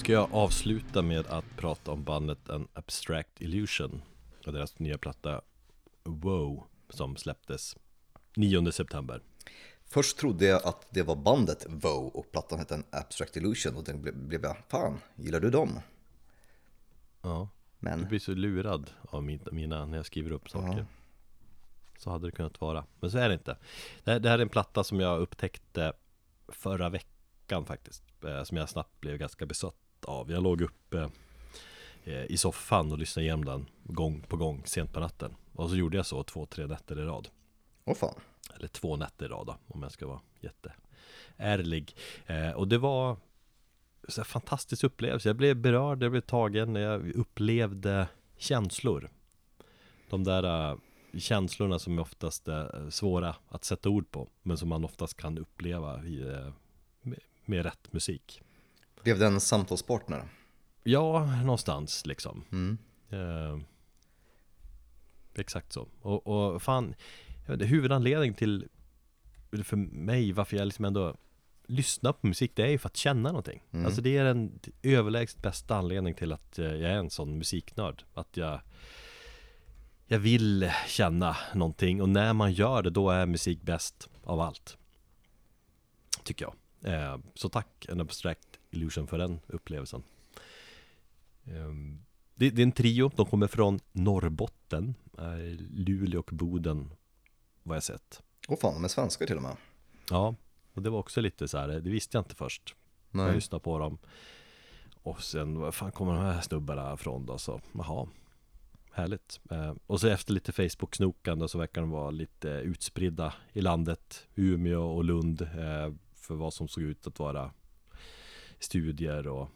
ska 0.05 0.13
jag 0.13 0.29
avsluta 0.33 1.01
med 1.01 1.27
att 1.27 1.45
prata 1.57 1.91
om 1.91 2.03
bandet 2.03 2.49
An 2.49 2.67
Abstract 2.73 3.41
Illusion 3.41 4.01
och 4.45 4.53
deras 4.53 4.79
nya 4.79 4.97
platta 4.97 5.41
Wow 6.03 6.63
som 6.89 7.15
släpptes 7.15 7.77
9 8.35 8.71
september. 8.71 9.21
Först 9.85 10.17
trodde 10.17 10.45
jag 10.45 10.65
att 10.65 10.87
det 10.89 11.03
var 11.03 11.15
bandet 11.15 11.65
Vow 11.69 12.07
och 12.07 12.31
plattan 12.31 12.59
hette 12.59 12.75
en 12.75 12.83
Abstract 12.89 13.37
Illusion 13.37 13.75
och 13.75 13.83
den 13.83 14.01
blev, 14.01 14.43
jag, 14.43 14.57
fan, 14.69 14.97
gillar 15.15 15.39
du 15.39 15.49
dem? 15.49 15.79
Ja, 17.21 17.49
Men 17.79 17.99
jag 17.99 18.09
blir 18.09 18.19
så 18.19 18.31
lurad 18.31 18.91
av 19.09 19.23
min- 19.23 19.47
mina 19.51 19.85
när 19.85 19.97
jag 19.97 20.05
skriver 20.05 20.31
upp 20.31 20.49
saker. 20.49 20.85
Så 21.97 22.09
hade 22.09 22.27
det 22.27 22.31
kunnat 22.31 22.61
vara, 22.61 22.85
men 22.99 23.11
så 23.11 23.17
är 23.17 23.27
det 23.29 23.33
inte. 23.33 23.57
Det 24.03 24.11
här, 24.11 24.19
det 24.19 24.29
här 24.29 24.37
är 24.37 24.41
en 24.41 24.49
platta 24.49 24.83
som 24.83 24.99
jag 24.99 25.19
upptäckte 25.21 25.93
förra 26.47 26.89
veckan 26.89 27.65
faktiskt, 27.65 28.03
eh, 28.23 28.43
som 28.43 28.57
jag 28.57 28.69
snabbt 28.69 29.01
blev 29.01 29.17
ganska 29.17 29.45
besatt 29.45 29.75
av. 30.05 30.31
Jag 30.31 30.43
låg 30.43 30.61
uppe 30.61 31.09
eh, 32.03 32.25
i 32.25 32.37
soffan 32.37 32.91
och 32.91 32.97
lyssnade 32.97 33.25
igenom 33.25 33.45
den 33.45 33.65
gång 33.83 34.21
på 34.27 34.37
gång 34.37 34.61
sent 34.65 34.93
på 34.93 34.99
natten. 34.99 35.35
Och 35.53 35.69
så 35.69 35.75
gjorde 35.75 35.97
jag 35.97 36.05
så 36.05 36.23
två, 36.23 36.45
tre 36.45 36.67
nätter 36.67 36.99
i 36.99 37.03
rad. 37.03 37.27
åh 37.85 37.95
fan. 37.95 38.15
Eller 38.55 38.67
två 38.67 38.95
nätter 38.95 39.25
i 39.25 39.29
rad 39.29 39.47
då, 39.47 39.57
om 39.67 39.83
jag 39.83 39.91
ska 39.91 40.07
vara 40.07 40.21
jätteärlig. 40.39 41.95
Eh, 42.25 42.51
och 42.51 42.67
det 42.67 42.77
var 42.77 43.17
så 44.07 44.21
här 44.21 44.25
fantastisk 44.25 44.83
upplevelse. 44.83 45.29
Jag 45.29 45.35
blev 45.35 45.55
berörd, 45.55 46.03
jag 46.03 46.11
blev 46.11 46.21
tagen, 46.21 46.75
jag 46.75 47.11
upplevde 47.11 48.07
känslor. 48.37 49.09
De 50.09 50.23
där 50.23 50.71
eh, 50.71 50.77
känslorna 51.17 51.79
som 51.79 51.99
oftast 51.99 52.47
är 52.47 52.89
svåra 52.89 53.35
att 53.49 53.63
sätta 53.63 53.89
ord 53.89 54.11
på, 54.11 54.29
men 54.41 54.57
som 54.57 54.69
man 54.69 54.85
oftast 54.85 55.17
kan 55.17 55.37
uppleva 55.37 56.03
i, 56.05 56.21
eh, 56.21 56.51
med, 57.01 57.19
med 57.45 57.63
rätt 57.63 57.93
musik. 57.93 58.41
Blev 59.05 59.19
det 59.19 59.25
en 59.25 59.39
samtalspartner? 59.39 60.23
Ja, 60.83 61.25
någonstans 61.43 62.05
liksom. 62.05 62.43
Mm. 62.51 62.77
Eh, 63.09 63.59
exakt 65.35 65.73
så. 65.73 65.87
Och, 66.01 66.27
och 66.27 66.61
fan, 66.61 66.95
inte, 67.49 67.65
huvudanledningen 67.65 68.33
till 68.33 68.67
för 69.63 69.77
mig 69.77 70.31
varför 70.31 70.57
jag 70.57 70.65
liksom 70.65 70.85
ändå 70.85 71.15
lyssnar 71.67 72.13
på 72.13 72.27
musik, 72.27 72.51
det 72.55 72.63
är 72.63 72.67
ju 72.67 72.77
för 72.77 72.89
att 72.89 72.97
känna 72.97 73.29
någonting. 73.29 73.61
Mm. 73.71 73.85
Alltså 73.85 74.01
det 74.01 74.17
är 74.17 74.23
den 74.23 74.59
överlägset 74.83 75.41
bästa 75.41 75.75
anledningen 75.75 76.17
till 76.17 76.33
att 76.33 76.59
eh, 76.59 76.65
jag 76.65 76.91
är 76.91 76.97
en 76.97 77.09
sån 77.09 77.37
musiknörd. 77.37 78.03
Att 78.13 78.37
jag 78.37 78.61
jag 80.07 80.19
vill 80.19 80.71
känna 80.87 81.37
någonting 81.53 82.01
och 82.01 82.09
när 82.09 82.33
man 82.33 82.53
gör 82.53 82.81
det 82.81 82.89
då 82.89 83.09
är 83.09 83.25
musik 83.25 83.61
bäst 83.61 84.09
av 84.23 84.39
allt. 84.39 84.77
Tycker 86.23 86.45
jag. 86.45 86.55
Eh, 86.93 87.17
så 87.33 87.49
tack 87.49 87.85
en 87.89 88.01
abstract 88.01 88.54
illusion 88.75 89.07
för 89.07 89.17
den 89.17 89.39
upplevelsen. 89.47 90.03
Ehm, 91.45 91.99
det, 92.35 92.49
det 92.49 92.61
är 92.61 92.63
en 92.63 92.71
trio, 92.71 93.11
de 93.15 93.25
kommer 93.25 93.47
från 93.47 93.79
Norrbotten, 93.91 94.95
eh, 95.17 95.37
Luleå 95.71 96.19
och 96.19 96.29
Boden 96.33 96.89
vad 97.63 97.75
jag 97.75 97.83
sett. 97.83 98.21
Åh 98.47 98.57
fan, 98.59 98.73
de 98.73 98.83
är 98.83 98.87
svenskar 98.87 99.25
till 99.25 99.37
och 99.37 99.43
med. 99.43 99.57
Ja, 100.09 100.35
och 100.73 100.81
det 100.81 100.89
var 100.89 100.99
också 100.99 101.21
lite 101.21 101.47
så 101.47 101.57
här, 101.57 101.67
det 101.67 101.89
visste 101.89 102.17
jag 102.17 102.21
inte 102.21 102.35
först. 102.35 102.75
Jag 103.11 103.25
Nej. 103.25 103.35
lyssnade 103.35 103.63
på 103.63 103.79
dem. 103.79 103.97
Och 105.03 105.23
sen, 105.23 105.59
var 105.59 105.71
fan 105.71 105.91
kommer 105.91 106.13
de 106.13 106.21
här 106.21 106.41
snubbarna 106.41 106.93
ifrån 106.93 107.25
då? 107.25 107.37
Så, 107.37 107.61
jaha. 107.73 108.07
Härligt. 108.91 109.39
Eh, 109.51 109.73
och 109.87 110.01
så 110.01 110.07
efter 110.07 110.33
lite 110.33 110.51
Facebook-snokande 110.51 111.47
så 111.47 111.57
verkar 111.57 111.81
de 111.81 111.89
vara 111.89 112.11
lite 112.11 112.49
utspridda 112.49 113.33
i 113.53 113.61
landet. 113.61 114.27
Umeå 114.35 114.81
och 114.81 115.03
Lund. 115.03 115.41
Eh, 115.41 115.93
för 116.15 116.35
vad 116.35 116.53
som 116.53 116.67
såg 116.67 116.83
ut 116.83 117.07
att 117.07 117.19
vara 117.19 117.51
studier 118.59 119.27
och 119.27 119.49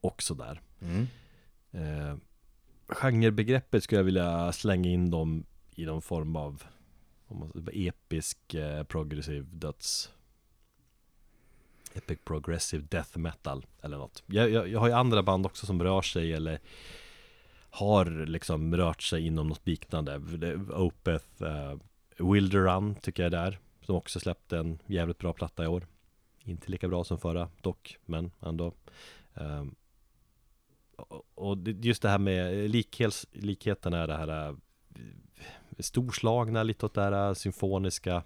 och 0.00 0.22
sådär. 0.22 0.60
Mm. 0.80 1.06
Eh, 1.70 2.16
genrebegreppet 2.88 3.84
skulle 3.84 3.98
jag 3.98 4.04
vilja 4.04 4.52
slänga 4.52 4.90
in 4.90 5.10
dem 5.10 5.46
i 5.74 5.86
någon 5.86 6.02
form 6.02 6.36
av 6.36 6.64
om 7.26 7.68
episk 7.72 8.54
eh, 8.54 8.82
progressiv 8.84 9.46
döds 9.52 10.10
Epic 11.94 12.18
progressive 12.24 12.86
death 12.90 13.18
metal 13.18 13.66
eller 13.82 13.96
något 13.96 14.22
jag, 14.26 14.50
jag, 14.50 14.68
jag 14.68 14.80
har 14.80 14.86
ju 14.86 14.92
andra 14.92 15.22
band 15.22 15.46
också 15.46 15.66
som 15.66 15.82
rör 15.82 16.02
sig 16.02 16.32
eller 16.32 16.60
har 17.70 18.26
liksom 18.26 18.76
rört 18.76 19.02
sig 19.02 19.26
inom 19.26 19.48
något 19.48 19.66
liknande 19.66 20.20
Opeth, 20.76 21.42
eh, 21.42 21.78
Wilderun 22.18 22.94
tycker 22.94 23.22
jag 23.22 23.34
är 23.34 23.58
Som 23.82 23.94
också 23.94 24.20
släppte 24.20 24.58
en 24.58 24.78
jävligt 24.86 25.18
bra 25.18 25.32
platta 25.32 25.64
i 25.64 25.66
år 25.66 25.86
inte 26.44 26.70
lika 26.70 26.88
bra 26.88 27.04
som 27.04 27.18
förra 27.18 27.48
dock, 27.62 27.98
men 28.04 28.30
ändå. 28.40 28.72
Ehm, 29.34 29.74
och- 31.34 31.58
just 31.68 32.02
det 32.02 32.08
här 32.08 32.18
med 32.18 32.70
likhets, 32.70 33.26
likheten 33.32 33.92
är 33.92 34.06
det 34.06 34.16
här 34.16 34.48
eh, 34.48 34.56
storslagna, 35.78 36.62
lite 36.62 36.86
åt 36.86 36.94
det 36.94 37.02
här 37.02 37.28
eh, 37.28 37.34
symfoniska. 37.34 38.22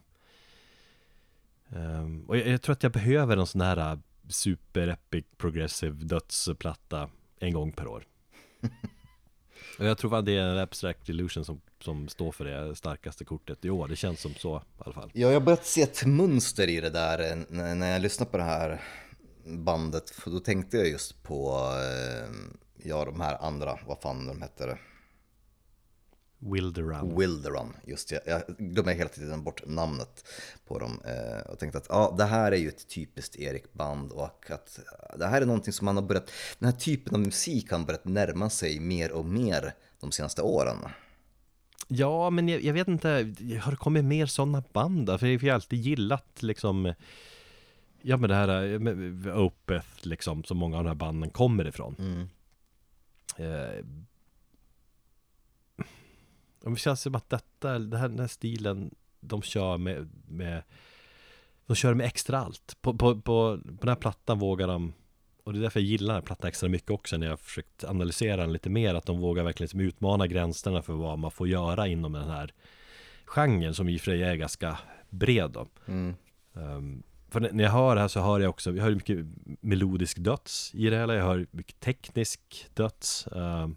Ehm, 1.69 2.25
och 2.29 2.37
jag, 2.37 2.47
jag 2.49 2.63
tror 2.63 2.73
att 2.73 2.83
jag 2.83 2.93
behöver 2.93 3.37
en 3.37 3.47
sån 3.47 3.61
här 3.61 3.93
eh, 3.93 3.99
super 4.29 4.89
epic 4.89 5.25
progressive 5.37 6.05
dödsplatta 6.05 7.11
en 7.39 7.53
gång 7.53 7.73
per 7.73 7.87
år. 7.87 8.05
jag 9.87 9.99
tror 9.99 10.19
att 10.19 10.27
det 10.27 10.33
är 10.33 10.43
en 10.43 10.59
abstract 10.59 11.09
illusion 11.09 11.45
som, 11.45 11.61
som 11.81 12.09
står 12.09 12.33
för 12.33 12.45
det 12.45 12.77
starkaste 12.77 13.25
kortet 13.25 13.65
i 13.65 13.71
år, 13.71 13.89
det 13.89 13.97
känns 13.97 14.21
som 14.21 14.35
så 14.35 14.57
i 14.57 14.61
alla 14.79 14.95
fall 14.95 15.11
Ja, 15.15 15.29
jag 15.29 15.35
har 15.35 15.41
börjat 15.41 15.67
se 15.67 15.83
ett 15.83 16.07
mönster 16.07 16.69
i 16.69 16.81
det 16.81 16.91
där 16.91 17.33
eh, 17.33 17.37
när 17.75 17.93
jag 17.93 18.03
lyssnar 18.03 18.27
på 18.27 18.37
det 18.37 18.43
här 18.43 18.81
bandet. 19.45 20.11
För 20.11 20.31
då 20.31 20.41
tänkte 20.41 20.77
jag 20.77 20.89
just 20.89 21.23
på, 21.23 21.71
eh, 21.83 22.35
ja 22.83 23.05
de 23.05 23.21
här 23.21 23.45
andra, 23.45 23.79
vad 23.87 24.01
fan 24.01 24.27
de 24.27 24.43
hette. 24.43 24.79
Wilderun 26.39 27.19
Wilderun, 27.19 27.77
just 27.87 28.09
det. 28.09 28.21
Jag 28.27 28.43
glömmer 28.59 28.93
hela 28.93 29.09
tiden 29.09 29.43
bort 29.45 29.63
namnet 29.67 30.25
på 30.67 30.79
dem. 30.79 31.01
eh, 31.05 31.51
Och 31.53 31.59
tänkte 31.59 31.79
att 31.79 31.87
ja, 31.89 32.15
det 32.19 32.25
här 32.25 32.53
är 32.53 32.57
ju 32.57 32.69
ett 32.69 32.89
typiskt 32.89 33.37
Erik-band 33.37 34.13
och 34.13 34.51
att 34.51 34.81
det 35.19 35.27
här 35.27 35.43
är 35.43 35.47
någonting 35.47 35.73
som 35.73 35.85
man 35.85 35.97
har 35.97 36.03
börjat, 36.03 36.31
den 36.59 36.69
här 36.73 36.79
typen 36.79 37.15
av 37.15 37.21
musik 37.21 37.71
har 37.73 37.79
börjat 37.79 38.05
närma 38.05 38.51
sig 38.51 38.81
mer 38.81 39.13
och 39.13 39.25
mer 39.25 39.73
de 40.01 40.13
senaste 40.13 40.43
åren. 40.43 40.77
Ja, 41.89 42.31
men 42.31 42.49
jag, 42.49 42.63
jag 42.63 42.75
vet 42.75 42.89
inte, 42.89 43.09
har 43.63 43.71
det 43.71 43.77
kommit 43.77 44.05
mer 44.05 44.27
sådana 44.27 44.63
band 44.73 45.07
då? 45.07 45.19
För 45.19 45.27
jag 45.27 45.41
har 45.43 45.51
alltid 45.51 45.79
gillat 45.79 46.43
liksom 46.43 46.95
Ja 48.03 48.17
men 48.17 48.29
det 48.31 48.37
här 48.37 48.73
eh, 48.73 48.79
med 48.79 49.27
Opeth 49.37 49.89
liksom, 50.07 50.45
som 50.45 50.57
många 50.59 50.79
av 50.79 50.85
de 50.85 50.89
här 50.89 50.95
banden 50.95 51.31
kommer 51.31 51.67
ifrån 51.69 51.97
Mm. 51.99 52.29
eh, 53.37 53.85
det 56.61 56.77
känns 56.77 57.01
som 57.01 57.15
att 57.15 57.31
detta, 57.31 57.79
det 57.79 57.99
här, 57.99 58.09
den 58.09 58.19
här 58.19 58.27
stilen 58.27 58.95
De 59.21 59.43
kör 59.43 59.79
med, 59.79 60.09
med 60.29 60.63
De 61.67 61.77
kör 61.77 61.95
med 61.95 62.07
extra 62.07 62.39
allt 62.39 62.77
på, 62.81 62.95
på, 62.95 63.15
på, 63.15 63.21
på 63.23 63.61
den 63.63 63.89
här 63.89 63.97
plattan 63.97 64.39
vågar 64.39 64.69
de 64.69 64.93
Och 65.45 65.53
det 65.53 65.59
är 65.59 65.63
därför 65.63 65.81
jag 65.81 65.87
gillar 65.87 66.15
den 66.15 66.23
här 66.23 66.27
plattan 66.27 66.49
extra 66.49 66.69
mycket 66.69 66.91
också 66.91 67.17
När 67.17 67.27
jag 67.27 67.33
har 67.33 67.37
försökt 67.37 67.85
analysera 67.85 68.37
den 68.37 68.53
lite 68.53 68.71
mer 68.71 68.95
Att 68.95 69.07
de 69.07 69.21
vågar 69.21 69.45
verkligen 69.45 69.65
liksom 69.65 69.81
utmana 69.81 70.27
gränserna 70.27 70.83
för 70.83 70.93
vad 70.93 71.19
man 71.19 71.31
får 71.31 71.49
göra 71.49 71.87
inom 71.87 72.13
den 72.13 72.29
här 72.29 72.53
Genren 73.25 73.75
som 73.75 73.89
i 73.89 73.97
och 73.97 74.01
för 74.01 74.11
sig 74.11 74.23
är 74.23 74.35
ganska 74.35 74.79
bred 75.11 75.51
då 75.51 75.67
Mm. 75.87 76.15
Ehm, 76.55 77.03
för 77.31 77.41
när 77.41 77.53
när 77.53 77.65
jag 77.65 77.71
hör 77.71 77.95
det 77.95 78.01
här 78.01 78.09
så 78.09 78.21
hör 78.21 78.41
jag 78.41 78.51
också, 78.51 78.75
jag 78.75 78.85
hör 78.85 78.95
mycket 78.95 79.27
melodisk 79.61 80.19
döds 80.19 80.75
i 80.75 80.91
det 80.91 80.97
hela, 80.97 81.15
jag 81.15 81.25
hör 81.25 81.47
mycket 81.51 81.81
teknisk 81.81 82.67
döds 82.75 83.29
um, 83.31 83.77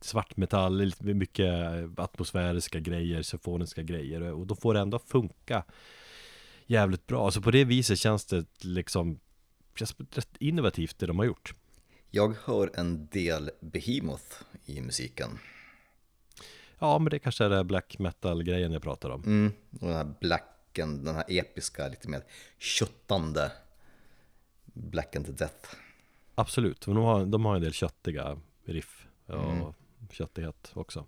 Svartmetall, 0.00 0.78
lite 0.78 1.04
mycket 1.04 1.54
atmosfäriska 1.96 2.80
grejer, 2.80 3.22
symfoniska 3.22 3.82
grejer 3.82 4.20
och 4.22 4.46
då 4.46 4.54
får 4.54 4.74
det 4.74 4.80
ändå 4.80 4.98
funka 4.98 5.64
jävligt 6.66 7.06
bra. 7.06 7.30
Så 7.30 7.42
på 7.42 7.50
det 7.50 7.64
viset 7.64 7.98
känns 7.98 8.24
det 8.24 8.46
liksom 8.60 9.18
känns 9.74 9.94
rätt 10.10 10.36
innovativt 10.38 10.98
det 10.98 11.06
de 11.06 11.18
har 11.18 11.26
gjort. 11.26 11.54
Jag 12.10 12.34
hör 12.44 12.70
en 12.74 13.06
del 13.06 13.50
Behemoth 13.60 14.42
i 14.64 14.80
musiken. 14.80 15.38
Ja, 16.78 16.98
men 16.98 17.10
det 17.10 17.18
kanske 17.18 17.44
är 17.44 17.48
det 17.48 17.64
black 17.64 17.98
metal-grejen 17.98 18.72
jag 18.72 18.82
pratar 18.82 19.10
om. 19.10 19.22
Mm, 19.24 19.52
och 19.80 19.86
den 19.86 19.96
här 19.96 20.14
blacken, 20.20 21.04
den 21.04 21.14
här 21.14 21.24
episka, 21.28 21.88
lite 21.88 22.08
mer 22.08 22.22
köttande 22.58 23.52
Black 24.64 25.16
and 25.16 25.34
Death. 25.34 25.74
Absolut, 26.34 26.80
de 26.80 26.96
har, 26.96 27.26
de 27.26 27.44
har 27.44 27.56
en 27.56 27.62
del 27.62 27.72
köttiga 27.72 28.38
riff 28.64 29.06
och 29.26 29.74
köttighet 30.16 30.70
också. 30.74 31.04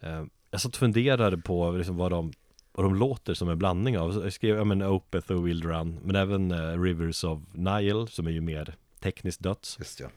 Eh, 0.00 0.24
jag 0.50 0.60
satt 0.60 0.72
och 0.72 0.78
funderade 0.78 1.38
på 1.38 1.70
liksom 1.70 1.96
vad, 1.96 2.10
de, 2.12 2.32
vad 2.72 2.86
de 2.86 2.94
låter 2.94 3.34
som 3.34 3.48
en 3.48 3.58
blandning 3.58 3.98
av. 3.98 4.22
Jag 4.24 4.32
skrev 4.32 4.56
ja, 4.56 4.64
men 4.64 4.82
Opeth 4.82 5.32
och 5.32 5.48
Wild 5.48 5.64
Run, 5.64 5.98
men 6.02 6.16
även 6.16 6.50
eh, 6.50 6.80
Rivers 6.82 7.24
of 7.24 7.40
Nile 7.52 8.06
som 8.06 8.26
är 8.26 8.30
ju 8.30 8.40
mer 8.40 8.76
tekniskt 9.00 9.42
döds. 9.42 9.78
Just 9.78 10.00
ja. 10.00 10.08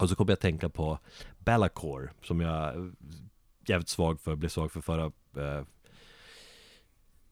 Och 0.00 0.08
så 0.08 0.14
kom 0.16 0.28
jag 0.28 0.32
att 0.34 0.40
tänka 0.40 0.68
på 0.68 0.98
Bellacore 1.38 2.10
som 2.22 2.40
jag 2.40 2.52
är 2.68 2.92
jävligt 3.66 3.88
svag 3.88 4.20
för, 4.20 4.36
blev 4.36 4.48
svag 4.48 4.72
för 4.72 4.80
förra, 4.80 5.04
eh, 5.36 5.64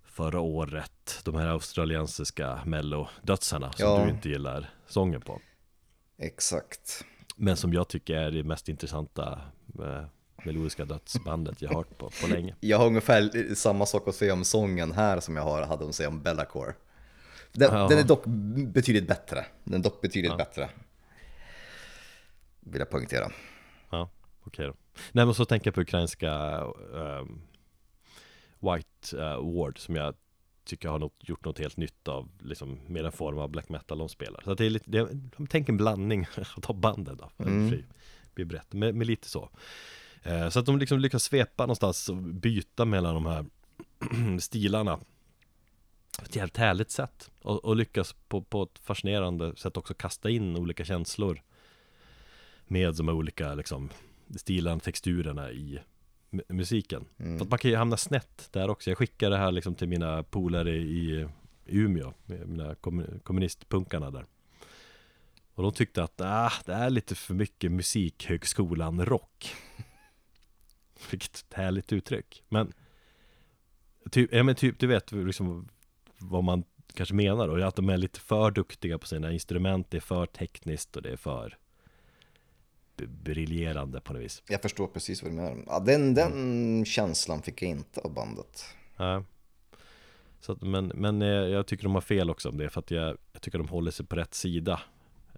förra 0.05 0.41
året, 0.41 1.21
de 1.25 1.35
här 1.35 1.47
australiensiska 1.47 2.61
mello-dödsarna 2.67 3.73
som 3.73 3.87
Ja. 3.87 4.05
du 4.05 4.11
inte 4.11 4.29
gillar 4.29 4.71
sången 4.87 5.21
på. 5.21 5.41
Exakt. 6.19 7.05
Men 7.43 7.57
som 7.57 7.73
jag 7.73 7.89
tycker 7.89 8.15
är 8.15 8.31
det 8.31 8.43
mest 8.43 8.69
intressanta 8.69 9.41
eh, 9.79 10.05
melodiska 10.45 10.85
dödsbandet 10.85 11.63
jag 11.63 11.69
har 11.69 11.77
hört 11.77 11.99
på, 11.99 12.11
på 12.23 12.27
länge. 12.27 12.55
Jag 12.61 12.79
har 12.79 12.87
ungefär 12.87 13.55
samma 13.55 13.87
sak 13.87 14.09
att 14.09 14.15
säga 14.15 14.33
om 14.33 14.45
sången 14.45 14.93
här 14.93 15.21
som 15.21 15.37
jag 15.37 15.43
har, 15.43 15.63
hade 15.63 15.89
att 15.89 15.95
säga 15.95 16.09
om 16.09 16.23
Bellacore. 16.23 16.75
Den, 17.53 17.73
Jaha. 17.73 17.89
den 17.89 17.99
är 17.99 18.03
dock 18.03 18.25
betydligt 18.67 19.09
bättre. 19.09 19.47
Den 19.65 19.81
är 19.81 19.85
dock 19.85 20.01
betydligt 20.01 20.37
bättre. 20.37 20.71
Vill 22.61 22.79
jag 22.79 22.91
poängtera. 22.91 23.31
Ja, 23.91 24.11
okej 24.43 24.67
då. 24.67 24.75
Nej 25.13 25.25
men 25.25 25.35
så 25.35 25.45
tänker 25.45 25.67
jag 25.67 25.75
på 25.75 25.81
ukrainska 25.81 26.33
ehm, 26.95 27.43
White 28.59 29.17
uh, 29.17 29.57
Ward 29.57 29.79
som 29.79 29.97
jag 29.97 30.15
tycker 30.71 30.89
har 30.89 30.99
något, 30.99 31.29
gjort 31.29 31.45
något 31.45 31.59
helt 31.59 31.77
nytt 31.77 32.09
av 32.09 32.29
liksom 32.41 32.79
mer 32.87 33.05
en 33.05 33.13
form 33.13 33.39
av 33.39 33.51
black 33.51 33.69
metal 33.69 33.99
de 33.99 34.09
spelar. 34.09 34.43
Så 34.45 34.55
det 34.55 34.67
är 34.67 34.71
lite, 34.71 34.91
det 34.91 35.09
tänk 35.49 35.69
en 35.69 35.77
blandning 35.77 36.27
av 36.63 36.81
banden 36.81 37.17
då, 37.17 37.45
mm. 37.45 37.83
blir 38.35 38.45
brett, 38.45 38.73
med, 38.73 38.95
med 38.95 39.07
lite 39.07 39.29
så. 39.29 39.51
Eh, 40.23 40.49
så 40.49 40.59
att 40.59 40.67
de 40.67 40.79
liksom 40.79 40.99
lyckas 40.99 41.25
svepa 41.25 41.63
någonstans 41.63 42.09
och 42.09 42.17
byta 42.17 42.85
mellan 42.85 43.15
de 43.15 43.27
här 43.27 43.47
stilarna 44.41 44.97
på 46.19 46.25
ett 46.25 46.37
jävligt 46.37 46.57
härligt 46.57 46.91
sätt 46.91 47.31
och, 47.43 47.65
och 47.65 47.77
lyckas 47.77 48.15
på, 48.29 48.43
på 48.43 48.63
ett 48.63 48.79
fascinerande 48.79 49.57
sätt 49.57 49.77
också 49.77 49.95
kasta 49.95 50.31
in 50.31 50.57
olika 50.57 50.85
känslor 50.85 51.43
med 52.67 52.95
de 52.95 53.09
här 53.09 53.15
olika 53.15 53.55
liksom 53.55 53.91
stilarna, 54.37 54.81
texturerna 54.81 55.51
i 55.51 55.81
mu- 56.31 56.53
musiken. 56.53 57.05
För 57.17 57.45
att 57.45 57.51
man 57.51 57.59
kan 57.59 57.71
ju 57.71 57.77
hamna 57.77 57.97
snett 57.97 58.49
där 58.53 58.71
också. 58.71 58.91
Jag 58.91 58.99
skickade 58.99 59.37
det 59.37 59.43
här 59.43 59.53
liksom 59.53 59.75
till 59.75 59.89
mina 59.89 60.23
polare 60.23 60.71
i 60.77 61.29
Umeå, 61.67 62.13
mina 62.27 62.75
kommu- 62.75 63.21
kommunistpunkarna 63.21 64.11
där. 64.11 64.25
Och 65.55 65.63
de 65.63 65.73
tyckte 65.73 66.03
att 66.03 66.21
ah, 66.21 66.53
det 66.65 66.73
är 66.73 66.91
lite 66.91 67.15
för 67.15 67.35
mycket 67.35 67.73
musikhögskolan-rock. 67.73 69.55
Vilket 71.11 71.45
härligt 71.53 71.93
uttryck. 71.93 72.43
Men 72.49 72.73
typ, 74.11 74.33
ja, 74.33 74.43
men 74.43 74.55
typ 74.55 74.79
du 74.79 74.87
vet 74.87 75.13
liksom 75.13 75.69
vad 76.19 76.45
man 76.45 76.65
kanske 76.95 77.15
menar 77.15 77.49
då. 77.49 77.65
Att 77.65 77.77
de 77.77 77.89
är 77.89 77.97
lite 77.97 78.21
för 78.21 78.51
duktiga 78.51 78.99
på 78.99 79.07
sina 79.07 79.33
instrument. 79.33 79.91
Det 79.91 79.97
är 79.97 80.01
för 80.01 80.27
tekniskt 80.27 80.97
och 80.97 81.03
det 81.03 81.11
är 81.11 81.17
för 81.17 81.57
briljerande 83.07 84.01
på 84.01 84.13
något 84.13 84.23
vis. 84.23 84.43
Jag 84.49 84.63
förstår 84.63 84.87
precis 84.87 85.23
vad 85.23 85.33
du 85.33 85.37
menar. 85.37 85.65
Ja, 85.67 85.81
den, 85.81 86.15
den 86.15 86.85
känslan 86.85 87.43
fick 87.43 87.63
jag 87.63 87.71
inte 87.71 88.01
av 88.01 88.15
bandet. 88.15 88.65
Ja. 88.97 89.25
Så 90.41 90.53
att, 90.53 90.63
men, 90.63 90.87
men 90.95 91.23
eh, 91.23 91.29
jag 91.29 91.67
tycker 91.67 91.85
de 91.85 91.95
har 91.95 92.01
fel 92.01 92.31
också 92.31 92.49
om 92.49 92.57
det 92.59 92.71
för 92.71 92.81
att 92.81 92.91
jag, 92.91 93.17
jag 93.33 93.43
tycker 93.43 93.59
de 93.59 93.69
håller 93.69 93.91
sig 93.91 94.07
på 94.07 94.17
rätt 94.17 94.35
sida. 94.35 94.81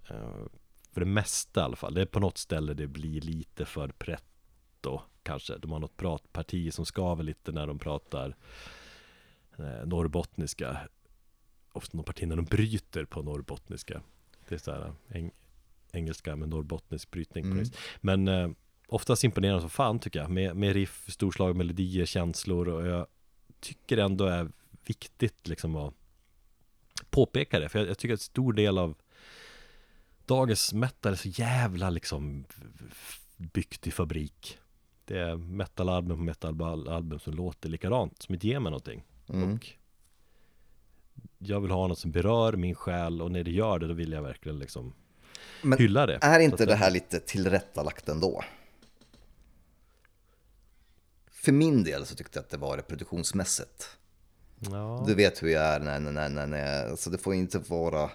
Eh, 0.09 0.45
För 0.91 0.99
det 0.99 1.05
mesta 1.05 1.61
i 1.61 1.63
alla 1.63 1.75
fall. 1.75 1.93
Det 1.93 2.01
är 2.01 2.05
på 2.05 2.19
något 2.19 2.37
ställe 2.37 2.73
det 2.73 2.87
blir 2.87 3.21
lite 3.21 3.65
för 3.65 3.87
pretto 3.87 5.01
kanske. 5.23 5.57
De 5.57 5.71
har 5.71 5.79
något 5.79 5.97
pratparti 5.97 6.73
som 6.73 6.85
skaver 6.85 7.23
lite 7.23 7.51
när 7.51 7.67
de 7.67 7.79
pratar 7.79 8.35
eh, 9.57 9.85
norrbottniska. 9.85 10.77
Ofta 11.73 11.97
någon 11.97 12.05
parti 12.05 12.27
när 12.27 12.35
de 12.35 12.45
bryter 12.45 13.05
på 13.05 13.21
norrbottniska. 13.21 14.01
Det 14.49 14.55
är 14.55 14.59
så 14.59 14.71
här 14.71 14.93
eng, 15.11 15.31
engelska 15.93 16.35
med 16.35 16.49
norrbottnisk 16.49 17.11
brytning. 17.11 17.45
Mm. 17.45 17.65
Men 18.01 18.27
eh, 18.27 18.49
oftast 18.87 19.23
imponerande 19.23 19.61
som 19.61 19.69
fan 19.69 19.99
tycker 19.99 20.19
jag. 20.19 20.29
Med, 20.29 20.55
med 20.55 20.73
riff, 20.73 21.05
storslag, 21.07 21.55
melodier, 21.55 22.05
känslor 22.05 22.69
och 22.69 22.87
jag 22.87 23.07
tycker 23.59 23.97
ändå 23.97 24.25
är 24.25 24.51
viktigt 24.85 25.47
liksom 25.47 25.75
att 25.75 25.93
påpeka 27.09 27.59
det. 27.59 27.69
För 27.69 27.79
jag, 27.79 27.87
jag 27.87 27.97
tycker 27.97 28.13
att 28.13 28.19
en 28.19 28.23
stor 28.23 28.53
del 28.53 28.77
av 28.77 28.95
dagens 30.25 30.73
metal 30.73 31.11
är 31.13 31.17
så 31.17 31.29
jävla 31.29 31.89
liksom 31.89 32.45
byggt 33.37 33.87
i 33.87 33.91
fabrik. 33.91 34.57
Det 35.05 35.19
är 35.19 35.35
metalalbum 35.35 36.17
på 36.17 36.23
metalalbum 36.23 37.19
som 37.19 37.33
låter 37.33 37.69
likadant, 37.69 38.21
som 38.21 38.33
inte 38.33 38.47
ger 38.47 38.59
mig 38.59 38.69
någonting. 38.69 39.03
Mm. 39.29 39.53
Och 39.53 39.67
jag 41.37 41.61
vill 41.61 41.71
ha 41.71 41.87
något 41.87 41.99
som 41.99 42.11
berör 42.11 42.53
min 42.53 42.75
själ 42.75 43.21
och 43.21 43.31
när 43.31 43.43
det 43.43 43.51
gör 43.51 43.79
det 43.79 43.87
då 43.87 43.93
vill 43.93 44.11
jag 44.11 44.21
verkligen 44.21 44.59
liksom 44.59 44.93
Men 45.61 45.79
hylla 45.79 46.05
det. 46.05 46.19
är 46.21 46.39
inte 46.39 46.65
det 46.65 46.75
här 46.75 46.91
lite 46.91 47.19
tillrättalagt 47.19 48.09
ändå? 48.09 48.43
För 51.31 51.51
min 51.51 51.83
del 51.83 52.05
så 52.05 52.15
tyckte 52.15 52.37
jag 52.39 52.43
att 52.43 52.49
det 52.49 52.57
var 52.57 52.77
det 52.77 52.83
produktionsmässigt. 52.83 53.89
Ja, 54.71 55.03
Du 55.07 55.15
vet 55.15 55.43
hur 55.43 55.49
jag 55.49 55.63
är 55.63 55.79
när, 55.79 55.99
när, 55.99 56.29
när, 56.29 56.47
när 56.47 56.89
alltså 56.89 57.09
det 57.09 57.17
får 57.17 57.33
inte 57.33 57.59
vara... 57.59 58.09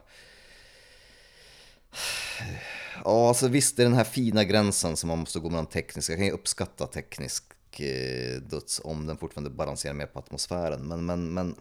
Ja, 3.04 3.28
alltså 3.28 3.48
visst 3.48 3.76
det 3.76 3.82
är 3.82 3.84
den 3.84 3.94
här 3.94 4.04
fina 4.04 4.44
gränsen 4.44 4.96
som 4.96 5.08
man 5.08 5.18
måste 5.18 5.38
gå 5.38 5.50
mellan 5.50 5.66
teknisk. 5.66 6.10
Jag 6.10 6.16
kan 6.16 6.26
ju 6.26 6.32
uppskatta 6.32 6.86
teknisk 6.86 7.44
eh, 7.80 8.40
döds 8.40 8.80
om 8.84 9.06
den 9.06 9.16
fortfarande 9.16 9.50
balanserar 9.50 9.94
mer 9.94 10.06
på 10.06 10.18
atmosfären. 10.18 10.88
Men, 10.88 11.06
men, 11.06 11.34
men... 11.34 11.54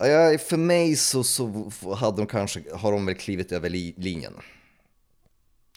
Ja, 0.00 0.38
för 0.38 0.56
mig 0.56 0.96
så, 0.96 1.24
så 1.24 1.70
hade 1.96 2.16
de 2.16 2.26
kanske, 2.26 2.62
har 2.74 2.92
de 2.92 3.06
väl 3.06 3.14
klivit 3.14 3.52
över 3.52 3.70
li, 3.70 3.94
linjen 3.96 4.32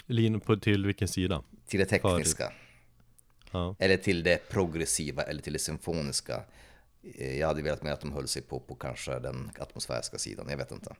Lin 0.05 0.39
på, 0.39 0.55
till 0.57 0.86
vilken 0.86 1.07
sida? 1.07 1.43
till 1.67 1.80
det 1.80 1.86
tekniska. 1.86 2.53
Ja. 3.51 3.76
Eller 3.80 3.97
till 3.97 4.24
det 4.24 4.49
progressiva 4.49 5.21
eller 5.24 5.41
till 5.41 5.53
det 5.53 5.59
symfoniska. 5.59 6.41
Eh, 7.17 7.39
Jag 7.39 7.47
hade 7.47 7.61
velat 7.61 7.84
mer 7.84 7.91
att 7.91 8.01
de 8.01 8.11
höll 8.11 8.28
sig 8.28 8.41
på, 8.41 8.59
på 8.59 8.76
kanske 8.76 9.19
den 9.19 9.51
atmosfäriska 9.59 10.17
sidan, 10.17 10.45
jag 10.49 10.57
vet 10.57 10.71
inte. 10.71 10.95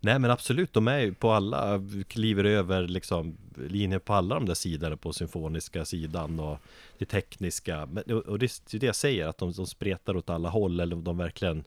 Nej 0.00 0.18
men 0.18 0.30
absolut, 0.30 0.72
de 0.72 0.88
är 0.88 0.98
ju 0.98 1.14
på 1.14 1.30
alla, 1.30 1.80
kliver 2.08 2.44
över 2.44 2.88
liksom 2.88 3.36
linjer 3.56 3.98
på 3.98 4.14
alla 4.14 4.34
de 4.34 4.46
där 4.46 4.54
sidorna 4.54 4.96
på 4.96 5.12
symfoniska 5.12 5.84
sidan 5.84 6.40
och 6.40 6.58
det 6.98 7.04
tekniska. 7.04 7.86
Men, 7.86 8.04
och 8.04 8.22
och 8.22 8.38
det 8.38 8.74
är 8.74 8.78
det 8.78 8.86
jag 8.86 8.96
säger, 8.96 9.26
att 9.26 9.38
de, 9.38 9.52
de 9.52 9.66
spretar 9.66 10.16
åt 10.16 10.30
alla 10.30 10.48
håll 10.48 10.80
eller 10.80 10.96
de 10.96 11.18
verkligen 11.18 11.64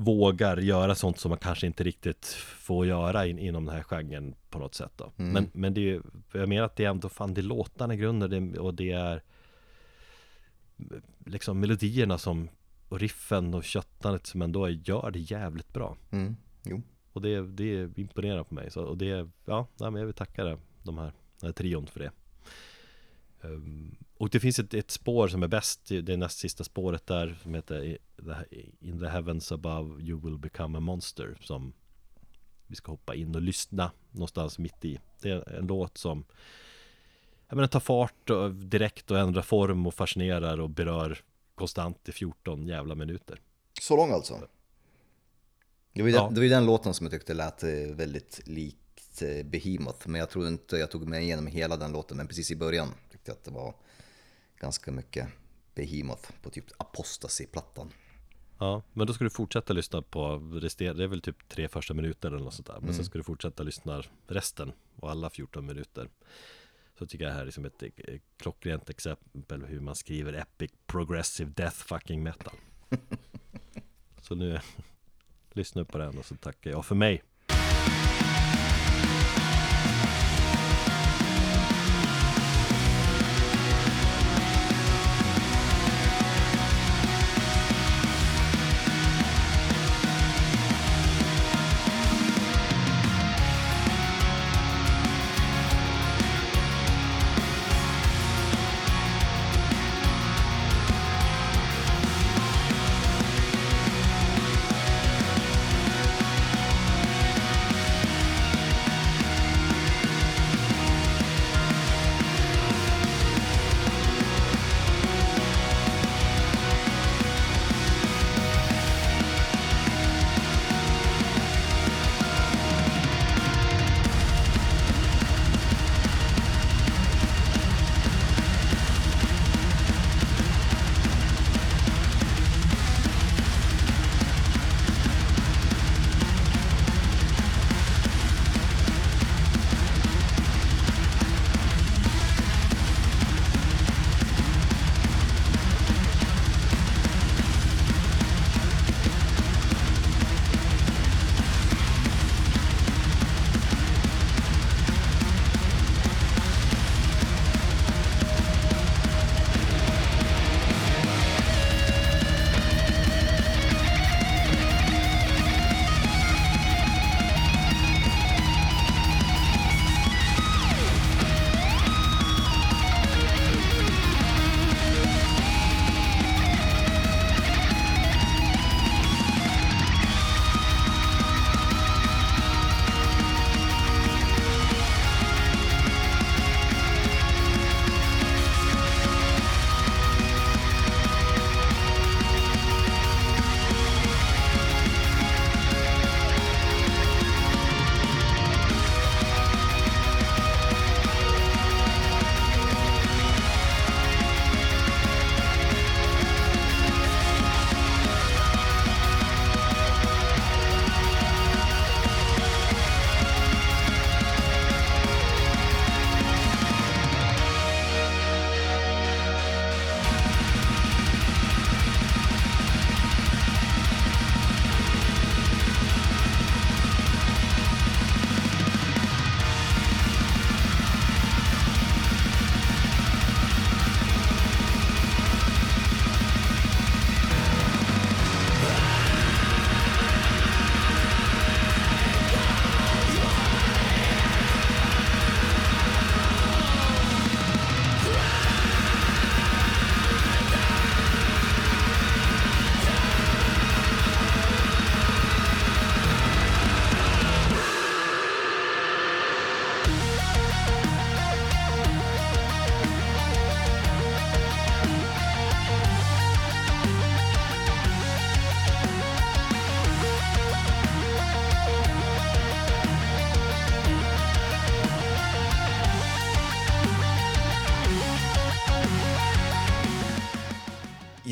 vågar 0.00 0.56
göra 0.56 0.94
sånt 0.94 1.18
som 1.18 1.28
man 1.28 1.38
kanske 1.38 1.66
inte 1.66 1.84
riktigt 1.84 2.26
får 2.58 2.86
göra 2.86 3.26
in, 3.26 3.38
inom 3.38 3.64
den 3.64 3.74
här 3.74 3.82
genren 3.82 4.34
på 4.50 4.58
något 4.58 4.74
sätt 4.74 4.92
då. 4.96 5.12
Men, 5.16 5.50
men 5.52 5.74
det 5.74 5.80
är 5.80 5.82
ju, 5.82 6.02
jag 6.32 6.48
menar 6.48 6.64
att 6.64 6.76
det 6.76 6.84
är 6.84 6.90
ändå 6.90 7.08
fan 7.08 7.34
det 7.34 7.40
är 7.40 7.42
låtarna 7.42 7.94
i 7.94 7.96
grunden 7.96 8.58
och 8.58 8.74
det 8.74 8.92
är 8.92 9.22
liksom 11.26 11.60
melodierna 11.60 12.18
som 12.18 12.48
och 12.88 13.00
riffen 13.00 13.54
och 13.54 13.64
köttandet 13.64 14.26
som 14.26 14.42
ändå 14.42 14.68
gör 14.68 15.10
det 15.10 15.18
jävligt 15.18 15.72
bra. 15.72 15.96
Mm. 16.10 16.36
Jo. 16.64 16.82
Och 17.12 17.22
det, 17.22 17.40
det 17.40 17.98
imponerar 17.98 18.44
på 18.44 18.54
mig. 18.54 18.70
Så, 18.70 18.82
och 18.82 18.98
det, 18.98 19.28
ja, 19.44 19.66
nej, 19.80 19.90
men 19.90 20.00
jag 20.00 20.06
vill 20.06 20.14
tacka 20.14 20.44
det, 20.44 20.58
de 20.82 20.98
här, 20.98 21.12
den 21.40 21.48
här 21.48 21.52
trion 21.52 21.86
för 21.86 22.00
det. 22.00 22.10
Ehm, 23.42 23.96
och 24.18 24.28
det 24.30 24.40
finns 24.40 24.58
ett, 24.58 24.74
ett 24.74 24.90
spår 24.90 25.28
som 25.28 25.42
är 25.42 25.48
bäst, 25.48 25.86
det 25.88 26.08
är 26.08 26.16
näst 26.16 26.38
sista 26.38 26.64
spåret 26.64 27.06
där 27.06 27.38
som 27.42 27.54
heter 27.54 27.98
In 28.80 29.00
the 29.00 29.06
heavens 29.06 29.52
above 29.52 30.02
you 30.02 30.20
will 30.20 30.38
become 30.38 30.78
a 30.78 30.80
monster 30.80 31.36
som 31.40 31.72
vi 32.66 32.76
ska 32.76 32.92
hoppa 32.92 33.14
in 33.14 33.34
och 33.34 33.42
lyssna 33.42 33.90
någonstans 34.10 34.58
mitt 34.58 34.84
i. 34.84 34.98
Det 35.20 35.30
är 35.30 35.52
en 35.52 35.66
låt 35.66 35.98
som 35.98 36.24
jag 37.48 37.56
menar, 37.56 37.68
tar 37.68 37.80
fart 37.80 38.30
och, 38.30 38.54
direkt 38.54 39.10
och 39.10 39.18
ändrar 39.18 39.42
form 39.42 39.86
och 39.86 39.94
fascinerar 39.94 40.60
och 40.60 40.70
berör 40.70 41.18
konstant 41.54 42.08
i 42.08 42.12
14 42.12 42.66
jävla 42.66 42.94
minuter. 42.94 43.40
Så 43.80 43.96
lång 43.96 44.10
alltså? 44.12 44.40
Det 45.92 46.02
var, 46.02 46.08
ju 46.08 46.14
Ja. 46.14 46.30
den, 46.34 46.48
den 46.48 46.66
låten 46.66 46.94
som 46.94 47.04
jag 47.06 47.12
tyckte 47.12 47.34
lät 47.34 47.62
eh, 47.62 47.70
väldigt 47.94 48.40
likt 48.46 49.22
eh, 49.22 49.46
Behemoth. 49.46 50.08
Men 50.08 50.18
jag 50.18 50.30
tror 50.30 50.48
inte 50.48 50.76
jag 50.76 50.90
tog 50.90 51.08
mig 51.08 51.22
igenom 51.22 51.46
hela 51.46 51.76
den 51.76 51.92
låten. 51.92 52.16
Men 52.16 52.26
precis 52.26 52.50
i 52.50 52.56
början 52.56 52.88
tyckte 53.12 53.30
jag 53.30 53.36
att 53.36 53.44
det 53.44 53.50
var 53.50 53.74
ganska 54.58 54.92
mycket 54.92 55.28
Behemoth 55.74 56.32
på 56.42 56.50
typ 56.50 56.64
Apostasy-plattan. 56.76 57.92
Ja, 58.58 58.82
men 58.92 59.06
då 59.06 59.12
ska 59.12 59.24
du 59.24 59.30
fortsätta 59.30 59.72
lyssna 59.72 60.02
på 60.02 60.36
resten, 60.52 60.96
det 60.96 61.04
är 61.04 61.08
väl 61.08 61.20
typ 61.20 61.48
tre 61.48 61.68
första 61.68 61.94
minuter 61.94 62.28
eller 62.28 62.44
något 62.44 62.54
sånt 62.54 62.66
där. 62.66 62.80
Men 62.80 62.94
sen 62.94 63.04
ska 63.04 63.18
du 63.18 63.24
fortsätta 63.24 63.62
lyssna 63.62 64.02
resten 64.26 64.72
och 64.96 65.10
alla 65.10 65.30
14 65.30 65.66
minuter. 65.66 66.08
Så 66.98 67.06
tycker 67.06 67.24
jag 67.24 67.32
det 67.32 67.34
här 67.34 67.42
är 67.42 67.46
liksom 67.46 67.64
ett 67.64 67.82
eh, 67.82 68.18
klockrent 68.36 68.90
exempel 68.90 69.64
hur 69.64 69.80
man 69.80 69.94
skriver 69.94 70.32
epic 70.32 70.72
progressive 70.86 71.50
death 71.50 71.76
fucking 71.76 72.22
metal. 72.22 72.54
Så 74.22 74.34
nu, 74.34 74.60
lyssna 75.52 75.84
på 75.84 75.98
den 75.98 76.18
och 76.18 76.24
så 76.24 76.36
tackar 76.36 76.70
jag 76.70 76.86
för 76.86 76.94
mig. 76.94 77.22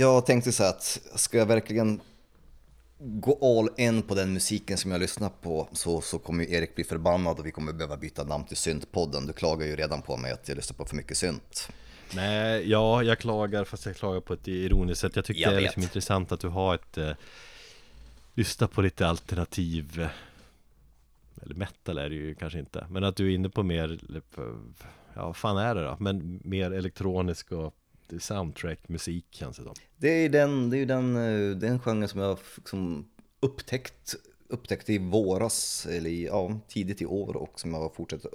Jag 0.06 0.26
tänkte 0.26 0.52
så 0.52 0.64
att 0.64 1.00
ska 1.14 1.38
jag 1.38 1.46
verkligen 1.46 2.00
gå 2.98 3.58
all 3.58 3.80
in 3.80 4.02
på 4.02 4.14
den 4.14 4.32
musiken 4.32 4.76
som 4.76 4.90
jag 4.90 5.00
lyssnar 5.00 5.28
på 5.28 5.68
så, 5.72 6.00
så 6.00 6.18
kommer 6.18 6.44
ju 6.44 6.54
Erik 6.54 6.74
bli 6.74 6.84
förbannad 6.84 7.38
och 7.38 7.46
vi 7.46 7.50
kommer 7.50 7.72
behöva 7.72 7.96
byta 7.96 8.24
namn 8.24 8.44
till 8.44 8.56
Syntpodden. 8.56 9.26
Du 9.26 9.32
klagar 9.32 9.66
ju 9.66 9.76
redan 9.76 10.02
på 10.02 10.16
mig 10.16 10.32
att 10.32 10.48
jag 10.48 10.56
lyssnar 10.56 10.76
på 10.76 10.84
för 10.84 10.96
mycket 10.96 11.16
synt. 11.16 11.68
Nej, 12.14 12.70
ja, 12.70 13.02
jag 13.02 13.18
klagar 13.18 13.64
fast 13.64 13.86
jag 13.86 13.96
klagar 13.96 14.20
på 14.20 14.32
ett 14.32 14.48
ironiskt 14.48 15.00
sätt. 15.00 15.16
Jag 15.16 15.24
tycker 15.24 15.40
Jag 15.40 15.52
det 15.52 15.56
är 15.56 15.60
liksom 15.60 15.82
intressant 15.82 16.32
att 16.32 16.40
du 16.40 16.48
har 16.48 16.74
ett 16.74 16.98
eh, 16.98 17.10
Lyssna 18.34 18.68
på 18.68 18.82
lite 18.82 19.06
alternativ 19.06 20.00
eh, 20.00 20.08
Eller 21.42 21.54
metal 21.54 21.98
är 21.98 22.08
det 22.08 22.14
ju 22.14 22.34
kanske 22.34 22.58
inte 22.58 22.86
Men 22.90 23.04
att 23.04 23.16
du 23.16 23.30
är 23.30 23.34
inne 23.34 23.48
på 23.48 23.62
mer 23.62 23.98
Ja, 25.14 25.26
vad 25.26 25.36
fan 25.36 25.56
är 25.56 25.74
det 25.74 25.84
då? 25.84 25.96
Men 26.00 26.40
mer 26.44 26.70
elektronisk 26.70 27.52
och 27.52 27.74
soundtrack-musik 28.20 29.24
känns 29.30 29.56
det 29.56 29.62
som 29.62 29.74
Det 29.96 30.08
är 30.08 30.28
den, 30.28 30.70
det 30.70 30.78
är 30.78 30.86
den, 30.86 31.16
eh, 31.16 31.56
den 31.56 31.78
genren 31.80 32.08
som 32.08 32.20
jag 32.20 32.38
liksom 32.56 33.08
upptäckt, 33.40 34.14
upptäckte 34.48 34.92
i 34.92 34.98
våras, 34.98 35.86
eller 35.90 36.10
i, 36.10 36.26
ja, 36.26 36.60
tidigt 36.68 37.02
i 37.02 37.06
år 37.06 37.36
och 37.36 37.60
som 37.60 37.74
jag 37.74 37.94
fortsätter, 37.94 38.30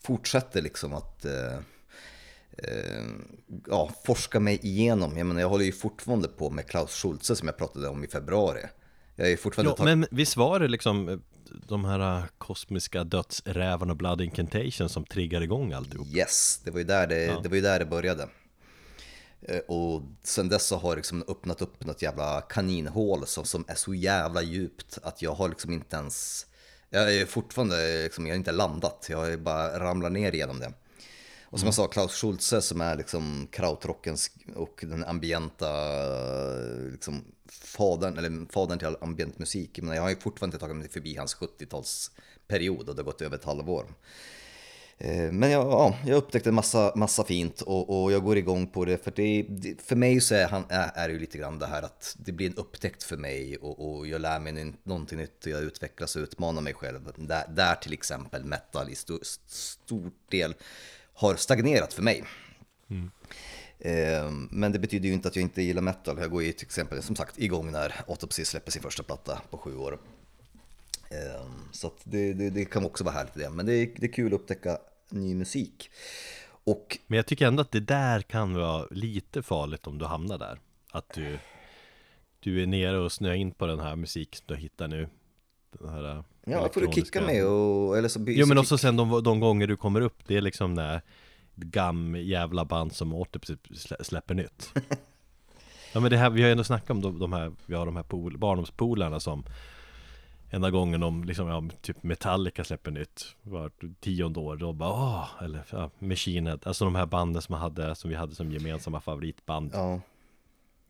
fortsätter 0.00 0.62
liksom 0.62 0.92
att 0.94 1.24
eh, 1.24 1.54
eh, 2.58 3.04
ja, 3.66 3.90
forska 4.04 4.40
mig 4.40 4.58
igenom. 4.62 5.18
Jag 5.18 5.26
menar, 5.26 5.40
jag 5.40 5.48
håller 5.48 5.64
ju 5.64 5.72
fortfarande 5.72 6.28
på 6.28 6.50
med 6.50 6.66
Klaus 6.66 6.90
Schulze 7.02 7.36
som 7.36 7.48
jag 7.48 7.56
pratade 7.56 7.88
om 7.88 8.04
i 8.04 8.06
februari. 8.08 8.60
Jag 9.16 9.30
är 9.30 9.36
fortfarande 9.36 9.74
tag- 9.76 9.84
Men 9.84 10.06
visst 10.10 10.36
var 10.36 10.60
det 10.60 10.68
liksom 10.68 11.08
eh, 11.08 11.18
de 11.68 11.84
här 11.84 12.18
eh, 12.18 12.24
kosmiska 12.38 13.04
dödsrävarna 13.04 13.92
och 13.92 13.96
Blood 13.96 14.20
Incantation 14.20 14.88
som 14.88 15.04
triggar 15.04 15.40
igång 15.40 15.72
alltihop? 15.72 16.06
Yes, 16.08 16.60
det 16.64 16.70
var 16.70 16.78
ju 16.78 16.84
där 16.84 17.06
det, 17.06 17.24
Ja. 17.24 17.40
det, 17.42 17.48
var 17.48 17.56
ju 17.56 17.62
där 17.62 17.78
det 17.78 17.86
började. 17.86 18.28
Eh, 19.42 19.58
Och 19.58 20.02
sen 20.22 20.48
dess 20.48 20.66
så 20.66 20.76
har 20.76 20.90
det 20.90 20.96
liksom 20.96 21.24
öppnat 21.28 21.62
upp 21.62 21.84
något 21.84 22.02
jävla 22.02 22.40
kaninhål 22.40 23.26
som, 23.26 23.44
som 23.44 23.64
är 23.68 23.74
så 23.74 23.94
jävla 23.94 24.42
djupt 24.42 24.98
att 25.02 25.22
jag 25.22 25.34
har 25.34 25.48
liksom 25.48 25.72
inte 25.72 25.96
ens... 25.96 26.46
Jag 26.90 27.14
är 27.16 27.26
fortfarande 27.26 28.02
liksom, 28.02 28.26
jag 28.26 28.32
har 28.34 28.38
inte 28.38 28.52
landat, 28.52 29.06
jag 29.10 29.18
har 29.18 29.36
bara 29.36 29.80
ramlat 29.80 30.12
ner 30.12 30.32
igenom 30.34 30.58
det. 30.60 30.72
Och 31.44 31.58
som 31.58 31.66
jag 31.66 31.74
sa, 31.74 31.86
Klaus 31.86 32.12
Schulze 32.20 32.62
som 32.62 32.80
är 32.80 32.96
liksom 32.96 33.48
krautrockens 33.50 34.30
och 34.56 34.84
den 34.88 35.04
ambienta 35.04 35.70
liksom, 36.92 37.24
fadern, 37.48 38.18
eller 38.18 38.52
fadern 38.52 38.78
till 38.78 38.96
ambient 39.00 39.38
musik. 39.38 39.78
Men 39.82 39.96
jag 39.96 40.02
har 40.02 40.10
ju 40.10 40.16
fortfarande 40.16 40.54
inte 40.54 40.66
tagit 40.66 40.76
mig 40.76 40.88
förbi 40.88 41.16
hans 41.16 41.36
70-talsperiod 41.36 42.88
och 42.88 42.94
det 42.96 43.02
har 43.02 43.04
gått 43.04 43.22
över 43.22 43.36
ett 43.36 43.44
halvår. 43.44 43.86
Eh, 45.04 45.32
Men 45.32 45.50
jag, 45.50 45.66
ja, 45.66 45.96
jag 46.06 46.16
upptäckte 46.16 46.52
massa, 46.52 46.92
massa 46.96 47.24
fint 47.24 47.60
och, 47.60 48.02
och 48.02 48.12
jag 48.12 48.22
går 48.24 48.38
igång 48.38 48.66
på 48.66 48.84
det. 48.84 49.04
För, 49.04 49.12
det, 49.16 49.42
det, 49.48 49.82
för 49.82 49.96
mig 49.96 50.20
så 50.20 50.34
är, 50.34 50.48
han, 50.48 50.64
är, 50.68 51.08
det 51.08 51.12
ju 51.14 51.18
lite 51.20 51.38
grann 51.38 51.58
det 51.58 51.66
här 51.66 51.82
att 51.82 52.16
det 52.18 52.32
blir 52.32 52.46
en 52.46 52.54
upptäckt 52.54 53.02
för 53.02 53.16
mig 53.16 53.56
och, 53.56 53.96
och 53.96 54.06
jag 54.06 54.20
lär 54.20 54.40
mig 54.40 54.72
någonting 54.82 55.18
nytt 55.18 55.44
och 55.46 55.50
jag 55.52 55.62
utvecklas 55.62 56.16
och 56.16 56.22
utmanar 56.22 56.62
mig 56.62 56.74
själv. 56.74 57.12
Där, 57.16 57.44
där 57.48 57.74
till 57.74 57.92
exempel 57.92 58.44
metal 58.44 58.90
i 58.90 58.94
stor, 58.94 59.20
stor 59.46 60.10
del 60.30 60.54
har 61.14 61.34
stagnerat 61.34 61.92
för 61.92 62.02
mig. 62.02 62.24
Eh, 63.78 64.30
Men 64.50 64.72
det 64.72 64.78
betyder 64.78 65.08
ju 65.08 65.14
inte 65.14 65.28
att 65.28 65.36
jag 65.36 65.42
inte 65.42 65.62
gillar 65.62 65.82
metal. 65.82 66.18
Jag 66.20 66.30
går 66.30 66.42
ju 66.42 66.52
till 66.52 66.66
exempel 66.66 67.02
som 67.02 67.16
sagt 67.16 67.38
igång 67.38 67.72
när 67.72 67.94
Autopsy 68.08 68.44
släpper 68.44 68.70
sin 68.70 68.82
första 68.82 69.02
platta 69.02 69.42
på 69.50 69.58
sju 69.58 69.76
år. 69.76 69.98
Eh, 71.10 71.46
Så 71.72 71.92
det, 72.04 72.32
det, 72.32 72.50
det 72.50 72.64
kan 72.64 72.84
också 72.84 73.04
vara 73.04 73.14
härligt 73.14 73.34
det. 73.34 73.50
Men 73.50 73.66
det 73.66 73.74
är, 73.74 73.90
det 73.96 74.06
är 74.06 74.12
kul 74.12 74.34
att 74.34 74.40
upptäcka 74.40 74.78
ny 75.12 75.34
musik. 75.34 75.90
Och 76.64 76.98
Men 77.06 77.16
jag 77.16 77.26
tycker 77.26 77.46
ändå 77.46 77.60
att 77.60 77.70
det 77.72 77.80
där 77.80 78.20
kan 78.20 78.54
vara 78.54 78.86
lite 78.90 79.42
farligt 79.42 79.86
om 79.86 79.98
du 79.98 80.04
hamnar 80.04 80.38
där. 80.38 80.58
Att 80.92 81.14
du 81.14 81.38
Du 82.40 82.62
är 82.62 82.66
nere 82.66 82.98
och 82.98 83.12
snöar 83.12 83.34
in 83.34 83.52
på 83.52 83.66
den 83.66 83.80
här 83.80 83.96
musik 83.96 84.36
som 84.36 84.44
du 84.48 84.56
hittar 84.56 84.88
nu. 84.88 85.08
Den 85.80 85.88
här 85.88 86.10
eh, 86.16 86.22
ja, 86.46 86.68
får 86.72 86.80
du 86.80 86.92
kicka 86.92 87.20
mig 87.20 87.44
och 87.44 87.98
eller 87.98 88.08
så 88.08 88.24
Jo 88.26 88.46
men 88.46 88.56
så 88.56 88.60
också 88.60 88.78
sen 88.78 88.96
de, 88.96 89.22
de 89.22 89.40
gånger 89.40 89.66
du 89.66 89.76
kommer 89.76 90.00
upp 90.00 90.18
Det 90.26 90.36
är 90.36 90.40
liksom 90.40 90.74
när 90.74 91.02
Gam 91.54 92.16
jävla 92.16 92.64
band 92.64 92.92
som 92.92 93.14
slä- 93.14 94.02
släpper 94.02 94.34
nytt. 94.34 94.72
Ja 95.94 96.00
men 96.00 96.10
det 96.10 96.16
här, 96.16 96.30
vi 96.30 96.40
har 96.40 96.46
ju 96.46 96.52
ändå 96.52 96.64
snackat 96.64 96.90
om 96.90 97.00
de, 97.00 97.18
de 97.18 97.32
här 97.32 97.52
Vi 97.66 97.74
har 97.74 97.86
de 97.86 97.96
här 97.96 98.02
pol, 98.02 98.38
barndomspolarna 98.38 99.20
som 99.20 99.44
Enda 100.54 100.70
gången 100.70 101.00
de 101.00 101.24
liksom, 101.24 101.48
ja, 101.48 101.64
typ 101.80 102.02
Metallica 102.02 102.64
släpper 102.64 102.90
nytt 102.90 103.36
Vart 103.42 103.82
tionde 104.00 104.40
år, 104.40 104.56
då 104.56 104.72
bara 104.72 104.90
åh, 104.90 105.28
eller 105.44 105.64
ja, 105.70 105.90
Machine 105.98 106.46
Head 106.46 106.58
Alltså 106.62 106.84
de 106.84 106.94
här 106.94 107.06
banden 107.06 107.42
som, 107.42 107.54
hade, 107.54 107.94
som 107.94 108.10
vi 108.10 108.16
hade 108.16 108.34
som 108.34 108.52
gemensamma 108.52 109.00
favoritband 109.00 109.70
Ja. 109.74 110.00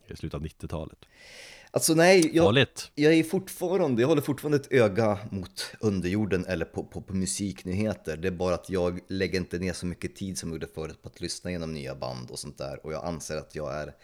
I 0.08 0.16
slutet 0.16 0.34
av 0.34 0.46
90-talet 0.46 0.98
Alltså 1.74 1.94
nej, 1.94 2.30
jag, 2.36 2.66
jag 2.94 3.14
är 3.14 3.22
fortfarande, 3.22 4.02
jag 4.02 4.08
håller 4.08 4.22
fortfarande 4.22 4.56
ett 4.56 4.72
öga 4.72 5.18
mot 5.30 5.74
underjorden 5.80 6.46
eller 6.46 6.64
på, 6.64 6.84
på, 6.84 7.00
på 7.00 7.14
musiknyheter. 7.14 8.16
Det 8.16 8.28
är 8.28 8.32
bara 8.32 8.54
att 8.54 8.70
jag 8.70 9.00
lägger 9.08 9.38
inte 9.38 9.58
ner 9.58 9.72
så 9.72 9.86
mycket 9.86 10.16
tid 10.16 10.38
som 10.38 10.48
jag 10.48 10.54
gjorde 10.54 10.72
förut 10.74 11.02
på 11.02 11.08
att 11.08 11.20
lyssna 11.20 11.50
igenom 11.50 11.74
nya 11.74 11.94
band 11.94 12.30
och 12.30 12.38
sånt 12.38 12.58
där. 12.58 12.86
Och 12.86 12.92
jag 12.92 13.04
anser 13.04 13.36
att 13.36 13.54
jag 13.54 13.74
är 13.74 13.94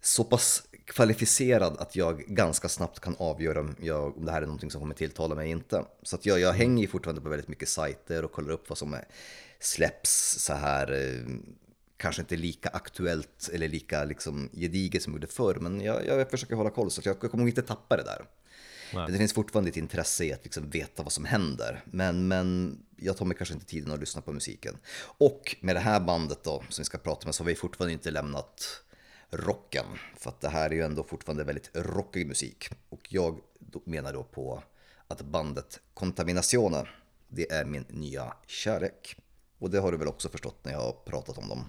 så 0.00 0.24
pass 0.24 0.62
kvalificerad 0.84 1.76
att 1.78 1.96
jag 1.96 2.18
ganska 2.18 2.68
snabbt 2.68 3.00
kan 3.00 3.16
avgöra 3.18 3.60
om, 3.60 3.76
jag, 3.80 4.16
om 4.18 4.24
det 4.24 4.32
här 4.32 4.42
är 4.42 4.46
någonting 4.46 4.70
som 4.70 4.80
kommer 4.80 4.94
tilltala 4.94 5.34
mig 5.34 5.50
inte. 5.50 5.84
Så 6.02 6.16
att 6.16 6.26
jag, 6.26 6.40
jag 6.40 6.52
hänger 6.52 6.88
fortfarande 6.88 7.20
på 7.20 7.28
väldigt 7.28 7.48
mycket 7.48 7.68
sajter 7.68 8.24
och 8.24 8.32
kollar 8.32 8.50
upp 8.50 8.68
vad 8.68 8.78
som 8.78 8.94
är, 8.94 9.04
släpps 9.60 10.38
så 10.38 10.52
här 10.52 10.92
eh, 10.92 11.36
kanske 11.96 12.22
inte 12.22 12.36
lika 12.36 12.68
aktuellt 12.68 13.50
eller 13.52 13.68
lika 13.68 14.04
liksom 14.04 14.48
gediget 14.52 15.02
som 15.02 15.12
jag 15.12 15.16
gjorde 15.16 15.32
förr, 15.32 15.54
men 15.54 15.80
jag, 15.80 16.06
jag 16.06 16.30
försöker 16.30 16.54
hålla 16.54 16.70
koll 16.70 16.90
så 16.90 17.00
att 17.00 17.06
jag 17.06 17.20
kommer 17.20 17.46
inte 17.46 17.62
tappa 17.62 17.96
det 17.96 18.02
där. 18.02 18.24
Nej. 18.94 19.02
Men 19.02 19.12
det 19.12 19.18
finns 19.18 19.32
fortfarande 19.32 19.70
ett 19.70 19.76
intresse 19.76 20.24
i 20.24 20.32
att 20.32 20.44
liksom 20.44 20.70
veta 20.70 21.02
vad 21.02 21.12
som 21.12 21.24
händer, 21.24 21.82
men, 21.84 22.28
men 22.28 22.78
jag 22.96 23.16
tar 23.16 23.24
mig 23.24 23.36
kanske 23.36 23.54
inte 23.54 23.66
tiden 23.66 23.92
att 23.92 24.00
lyssna 24.00 24.22
på 24.22 24.32
musiken. 24.32 24.76
Och 25.18 25.56
med 25.60 25.76
det 25.76 25.80
här 25.80 26.00
bandet 26.00 26.44
då, 26.44 26.64
som 26.68 26.82
vi 26.82 26.84
ska 26.84 26.98
prata 26.98 27.26
med, 27.26 27.34
så 27.34 27.42
har 27.42 27.48
vi 27.48 27.54
fortfarande 27.54 27.92
inte 27.92 28.10
lämnat 28.10 28.82
rocken, 29.30 29.86
för 30.16 30.30
att 30.30 30.40
det 30.40 30.48
här 30.48 30.70
är 30.70 30.74
ju 30.74 30.82
ändå 30.82 31.02
fortfarande 31.02 31.44
väldigt 31.44 31.70
rockig 31.74 32.26
musik. 32.26 32.68
Och 32.88 33.12
jag 33.12 33.38
menar 33.84 34.12
då 34.12 34.22
på 34.22 34.62
att 35.08 35.22
bandet 35.22 35.80
Contaminazione, 35.94 36.88
det 37.28 37.52
är 37.52 37.64
min 37.64 37.84
nya 37.88 38.32
kärlek. 38.46 39.16
Och 39.58 39.70
det 39.70 39.78
har 39.78 39.92
du 39.92 39.98
väl 39.98 40.08
också 40.08 40.28
förstått 40.28 40.64
när 40.64 40.72
jag 40.72 40.80
har 40.80 40.92
pratat 40.92 41.38
om 41.38 41.48
dem. 41.48 41.64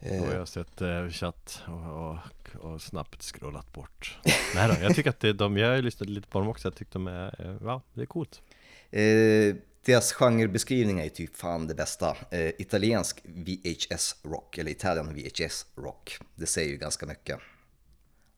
Och 0.00 0.32
jag 0.32 0.38
har 0.38 0.46
sett 0.46 0.80
eh, 0.80 1.08
chatt 1.08 1.62
och, 1.66 2.10
och, 2.10 2.72
och 2.72 2.82
snabbt 2.82 3.22
scrollat 3.22 3.72
bort 3.72 4.18
Nej 4.54 4.68
då, 4.68 4.84
jag 4.84 4.94
tycker 4.94 5.10
att 5.10 5.20
det, 5.20 5.32
de, 5.32 5.56
jag 5.56 5.68
har 5.68 5.82
lyssnat 5.82 6.08
lite 6.08 6.28
på 6.28 6.38
dem 6.38 6.48
också 6.48 6.68
Jag 6.68 6.76
tyckte 6.76 6.98
de 6.98 7.06
är, 7.06 7.46
eh, 7.46 7.56
ja 7.62 7.82
det 7.94 8.02
är 8.02 8.06
coolt 8.06 8.42
Eh, 8.90 9.54
deras 9.84 10.12
genrebeskrivning 10.12 10.98
är 10.98 11.04
ju 11.04 11.10
typ 11.10 11.36
fan 11.36 11.66
det 11.66 11.74
bästa. 11.74 12.16
Eh, 12.30 12.48
italiensk 12.58 13.20
VHS-rock, 13.24 14.58
eller 14.58 14.70
Italian 14.70 15.14
VHS-rock. 15.14 16.18
Det 16.34 16.46
säger 16.46 16.70
ju 16.70 16.76
ganska 16.76 17.06
mycket. 17.06 17.38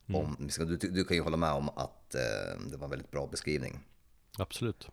Om, 0.07 0.51
du, 0.59 0.77
du 0.77 1.05
kan 1.05 1.17
ju 1.17 1.23
hålla 1.23 1.37
med 1.37 1.53
om 1.53 1.69
att 1.69 2.15
eh, 2.15 2.61
det 2.71 2.77
var 2.77 2.85
en 2.85 2.91
väldigt 2.91 3.11
bra 3.11 3.27
beskrivning. 3.27 3.81
Absolut 4.39 4.89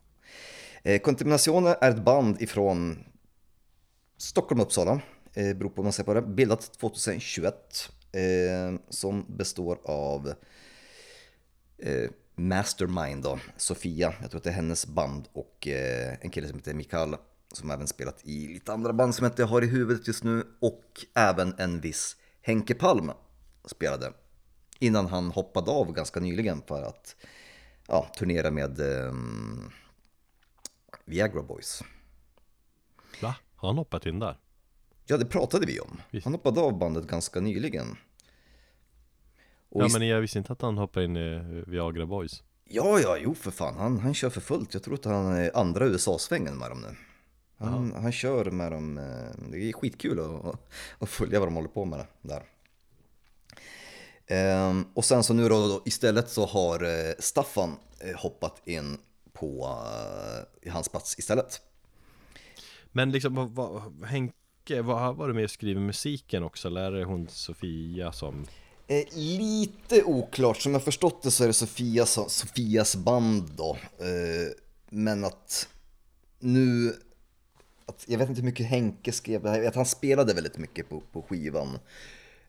Eh, 0.83 0.99
Contaminazione 0.99 1.77
är 1.81 1.91
ett 1.91 2.03
band 2.03 2.41
ifrån 2.41 3.03
Stockholm 4.17 4.61
Uppsala, 4.61 5.01
eh, 5.33 5.57
beror 5.57 5.69
på 5.69 5.75
hur 5.75 5.83
man 5.83 5.93
ser 5.93 6.03
på 6.03 6.13
det, 6.13 6.21
bildat 6.21 6.73
2021. 6.79 7.89
Eh, 8.11 8.79
som 8.89 9.25
består 9.27 9.79
av 9.83 10.33
eh, 11.77 12.09
Mastermind 12.39 13.23
då, 13.23 13.39
Sofia, 13.57 14.13
jag 14.21 14.31
tror 14.31 14.37
att 14.37 14.43
det 14.43 14.49
är 14.49 14.53
hennes 14.53 14.87
band 14.87 15.27
och 15.33 15.67
eh, 15.67 16.17
en 16.21 16.29
kille 16.29 16.47
som 16.47 16.57
heter 16.57 16.73
Mikael 16.73 17.15
som 17.53 17.71
även 17.71 17.87
spelat 17.87 18.25
i 18.25 18.47
lite 18.47 18.73
andra 18.73 18.93
band 18.93 19.15
som 19.15 19.23
jag 19.23 19.31
inte 19.31 19.43
har 19.43 19.61
i 19.61 19.67
huvudet 19.67 20.07
just 20.07 20.23
nu 20.23 20.43
och 20.59 21.05
även 21.15 21.55
en 21.57 21.81
viss 21.81 22.15
Henke 22.41 22.73
Palm 22.73 23.11
spelade 23.65 24.13
innan 24.79 25.07
han 25.07 25.31
hoppade 25.31 25.71
av 25.71 25.93
ganska 25.93 26.19
nyligen 26.19 26.61
för 26.67 26.83
att 26.83 27.15
ja, 27.87 28.11
turnera 28.17 28.51
med 28.51 28.79
eh, 28.79 29.13
Viagra 31.05 31.41
Boys. 31.41 31.83
Va? 33.21 33.35
Har 33.55 33.69
han 33.69 33.77
hoppat 33.77 34.05
in 34.05 34.19
där? 34.19 34.37
Ja, 35.05 35.17
det 35.17 35.25
pratade 35.25 35.65
vi 35.65 35.79
om. 35.79 36.01
Han 36.23 36.33
hoppade 36.33 36.61
av 36.61 36.77
bandet 36.77 37.07
ganska 37.07 37.39
nyligen. 37.39 37.97
Och 39.69 39.83
Ja 39.83 39.87
men 39.91 40.07
jag 40.07 40.21
visste 40.21 40.37
inte 40.37 40.53
att 40.53 40.61
han 40.61 40.77
hoppade 40.77 41.05
in 41.05 41.17
i 41.17 41.33
eh, 41.35 41.41
Viagra 41.71 42.05
Boys 42.05 42.43
ja, 42.69 42.99
ja, 42.99 43.17
jo 43.17 43.35
för 43.35 43.51
fan. 43.51 43.77
Han, 43.77 43.99
han 43.99 44.13
kör 44.13 44.29
för 44.29 44.41
fullt. 44.41 44.73
Jag 44.73 44.83
tror 44.83 44.93
att 44.93 45.05
han 45.05 45.33
är 45.35 45.57
andra 45.57 45.85
USA-svängen 45.85 46.57
med 46.57 46.69
dem 46.69 46.81
nu. 46.81 46.95
Han, 47.57 47.93
han 48.01 48.11
kör 48.11 48.51
med 48.51 48.71
dem. 48.71 48.97
eh, 48.97 49.49
Det 49.51 49.57
är 49.69 49.73
skitkul 49.73 50.19
att, 50.19 50.55
att 50.99 51.09
följa 51.09 51.39
vad 51.39 51.47
de 51.47 51.55
håller 51.55 51.69
på 51.69 51.85
med 51.85 52.05
där. 52.21 52.43
Ehm, 54.27 54.85
och 54.93 55.05
sen 55.05 55.23
så 55.23 55.33
nu 55.33 55.49
då, 55.49 55.67
då 55.67 55.81
istället 55.85 56.29
så 56.29 56.45
har 56.45 56.83
eh, 56.83 57.13
Staffan 57.19 57.75
hoppat 58.15 58.67
in 58.67 58.97
på 59.33 59.77
i 60.61 60.69
hans 60.69 60.89
plats 60.89 61.19
istället. 61.19 61.61
Men 62.91 63.11
liksom, 63.11 63.35
vad, 63.35 63.49
vad, 63.49 64.03
Henke 64.05 64.81
vad 64.81 64.99
har 64.99 65.13
varit 65.13 65.35
med 65.35 65.43
och 65.43 65.51
skrivit 65.51 65.81
musiken 65.83 66.43
också? 66.43 66.67
Eller 66.67 66.81
är 66.81 66.91
det 66.91 67.03
hon 67.05 67.27
Sofia 67.27 68.11
som... 68.11 68.45
Eh, 68.91 69.05
lite 69.13 70.03
oklart, 70.03 70.57
som 70.57 70.73
jag 70.73 70.83
förstått 70.83 71.23
det 71.23 71.31
så 71.31 71.43
är 71.43 71.47
det 71.47 71.53
Sofias, 71.53 72.19
Sofias 72.27 72.95
band 72.95 73.51
då. 73.55 73.77
Eh, 73.97 74.51
men 74.89 75.25
att 75.25 75.67
nu, 76.39 76.93
att, 77.85 78.03
jag 78.07 78.17
vet 78.17 78.29
inte 78.29 78.41
hur 78.41 78.45
mycket 78.45 78.65
Henke 78.65 79.11
skrev, 79.11 79.45
jag 79.45 79.59
vet 79.59 79.67
att 79.67 79.75
han 79.75 79.85
spelade 79.85 80.33
väldigt 80.33 80.57
mycket 80.57 80.89
på, 80.89 81.03
på 81.11 81.21
skivan. 81.21 81.79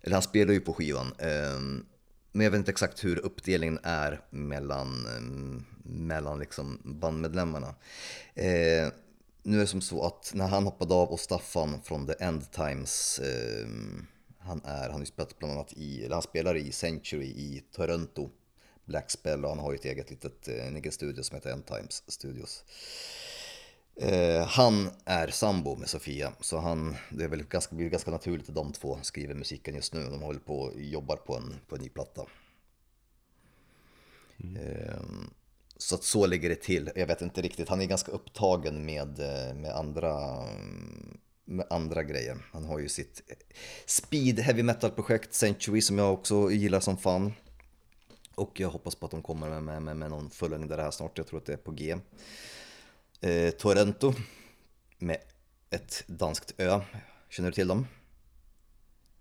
Eller 0.02 0.14
han 0.14 0.22
spelar 0.22 0.52
ju 0.52 0.60
på 0.60 0.74
skivan. 0.74 1.06
Eh, 1.18 1.60
men 2.32 2.44
jag 2.44 2.50
vet 2.50 2.58
inte 2.58 2.70
exakt 2.70 3.04
hur 3.04 3.18
uppdelningen 3.18 3.78
är 3.82 4.20
mellan, 4.30 5.06
eh, 5.06 5.22
mellan 5.90 6.38
liksom 6.38 6.80
bandmedlemmarna. 6.84 7.74
Eh, 8.34 8.88
nu 9.42 9.56
är 9.56 9.60
det 9.60 9.66
som 9.66 9.80
så 9.80 10.06
att 10.06 10.32
när 10.34 10.48
han 10.48 10.64
hoppade 10.64 10.94
av 10.94 11.08
och 11.08 11.20
Staffan 11.20 11.82
från 11.82 12.06
The 12.06 12.14
End 12.24 12.50
Times, 12.50 13.18
eh, 13.18 13.68
han 14.50 14.60
är, 14.64 14.90
han 14.90 15.00
har 15.00 15.04
spelat 15.04 15.38
bland 15.38 15.52
annat 15.52 15.72
i, 15.72 16.04
eller 16.04 16.14
han 16.14 16.22
spelar 16.22 16.56
i 16.56 16.72
Century 16.72 17.26
i 17.26 17.62
Toronto, 17.72 18.30
Black 18.84 19.10
Spell 19.10 19.44
och 19.44 19.50
han 19.50 19.58
har 19.58 19.72
ju 19.72 19.78
ett 19.78 19.84
eget 19.84 20.10
litet, 20.10 20.48
en 20.48 20.76
egen 20.76 20.92
studio 20.92 21.22
som 21.22 21.34
heter 21.34 21.50
End 21.50 21.66
Times 21.66 22.02
Studios. 22.06 22.64
Eh, 23.96 24.46
han 24.46 24.90
är 25.04 25.28
sambo 25.28 25.76
med 25.76 25.88
Sofia, 25.88 26.32
så 26.40 26.58
han, 26.58 26.96
det 27.10 27.24
är 27.24 27.28
väl 27.28 27.42
ganska, 27.42 27.76
blir 27.76 27.88
ganska 27.88 28.10
naturligt 28.10 28.48
att 28.48 28.54
de 28.54 28.72
två 28.72 28.98
skriver 29.02 29.34
musiken 29.34 29.74
just 29.74 29.94
nu. 29.94 30.04
De 30.04 30.22
håller 30.22 30.40
på 30.40 30.60
och 30.60 30.80
jobbar 30.80 31.16
på 31.16 31.36
en, 31.36 31.56
på 31.68 31.76
en 31.76 31.82
ny 31.82 31.88
platta. 31.88 32.26
Mm. 34.44 34.56
Eh, 34.56 35.00
så 35.76 35.94
att 35.94 36.04
så 36.04 36.26
ligger 36.26 36.48
det 36.48 36.62
till. 36.62 36.90
Jag 36.96 37.06
vet 37.06 37.22
inte 37.22 37.42
riktigt, 37.42 37.68
han 37.68 37.80
är 37.80 37.86
ganska 37.86 38.12
upptagen 38.12 38.84
med, 38.84 39.20
eh, 39.20 39.54
med, 39.54 39.72
andra, 39.72 40.44
med 41.50 41.66
andra 41.70 42.02
grejer. 42.02 42.38
Han 42.52 42.64
har 42.64 42.78
ju 42.78 42.88
sitt 42.88 43.22
speed 43.86 44.38
heavy 44.38 44.62
metal 44.62 44.90
projekt 44.90 45.34
Century 45.34 45.80
som 45.80 45.98
jag 45.98 46.12
också 46.12 46.50
gillar 46.50 46.80
som 46.80 46.96
fan. 46.96 47.32
Och 48.34 48.60
jag 48.60 48.68
hoppas 48.68 48.94
på 48.94 49.06
att 49.06 49.12
de 49.12 49.22
kommer 49.22 49.48
med, 49.48 49.62
med, 49.62 49.82
med, 49.82 49.96
med 49.96 50.10
någon 50.10 50.30
fullängdare 50.30 50.82
här 50.82 50.90
snart, 50.90 51.18
jag 51.18 51.26
tror 51.26 51.38
att 51.38 51.46
det 51.46 51.52
är 51.52 51.56
på 51.56 51.70
G 51.70 51.96
eh, 53.20 53.50
Torrento 53.50 54.14
med 54.98 55.18
ett 55.70 56.04
danskt 56.06 56.54
ö. 56.58 56.80
Känner 57.28 57.50
du 57.50 57.54
till 57.54 57.68
dem? 57.68 57.86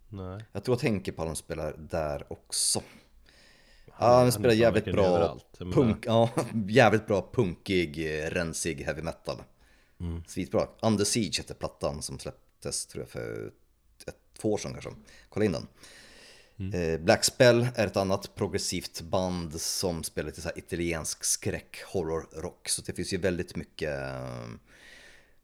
Nej. 0.09 0.45
Jag 0.51 0.63
tror 0.63 0.75
att 0.75 0.81
Henke 0.81 1.11
Palm 1.11 1.35
spelar 1.35 1.75
där 1.77 2.33
också. 2.33 2.81
Ja, 3.85 4.17
han 4.19 4.31
spelar 4.31 4.53
jävligt 4.53 4.85
bra 4.85 5.37
punk, 5.57 6.05
ja, 6.05 6.29
jävligt 6.67 7.07
bra 7.07 7.29
punkig, 7.33 8.19
eh, 8.23 8.29
rensig 8.29 8.81
heavy 8.81 9.01
metal. 9.01 9.37
Mm. 9.99 10.23
Svitbra. 10.27 10.67
Under 10.81 11.05
Siege 11.05 11.37
heter 11.37 11.53
plattan 11.53 12.01
som 12.01 12.19
släpptes 12.19 12.85
tror 12.85 13.01
jag 13.01 13.09
för 13.09 13.51
ett, 14.07 14.15
två 14.37 14.53
år 14.53 14.57
sedan 14.57 14.71
kanske. 14.71 14.91
Kolla 15.29 15.45
in 15.45 15.51
den. 15.51 15.67
Mm. 16.59 16.73
Eh, 16.73 16.99
Black 16.99 17.23
Spell 17.23 17.67
är 17.75 17.87
ett 17.87 17.97
annat 17.97 18.35
progressivt 18.35 19.01
band 19.01 19.61
som 19.61 20.03
spelar 20.03 20.29
lite 20.29 20.41
så 20.41 20.49
italiensk 20.55 21.23
skräck, 21.23 21.83
horror, 21.85 22.27
rock. 22.33 22.69
Så 22.69 22.81
det 22.81 22.93
finns 22.93 23.13
ju 23.13 23.17
väldigt 23.17 23.55
mycket, 23.55 23.99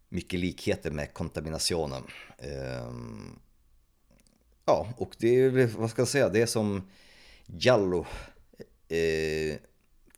mycket 0.09 0.39
likheter 0.39 0.91
med 0.91 1.13
kontaminationen. 1.13 2.03
Ehm, 2.37 3.39
ja, 4.65 4.93
och 4.97 5.15
det 5.19 5.27
är, 5.27 5.67
vad 5.67 5.89
ska 5.89 6.01
jag 6.01 6.07
säga, 6.07 6.29
det 6.29 6.41
är 6.41 6.45
som 6.45 6.89
Giallo 7.45 8.05
eh, 8.87 9.57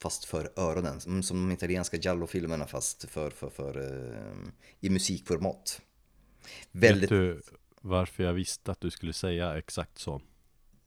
fast 0.02 0.26
för 0.26 0.52
öronen. 0.56 1.02
Som 1.02 1.24
de 1.48 1.52
italienska 1.52 1.98
Giallo-filmerna 1.98 2.68
fast 2.68 3.10
för, 3.10 3.30
för, 3.30 3.49
för, 3.49 3.78
eh, 3.78 4.49
i 4.80 4.90
musikformat. 4.90 5.82
Väldigt... 6.72 7.11
Vet 7.11 7.19
du 7.19 7.41
varför 7.82 8.24
jag 8.24 8.34
visste 8.34 8.72
att 8.72 8.82
du 8.82 8.90
skulle 8.90 9.14
säga 9.14 9.57
exakt 9.57 9.99
så? 9.99 10.22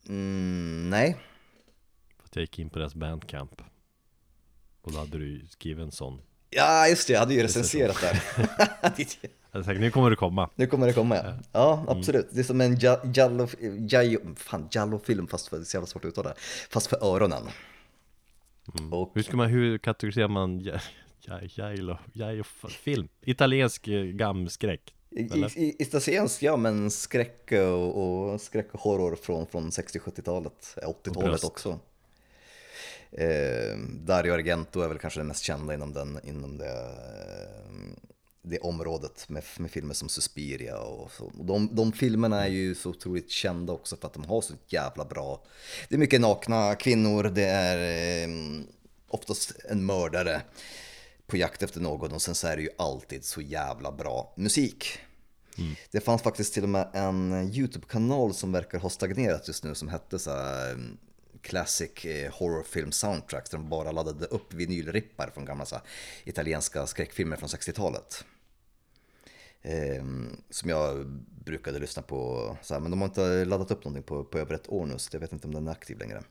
Mm, 0.09 0.91
nej. 0.91 1.17
För 2.17 2.25
att 2.25 2.37
jag 2.37 2.41
gick 2.41 2.59
in 2.59 2.71
på 2.71 2.79
deras 2.79 2.95
bandcamp. 2.95 3.63
Och 4.83 4.93
då 4.93 4.99
hade 4.99 5.19
du 5.19 5.47
skrivit 5.49 5.83
en 5.83 5.93
sån. 5.93 6.21
Ja, 6.51 6.89
just 6.89 7.07
det, 7.07 7.13
jag 7.13 7.21
hade 7.21 7.35
ju 7.35 7.43
recenserat 7.43 8.01
där. 8.01 8.23
jag 8.83 9.65
tänkte, 9.65 9.73
nu 9.73 9.91
kommer 9.91 10.11
det 10.11 10.17
komma. 10.17 10.51
Nu 10.55 10.67
kommer 10.67 10.87
det 10.87 10.93
komma, 10.93 11.17
ja. 11.17 11.35
Ja, 11.53 11.75
mm. 11.75 11.99
absolut. 11.99 12.25
Mm. 12.25 12.35
Det 12.35 12.41
är 12.41 12.45
som 12.45 12.61
en 12.61 12.79
Jallo, 12.79 13.49
Jallo, 13.89 14.35
fan, 14.37 14.69
Jallo-film, 14.71 15.27
fast 15.27 15.49
för, 15.49 15.57
det 15.57 15.63
är 15.63 15.65
så 15.65 15.77
jävla 15.77 15.87
svårt 15.87 16.05
att 16.05 16.09
uttala. 16.09 16.35
Fast 16.71 16.87
för 16.87 17.05
öronen. 17.05 17.43
Mm. 18.79 18.93
Och... 18.93 19.11
Hur, 19.15 19.23
ska 19.23 19.37
man, 19.37 19.49
hur 19.49 19.79
kategoriserar 19.79 20.29
man 20.29 20.71
Jallo-film? 22.13 23.09
Italiensk 23.21 23.89
eh, 23.89 24.03
gamskräck? 24.03 24.95
Italiensk, 25.79 26.43
ja 26.43 26.57
men 26.57 26.91
skräck 26.91 27.53
och, 27.53 28.33
och 28.33 28.41
skräck 28.41 28.75
och 28.75 28.81
horror 28.81 29.17
från, 29.17 29.47
från 29.47 29.71
60-70-talet, 29.71 30.77
80-talet 30.77 31.45
också. 31.45 31.79
Eh, 33.13 33.79
Dario 34.05 34.33
Argento 34.33 34.81
är 34.81 34.89
väl 34.89 34.99
kanske 34.99 35.21
den 35.21 35.27
mest 35.27 35.45
kända 35.45 35.75
inom, 35.75 35.93
den, 35.93 36.19
inom 36.25 36.59
det, 36.59 36.71
eh, 36.71 38.10
det 38.43 38.59
området 38.59 39.29
med, 39.29 39.43
med 39.59 39.71
filmer 39.71 39.95
som 39.95 40.09
Suspiria 40.09 40.79
och 40.79 41.13
så. 41.13 41.25
Och 41.25 41.45
de, 41.45 41.75
de 41.75 41.93
filmerna 41.93 42.45
är 42.45 42.51
ju 42.51 42.75
så 42.75 42.91
otroligt 42.91 43.31
kända 43.31 43.73
också 43.73 43.97
för 43.97 44.07
att 44.07 44.15
de 44.15 44.25
har 44.25 44.41
så 44.41 44.55
jävla 44.67 45.05
bra. 45.05 45.43
Det 45.89 45.95
är 45.95 45.99
mycket 45.99 46.21
nakna 46.21 46.75
kvinnor, 46.75 47.23
det 47.23 47.45
är 47.47 47.79
eh, 48.23 48.29
oftast 49.09 49.53
en 49.69 49.87
mördare 49.87 50.43
på 51.27 51.37
jakt 51.37 51.63
efter 51.63 51.81
någon 51.81 52.13
och 52.13 52.23
sen 52.23 52.35
så 52.35 52.47
är 52.47 52.57
det 52.57 52.63
ju 52.63 52.71
alltid 52.79 53.25
så 53.25 53.41
jävla 53.41 53.93
bra 53.93 54.35
musik. 54.37 54.99
Mm. 55.59 55.75
Det 55.91 56.01
fanns 56.01 56.23
faktiskt 56.23 56.55
till 56.55 56.63
och 56.63 56.69
med 56.69 56.91
en 56.93 57.51
YouTube-kanal 57.53 58.35
som 58.35 58.53
verkar 58.53 58.79
ha 58.79 58.91
stagnerat 58.91 59.49
just 59.49 59.65
nu 59.65 59.75
som 59.75 59.89
hette 59.89 60.19
så 60.19 60.31
här, 60.31 60.73
mm, 60.73 60.99
Classic 61.43 62.05
eh, 62.05 62.33
Horrorfilm 62.33 62.93
Soundtracks 62.93 63.51
där 63.51 63.59
de 63.59 63.69
bara 63.69 63.93
laddade 63.93 64.27
upp 64.27 64.55
vinylrippar 64.55 65.31
från 65.35 65.45
gamla 65.45 65.67
så 65.67 65.75
här, 65.75 65.85
italienska 66.25 66.87
skräckfilmer 66.87 67.37
från 67.37 67.49
60-talet. 67.49 68.25
Eh, 69.63 70.05
som 70.51 70.71
jag 70.71 71.07
brukade 71.45 71.79
lyssna 71.79 72.03
på, 72.03 72.57
så 72.63 72.75
här, 72.75 72.81
men 72.81 72.91
de 72.91 73.01
har 73.01 73.09
inte 73.09 73.45
laddat 73.45 73.71
upp 73.71 73.85
någonting 73.85 74.03
på, 74.03 74.25
på 74.25 74.39
över 74.39 74.55
ett 74.55 74.69
år 74.69 74.87
nu 74.87 74.99
så 74.99 75.09
jag 75.13 75.21
vet 75.21 75.33
inte 75.33 75.47
om 75.47 75.55
den 75.55 75.69
är 75.69 75.73
aktiv 75.73 75.99
längre. 75.99 76.23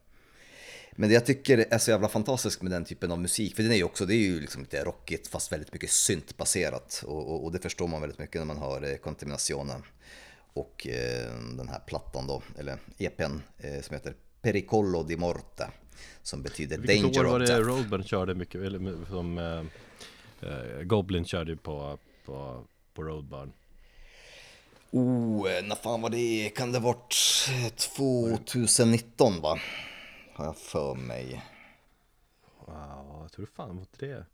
Men 0.92 1.10
det 1.10 1.16
jag 1.16 1.26
tycker 1.26 1.66
är 1.70 1.78
så 1.78 1.92
jävla 1.92 2.10
fantastiskt 2.10 2.62
med 2.62 2.72
den 2.72 2.86
typen 2.86 3.12
av 3.12 3.20
musik, 3.20 3.56
för 3.56 3.64
den 3.64 3.72
är 3.72 3.76
ju 3.76 3.84
också, 3.84 4.06
det 4.06 4.16
är 4.16 4.18
ju 4.18 4.40
liksom 4.40 4.62
lite 4.62 4.84
rockigt 4.84 5.28
fast 5.28 5.52
väldigt 5.52 5.74
mycket 5.74 5.92
syntbaserat. 5.92 7.04
Och, 7.08 7.32
och, 7.32 7.44
och 7.44 7.52
det 7.52 7.60
förstår 7.60 7.88
man 7.88 8.02
väldigt 8.02 8.20
mycket 8.20 8.42
när 8.42 8.46
man 8.46 8.58
hör 8.58 8.92
eh, 8.92 8.96
Contaminationen. 8.96 9.84
Och 10.54 10.88
eh, 10.88 11.34
den 11.58 11.68
här 11.70 11.80
plattan 11.80 12.28
då, 12.28 12.44
eller 12.58 12.78
EPn 12.98 13.42
eh, 13.58 13.82
som 13.82 13.94
heter 13.94 14.16
Pericollo 14.42 15.04
di 15.04 15.18
Morte. 15.18 15.70
Som 16.24 16.42
betyder 16.42 16.78
Vilket 16.78 17.04
Danger 17.04 17.26
år 17.26 17.32
var 17.32 17.40
det 17.40 17.60
Roadburn 17.60 18.04
körde 18.04 18.36
mycket, 18.36 18.62
eller 18.62 19.06
som 19.10 19.38
eh, 19.38 19.64
eh, 20.50 20.84
Goblin 20.84 21.26
körde 21.26 21.56
på, 21.56 22.00
på, 22.26 22.64
på 23.00 23.04
Roadburn? 23.04 23.54
Oh, 24.92 25.52
eh, 25.52 25.64
när 25.66 25.76
fan 25.76 26.02
var 26.02 26.10
det? 26.10 26.50
Kan 26.56 26.72
det 26.72 26.80
varit 26.80 27.16
2019 27.70 29.42
va? 29.42 29.60
har 30.34 30.46
jag 30.46 30.58
för 30.58 30.96
mig. 30.96 31.46
Wow, 32.66 33.20
jag 33.22 33.32
tror 33.32 33.46
fan 33.46 33.76
mot 33.76 34.00
det. 34.00 34.26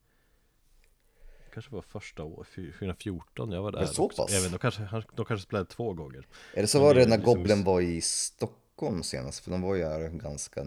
kanske 1.54 1.72
var 1.72 1.82
första 1.82 2.24
året, 2.24 2.48
2014, 2.56 3.52
jag 3.52 3.62
var 3.62 3.72
där. 3.72 3.80
Men 3.80 3.88
så 3.88 4.10
pass? 4.10 4.34
Jag 4.34 4.42
vet, 4.42 4.52
de 4.52 4.58
kanske, 4.58 5.04
de 5.16 5.26
kanske 5.26 5.48
spelade 5.48 5.70
två 5.70 5.94
gånger. 5.94 6.28
Eller 6.54 6.68
så 6.68 6.80
var 6.80 6.94
det 6.94 7.06
när 7.06 7.18
liksom... 7.18 7.36
Goblin 7.36 7.64
var 7.64 7.82
i 7.82 8.02
Stockholm 8.02 9.04
senast, 9.04 9.40
för 9.40 9.52
de 9.52 9.62
var 9.62 9.76
ju 9.76 9.84
här 9.84 10.10
ganska, 10.10 10.66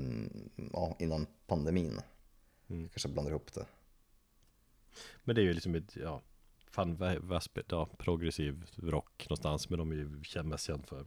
ja, 0.73 0.97
innan 0.99 1.27
pandemin. 1.47 2.01
Mm. 2.71 2.89
Kanske 2.89 3.09
blandar 3.09 3.31
ihop 3.31 3.55
det. 3.55 3.67
Men 5.25 5.35
det 5.35 5.41
är 5.41 5.45
ju 5.45 5.53
liksom 5.53 5.75
ett, 5.75 5.97
ja, 5.97 6.23
fan 6.79 6.97
Väsby, 7.29 7.63
ja, 7.69 7.89
progressiv 7.99 8.65
rock 8.77 9.27
någonstans, 9.29 9.71
men 9.71 9.79
de 9.79 9.91
är 9.91 9.97
ju 9.97 10.09
mest 10.43 10.65
kända 10.65 10.87
för 10.87 11.07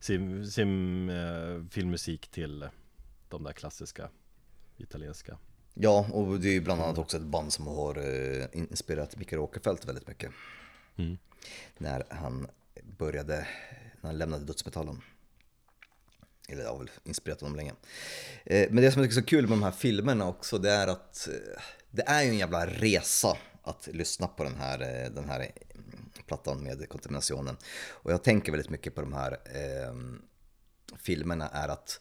sin, 0.00 0.50
sin 0.50 1.08
eh, 1.10 1.64
filmmusik 1.70 2.28
till 2.28 2.68
de 3.28 3.44
där 3.44 3.52
klassiska 3.52 4.08
italienska. 4.76 5.38
Ja, 5.74 6.06
och 6.12 6.40
det 6.40 6.48
är 6.48 6.52
ju 6.52 6.60
bland 6.60 6.82
annat 6.82 6.98
också 6.98 7.16
ett 7.16 7.22
band 7.22 7.52
som 7.52 7.66
har 7.66 7.98
eh, 7.98 8.46
inspirerat 8.52 9.16
Mikael 9.16 9.40
Åkerfeldt 9.40 9.84
väldigt 9.84 10.08
mycket. 10.08 10.30
Mm. 10.96 11.18
När 11.78 12.04
han 12.10 12.46
började, 12.98 13.46
när 14.00 14.10
han 14.10 14.18
lämnade 14.18 14.44
dödsmetallen. 14.44 15.00
Eller 16.48 16.62
jag 16.62 16.70
har 16.70 16.78
väl 16.78 16.90
inspirerat 17.04 17.40
honom 17.40 17.56
länge. 17.56 17.72
Eh, 18.44 18.70
men 18.70 18.84
det 18.84 18.92
som 18.92 19.02
är 19.02 19.08
så 19.08 19.22
kul 19.22 19.42
med 19.42 19.52
de 19.52 19.62
här 19.62 19.70
filmerna 19.70 20.28
också, 20.28 20.58
det 20.58 20.70
är 20.70 20.86
att 20.86 21.28
eh, 21.28 21.62
det 21.90 22.02
är 22.06 22.22
ju 22.22 22.28
en 22.28 22.38
jävla 22.38 22.66
resa 22.66 23.36
att 23.70 23.88
lyssna 23.92 24.26
på 24.26 24.44
den 24.44 24.56
här, 24.56 24.80
eh, 24.80 25.10
den 25.10 25.28
här 25.28 25.40
eh, 25.40 25.46
plattan 26.26 26.62
med 26.62 26.88
kontaminationen. 26.88 27.56
Och 27.90 28.12
jag 28.12 28.24
tänker 28.24 28.52
väldigt 28.52 28.70
mycket 28.70 28.94
på 28.94 29.00
de 29.00 29.12
här 29.12 29.32
eh, 29.32 29.94
filmerna 30.98 31.48
är 31.48 31.68
att 31.68 32.00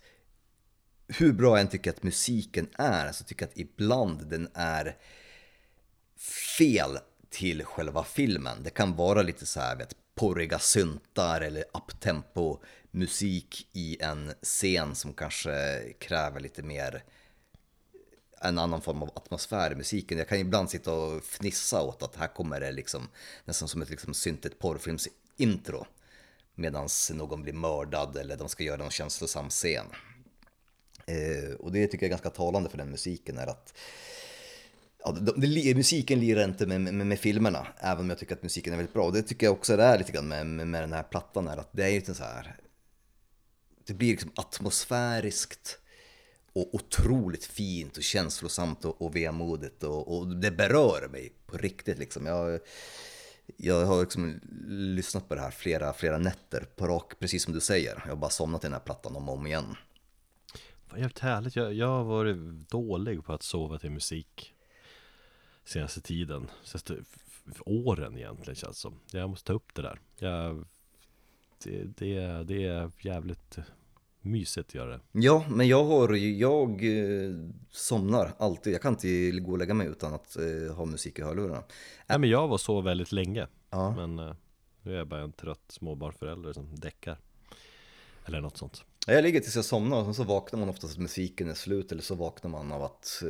hur 1.07 1.33
bra 1.33 1.49
jag 1.49 1.61
än 1.61 1.67
tycker 1.67 1.89
att 1.89 2.03
musiken 2.03 2.69
är 2.73 3.11
så 3.11 3.23
tycker 3.23 3.43
jag 3.45 3.49
att 3.49 3.57
ibland 3.57 4.27
den 4.27 4.49
är 4.53 4.97
fel 6.57 6.97
till 7.29 7.65
själva 7.65 8.03
filmen. 8.03 8.63
Det 8.63 8.69
kan 8.69 8.95
vara 8.95 9.21
lite 9.21 9.45
så 9.45 9.59
här, 9.59 9.75
vet, 9.75 9.95
porriga 10.15 10.59
syntar 10.59 11.41
eller 11.41 11.63
uptempo 11.73 12.59
musik 12.91 13.69
i 13.73 13.97
en 14.01 14.33
scen 14.41 14.95
som 14.95 15.13
kanske 15.13 15.79
kräver 15.99 16.39
lite 16.39 16.63
mer 16.63 17.03
en 18.41 18.57
annan 18.57 18.81
form 18.81 19.03
av 19.03 19.11
atmosfär 19.15 19.71
i 19.71 19.75
musiken. 19.75 20.17
Jag 20.17 20.27
kan 20.27 20.37
ibland 20.37 20.69
sitta 20.69 20.93
och 20.93 21.23
fnissa 21.23 21.81
åt 21.81 22.03
att 22.03 22.15
här 22.15 22.27
kommer 22.27 22.59
det 22.59 22.71
liksom 22.71 23.07
nästan 23.45 23.67
som 23.67 23.81
ett 23.81 23.89
liksom 23.89 24.13
syntet 24.13 24.59
porrfilmsintro 24.59 25.85
medan 26.55 26.87
någon 27.13 27.41
blir 27.41 27.53
mördad 27.53 28.17
eller 28.17 28.37
de 28.37 28.49
ska 28.49 28.63
göra 28.63 28.77
någon 28.77 28.91
känslosam 28.91 29.49
scen. 29.49 29.85
Eh, 31.05 31.53
och 31.59 31.71
det 31.71 31.87
tycker 31.87 32.05
jag 32.05 32.07
är 32.07 32.09
ganska 32.09 32.29
talande 32.29 32.69
för 32.69 32.77
den 32.77 32.91
musiken 32.91 33.37
är 33.37 33.47
att 33.47 33.73
Ja, 35.03 35.11
de, 35.11 35.41
de, 35.41 35.73
musiken 35.73 36.19
lirar 36.19 36.43
inte 36.43 36.65
med, 36.65 36.81
med, 36.81 37.07
med, 37.07 37.19
filmerna, 37.19 37.67
även 37.77 37.99
om 37.99 38.09
jag 38.09 38.19
tycker 38.19 38.35
att 38.35 38.43
musiken 38.43 38.73
är 38.73 38.77
väldigt 38.77 38.93
bra. 38.93 39.05
Och 39.05 39.13
det 39.13 39.21
tycker 39.21 39.45
jag 39.45 39.53
också 39.53 39.77
det 39.77 39.83
är 39.83 39.97
lite 39.97 40.11
grann 40.11 40.27
med, 40.27 40.45
med, 40.47 40.67
med 40.67 40.83
den 40.83 40.93
här 40.93 41.03
plattan, 41.03 41.47
är 41.47 41.57
att 41.57 41.69
det 41.71 41.83
är 41.83 41.91
lite 41.91 42.15
så 42.15 42.23
här... 42.23 42.55
Det 43.85 43.93
blir 43.93 44.09
liksom 44.09 44.31
atmosfäriskt 44.35 45.79
och 46.53 46.75
otroligt 46.75 47.45
fint 47.45 47.97
och 47.97 48.03
känslosamt 48.03 48.85
och, 48.85 49.01
och 49.01 49.15
vemodigt 49.15 49.83
och, 49.83 50.17
och 50.17 50.27
det 50.27 50.51
berör 50.51 51.07
mig 51.07 51.33
på 51.45 51.57
riktigt 51.57 51.99
liksom. 51.99 52.25
Jag, 52.25 52.59
jag 53.57 53.85
har 53.85 54.01
liksom 54.01 54.39
lyssnat 54.67 55.29
på 55.29 55.35
det 55.35 55.41
här 55.41 55.51
flera, 55.51 55.93
flera 55.93 56.17
nätter 56.17 56.65
på 56.75 56.87
rak, 56.87 57.19
precis 57.19 57.43
som 57.43 57.53
du 57.53 57.59
säger. 57.59 58.01
Jag 58.05 58.11
har 58.11 58.15
bara 58.15 58.29
somnat 58.29 58.63
i 58.63 58.67
den 58.67 58.73
här 58.73 58.79
plattan 58.79 59.15
om 59.15 59.29
och 59.29 59.35
om 59.35 59.47
igen. 59.47 59.75
Vad 60.89 60.99
jävligt 60.99 61.19
härligt. 61.19 61.55
Jag, 61.55 61.73
jag 61.73 61.87
har 61.87 62.03
varit 62.03 62.69
dålig 62.69 63.25
på 63.25 63.33
att 63.33 63.43
sova 63.43 63.79
till 63.79 63.91
musik 63.91 64.53
senaste 65.65 66.01
tiden. 66.01 66.49
Senaste 66.63 66.97
åren 67.65 68.17
egentligen 68.17 68.55
känns 68.55 68.75
det 68.75 68.81
som. 68.81 68.99
Jag 69.11 69.29
måste 69.29 69.47
ta 69.47 69.53
upp 69.53 69.73
det 69.73 69.81
där. 69.81 69.99
Jag, 70.17 70.65
det, 71.63 71.83
det, 71.97 72.43
det 72.43 72.65
är 72.65 72.91
jävligt 73.01 73.57
mysigt 74.29 74.75
göra 74.75 74.89
det. 74.89 74.99
Ja, 75.11 75.45
men 75.49 75.67
jag 75.67 75.83
har, 75.83 76.13
jag 76.15 76.69
eh, 76.69 77.31
somnar 77.71 78.33
alltid. 78.39 78.73
Jag 78.73 78.81
kan 78.81 78.93
inte 78.93 79.31
gå 79.31 79.51
och 79.51 79.57
lägga 79.57 79.73
mig 79.73 79.87
utan 79.87 80.13
att 80.13 80.37
eh, 80.37 80.75
ha 80.75 80.85
musik 80.85 81.19
i 81.19 81.21
hörlurarna. 81.21 81.63
Nej, 82.07 82.19
men 82.19 82.29
jag 82.29 82.47
var 82.47 82.57
så 82.57 82.81
väldigt 82.81 83.11
länge. 83.11 83.47
Ja. 83.69 83.95
Men 83.95 84.19
eh, 84.19 84.35
nu 84.81 84.93
är 84.93 84.97
jag 84.97 85.07
bara 85.07 85.21
en 85.21 85.31
trött 85.31 85.65
småbarnsförälder 85.67 86.53
som 86.53 86.75
däckar. 86.75 87.17
Eller 88.25 88.41
något 88.41 88.57
sånt. 88.57 88.83
Jag 89.07 89.23
ligger 89.23 89.39
tills 89.39 89.55
jag 89.55 89.65
somnar 89.65 89.97
och 89.97 90.05
sen 90.05 90.13
så 90.13 90.23
vaknar 90.23 90.59
man 90.59 90.69
oftast 90.69 90.93
att 90.93 90.99
musiken 90.99 91.49
är 91.49 91.53
slut 91.53 91.91
eller 91.91 92.01
så 92.01 92.15
vaknar 92.15 92.51
man 92.51 92.71
av 92.71 92.83
att 92.83 93.23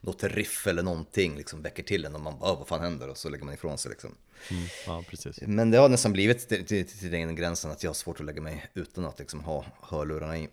något 0.00 0.24
riff 0.24 0.66
eller 0.66 0.82
någonting 0.82 1.36
liksom 1.36 1.62
väcker 1.62 1.82
till 1.82 2.04
en 2.04 2.14
och 2.14 2.20
man 2.20 2.38
bara 2.38 2.54
vad 2.54 2.68
fan 2.68 2.80
händer 2.80 3.08
och 3.08 3.18
så 3.18 3.28
lägger 3.28 3.44
man 3.44 3.54
ifrån 3.54 3.78
sig 3.78 3.90
liksom. 3.90 4.14
Mm, 4.50 4.64
ja, 4.86 5.04
precis. 5.08 5.40
Men 5.40 5.70
det 5.70 5.78
har 5.78 5.88
nästan 5.88 6.12
blivit 6.12 6.48
till, 6.48 6.66
till, 6.66 6.86
till 6.86 7.10
den 7.10 7.36
gränsen 7.36 7.70
att 7.70 7.82
jag 7.82 7.90
har 7.90 7.94
svårt 7.94 8.20
att 8.20 8.26
lägga 8.26 8.42
mig 8.42 8.70
utan 8.74 9.04
att 9.04 9.18
liksom 9.18 9.40
ha 9.40 9.64
hörlurarna 9.82 10.38
i. 10.38 10.48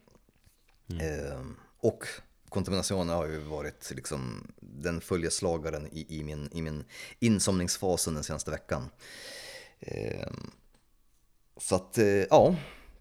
Mm. 0.89 1.25
Eh, 1.25 1.41
och 1.79 2.05
kontaminationen 2.49 3.15
har 3.15 3.27
ju 3.27 3.37
varit 3.39 3.91
liksom 3.95 4.53
den 4.59 5.01
följeslagaren 5.01 5.87
i, 5.91 6.19
i, 6.19 6.23
min, 6.23 6.49
i 6.53 6.61
min 6.61 6.83
insomningsfas 7.19 8.05
den 8.05 8.23
senaste 8.23 8.51
veckan. 8.51 8.89
Eh, 9.79 10.31
så 11.57 11.75
att, 11.75 11.97
eh, 11.97 12.05
ja, 12.05 12.55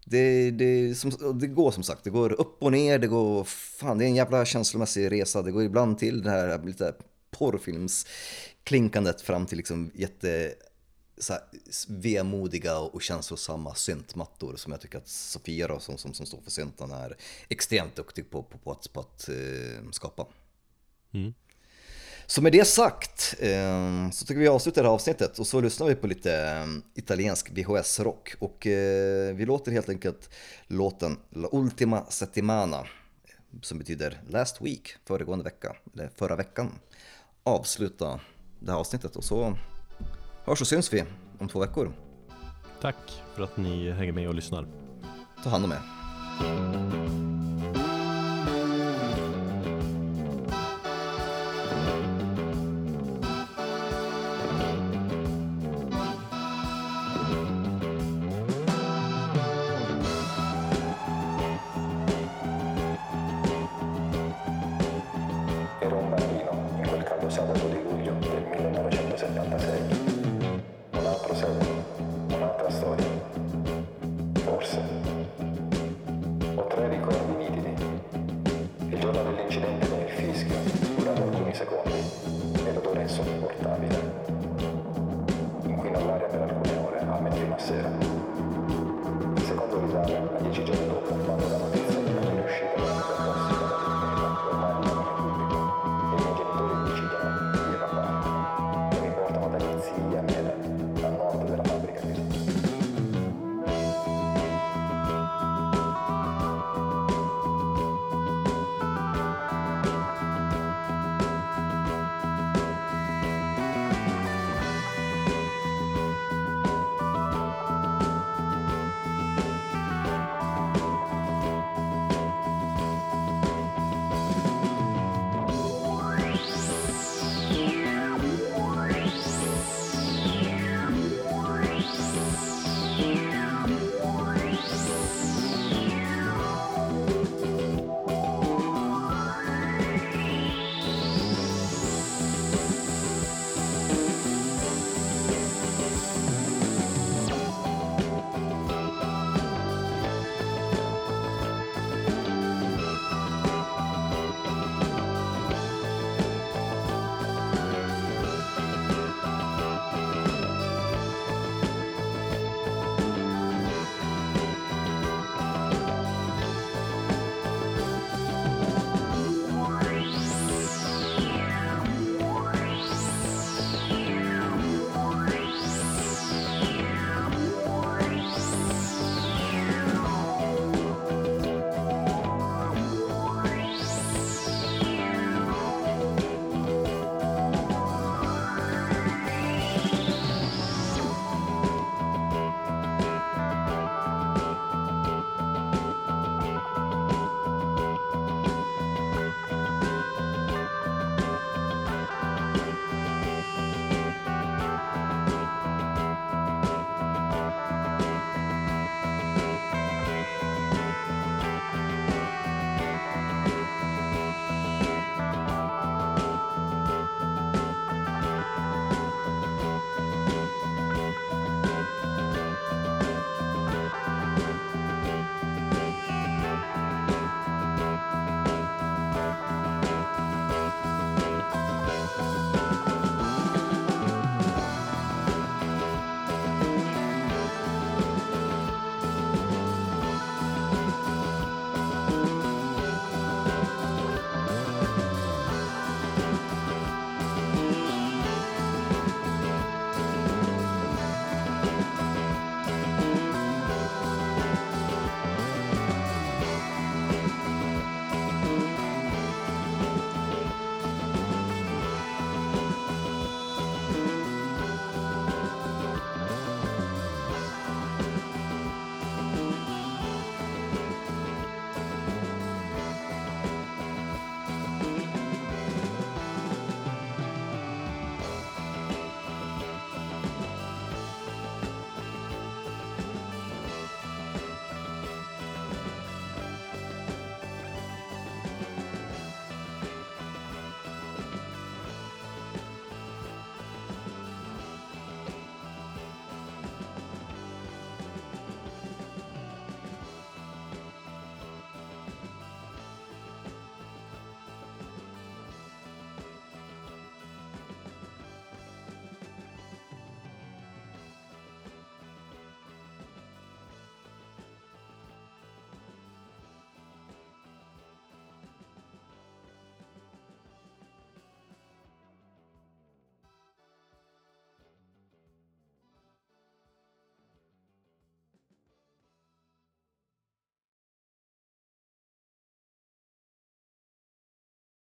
det, 0.05 0.51
det, 0.51 0.95
som, 0.95 1.39
det 1.39 1.47
går 1.47 1.71
som 1.71 1.83
sagt, 1.83 2.03
det 2.03 2.09
går 2.09 2.31
upp 2.31 2.63
och 2.63 2.71
ner, 2.71 2.99
det 2.99 3.07
går, 3.07 3.43
fan 3.43 3.97
det 3.97 4.05
är 4.05 4.07
en 4.07 4.15
jävla 4.15 4.45
känslomässig 4.45 5.11
resa. 5.11 5.41
Det 5.41 5.51
går 5.51 5.63
ibland 5.63 5.99
till 5.99 6.21
det 6.21 6.29
här 6.29 6.63
lite 6.63 6.93
porrfilmsklinkandet 7.31 9.21
fram 9.21 9.45
till 9.45 9.57
liksom 9.57 9.91
jätte 9.93 10.53
så 11.17 11.33
här, 11.33 11.41
vemodiga 11.87 12.79
och 12.79 13.01
känslosamma 13.01 13.75
syntmattor 13.75 14.55
som 14.55 14.71
jag 14.71 14.81
tycker 14.81 14.97
att 14.97 15.07
Sofia 15.07 15.67
då, 15.67 15.79
som, 15.79 15.97
som, 15.97 16.13
som 16.13 16.25
står 16.25 16.41
för 16.41 16.51
syntan 16.51 16.91
är 16.91 17.17
extremt 17.49 17.95
duktig 17.95 18.29
på, 18.29 18.43
på, 18.43 18.57
på 18.57 18.71
att, 18.71 18.93
på 18.93 18.99
att 18.99 19.29
uh, 19.29 19.91
skapa. 19.91 20.27
Mm. 21.13 21.33
Så 22.31 22.41
med 22.41 22.51
det 22.51 22.65
sagt 22.65 23.35
eh, 23.39 24.09
så 24.11 24.25
tycker 24.25 24.39
vi 24.39 24.47
avslutar 24.47 24.83
det 24.83 24.87
här 24.87 24.93
avsnittet 24.93 25.39
och 25.39 25.47
så 25.47 25.61
lyssnar 25.61 25.87
vi 25.87 25.95
på 25.95 26.07
lite 26.07 26.33
eh, 26.33 26.65
italiensk 26.95 27.51
VHS-rock 27.51 28.35
och 28.39 28.67
eh, 28.67 29.35
vi 29.35 29.45
låter 29.45 29.71
helt 29.71 29.89
enkelt 29.89 30.29
låten 30.67 31.17
La 31.29 31.49
Ultima 31.51 32.05
Settimana 32.09 32.87
som 33.61 33.77
betyder 33.77 34.21
Last 34.29 34.61
Week, 34.61 34.95
föregående 35.05 35.43
vecka, 35.43 35.75
eller 35.93 36.09
förra 36.15 36.35
veckan, 36.35 36.71
avsluta 37.43 38.19
det 38.59 38.71
här 38.71 38.79
avsnittet 38.79 39.15
och 39.15 39.23
så 39.23 39.57
hörs 40.45 40.61
och 40.61 40.67
syns 40.67 40.93
vi 40.93 41.03
om 41.39 41.49
två 41.49 41.59
veckor. 41.59 41.93
Tack 42.81 43.23
för 43.35 43.43
att 43.43 43.57
ni 43.57 43.91
hänger 43.91 44.11
med 44.13 44.27
och 44.27 44.35
lyssnar. 44.35 44.67
Ta 45.43 45.49
hand 45.49 45.65
om 45.65 45.71
er. 45.71 47.00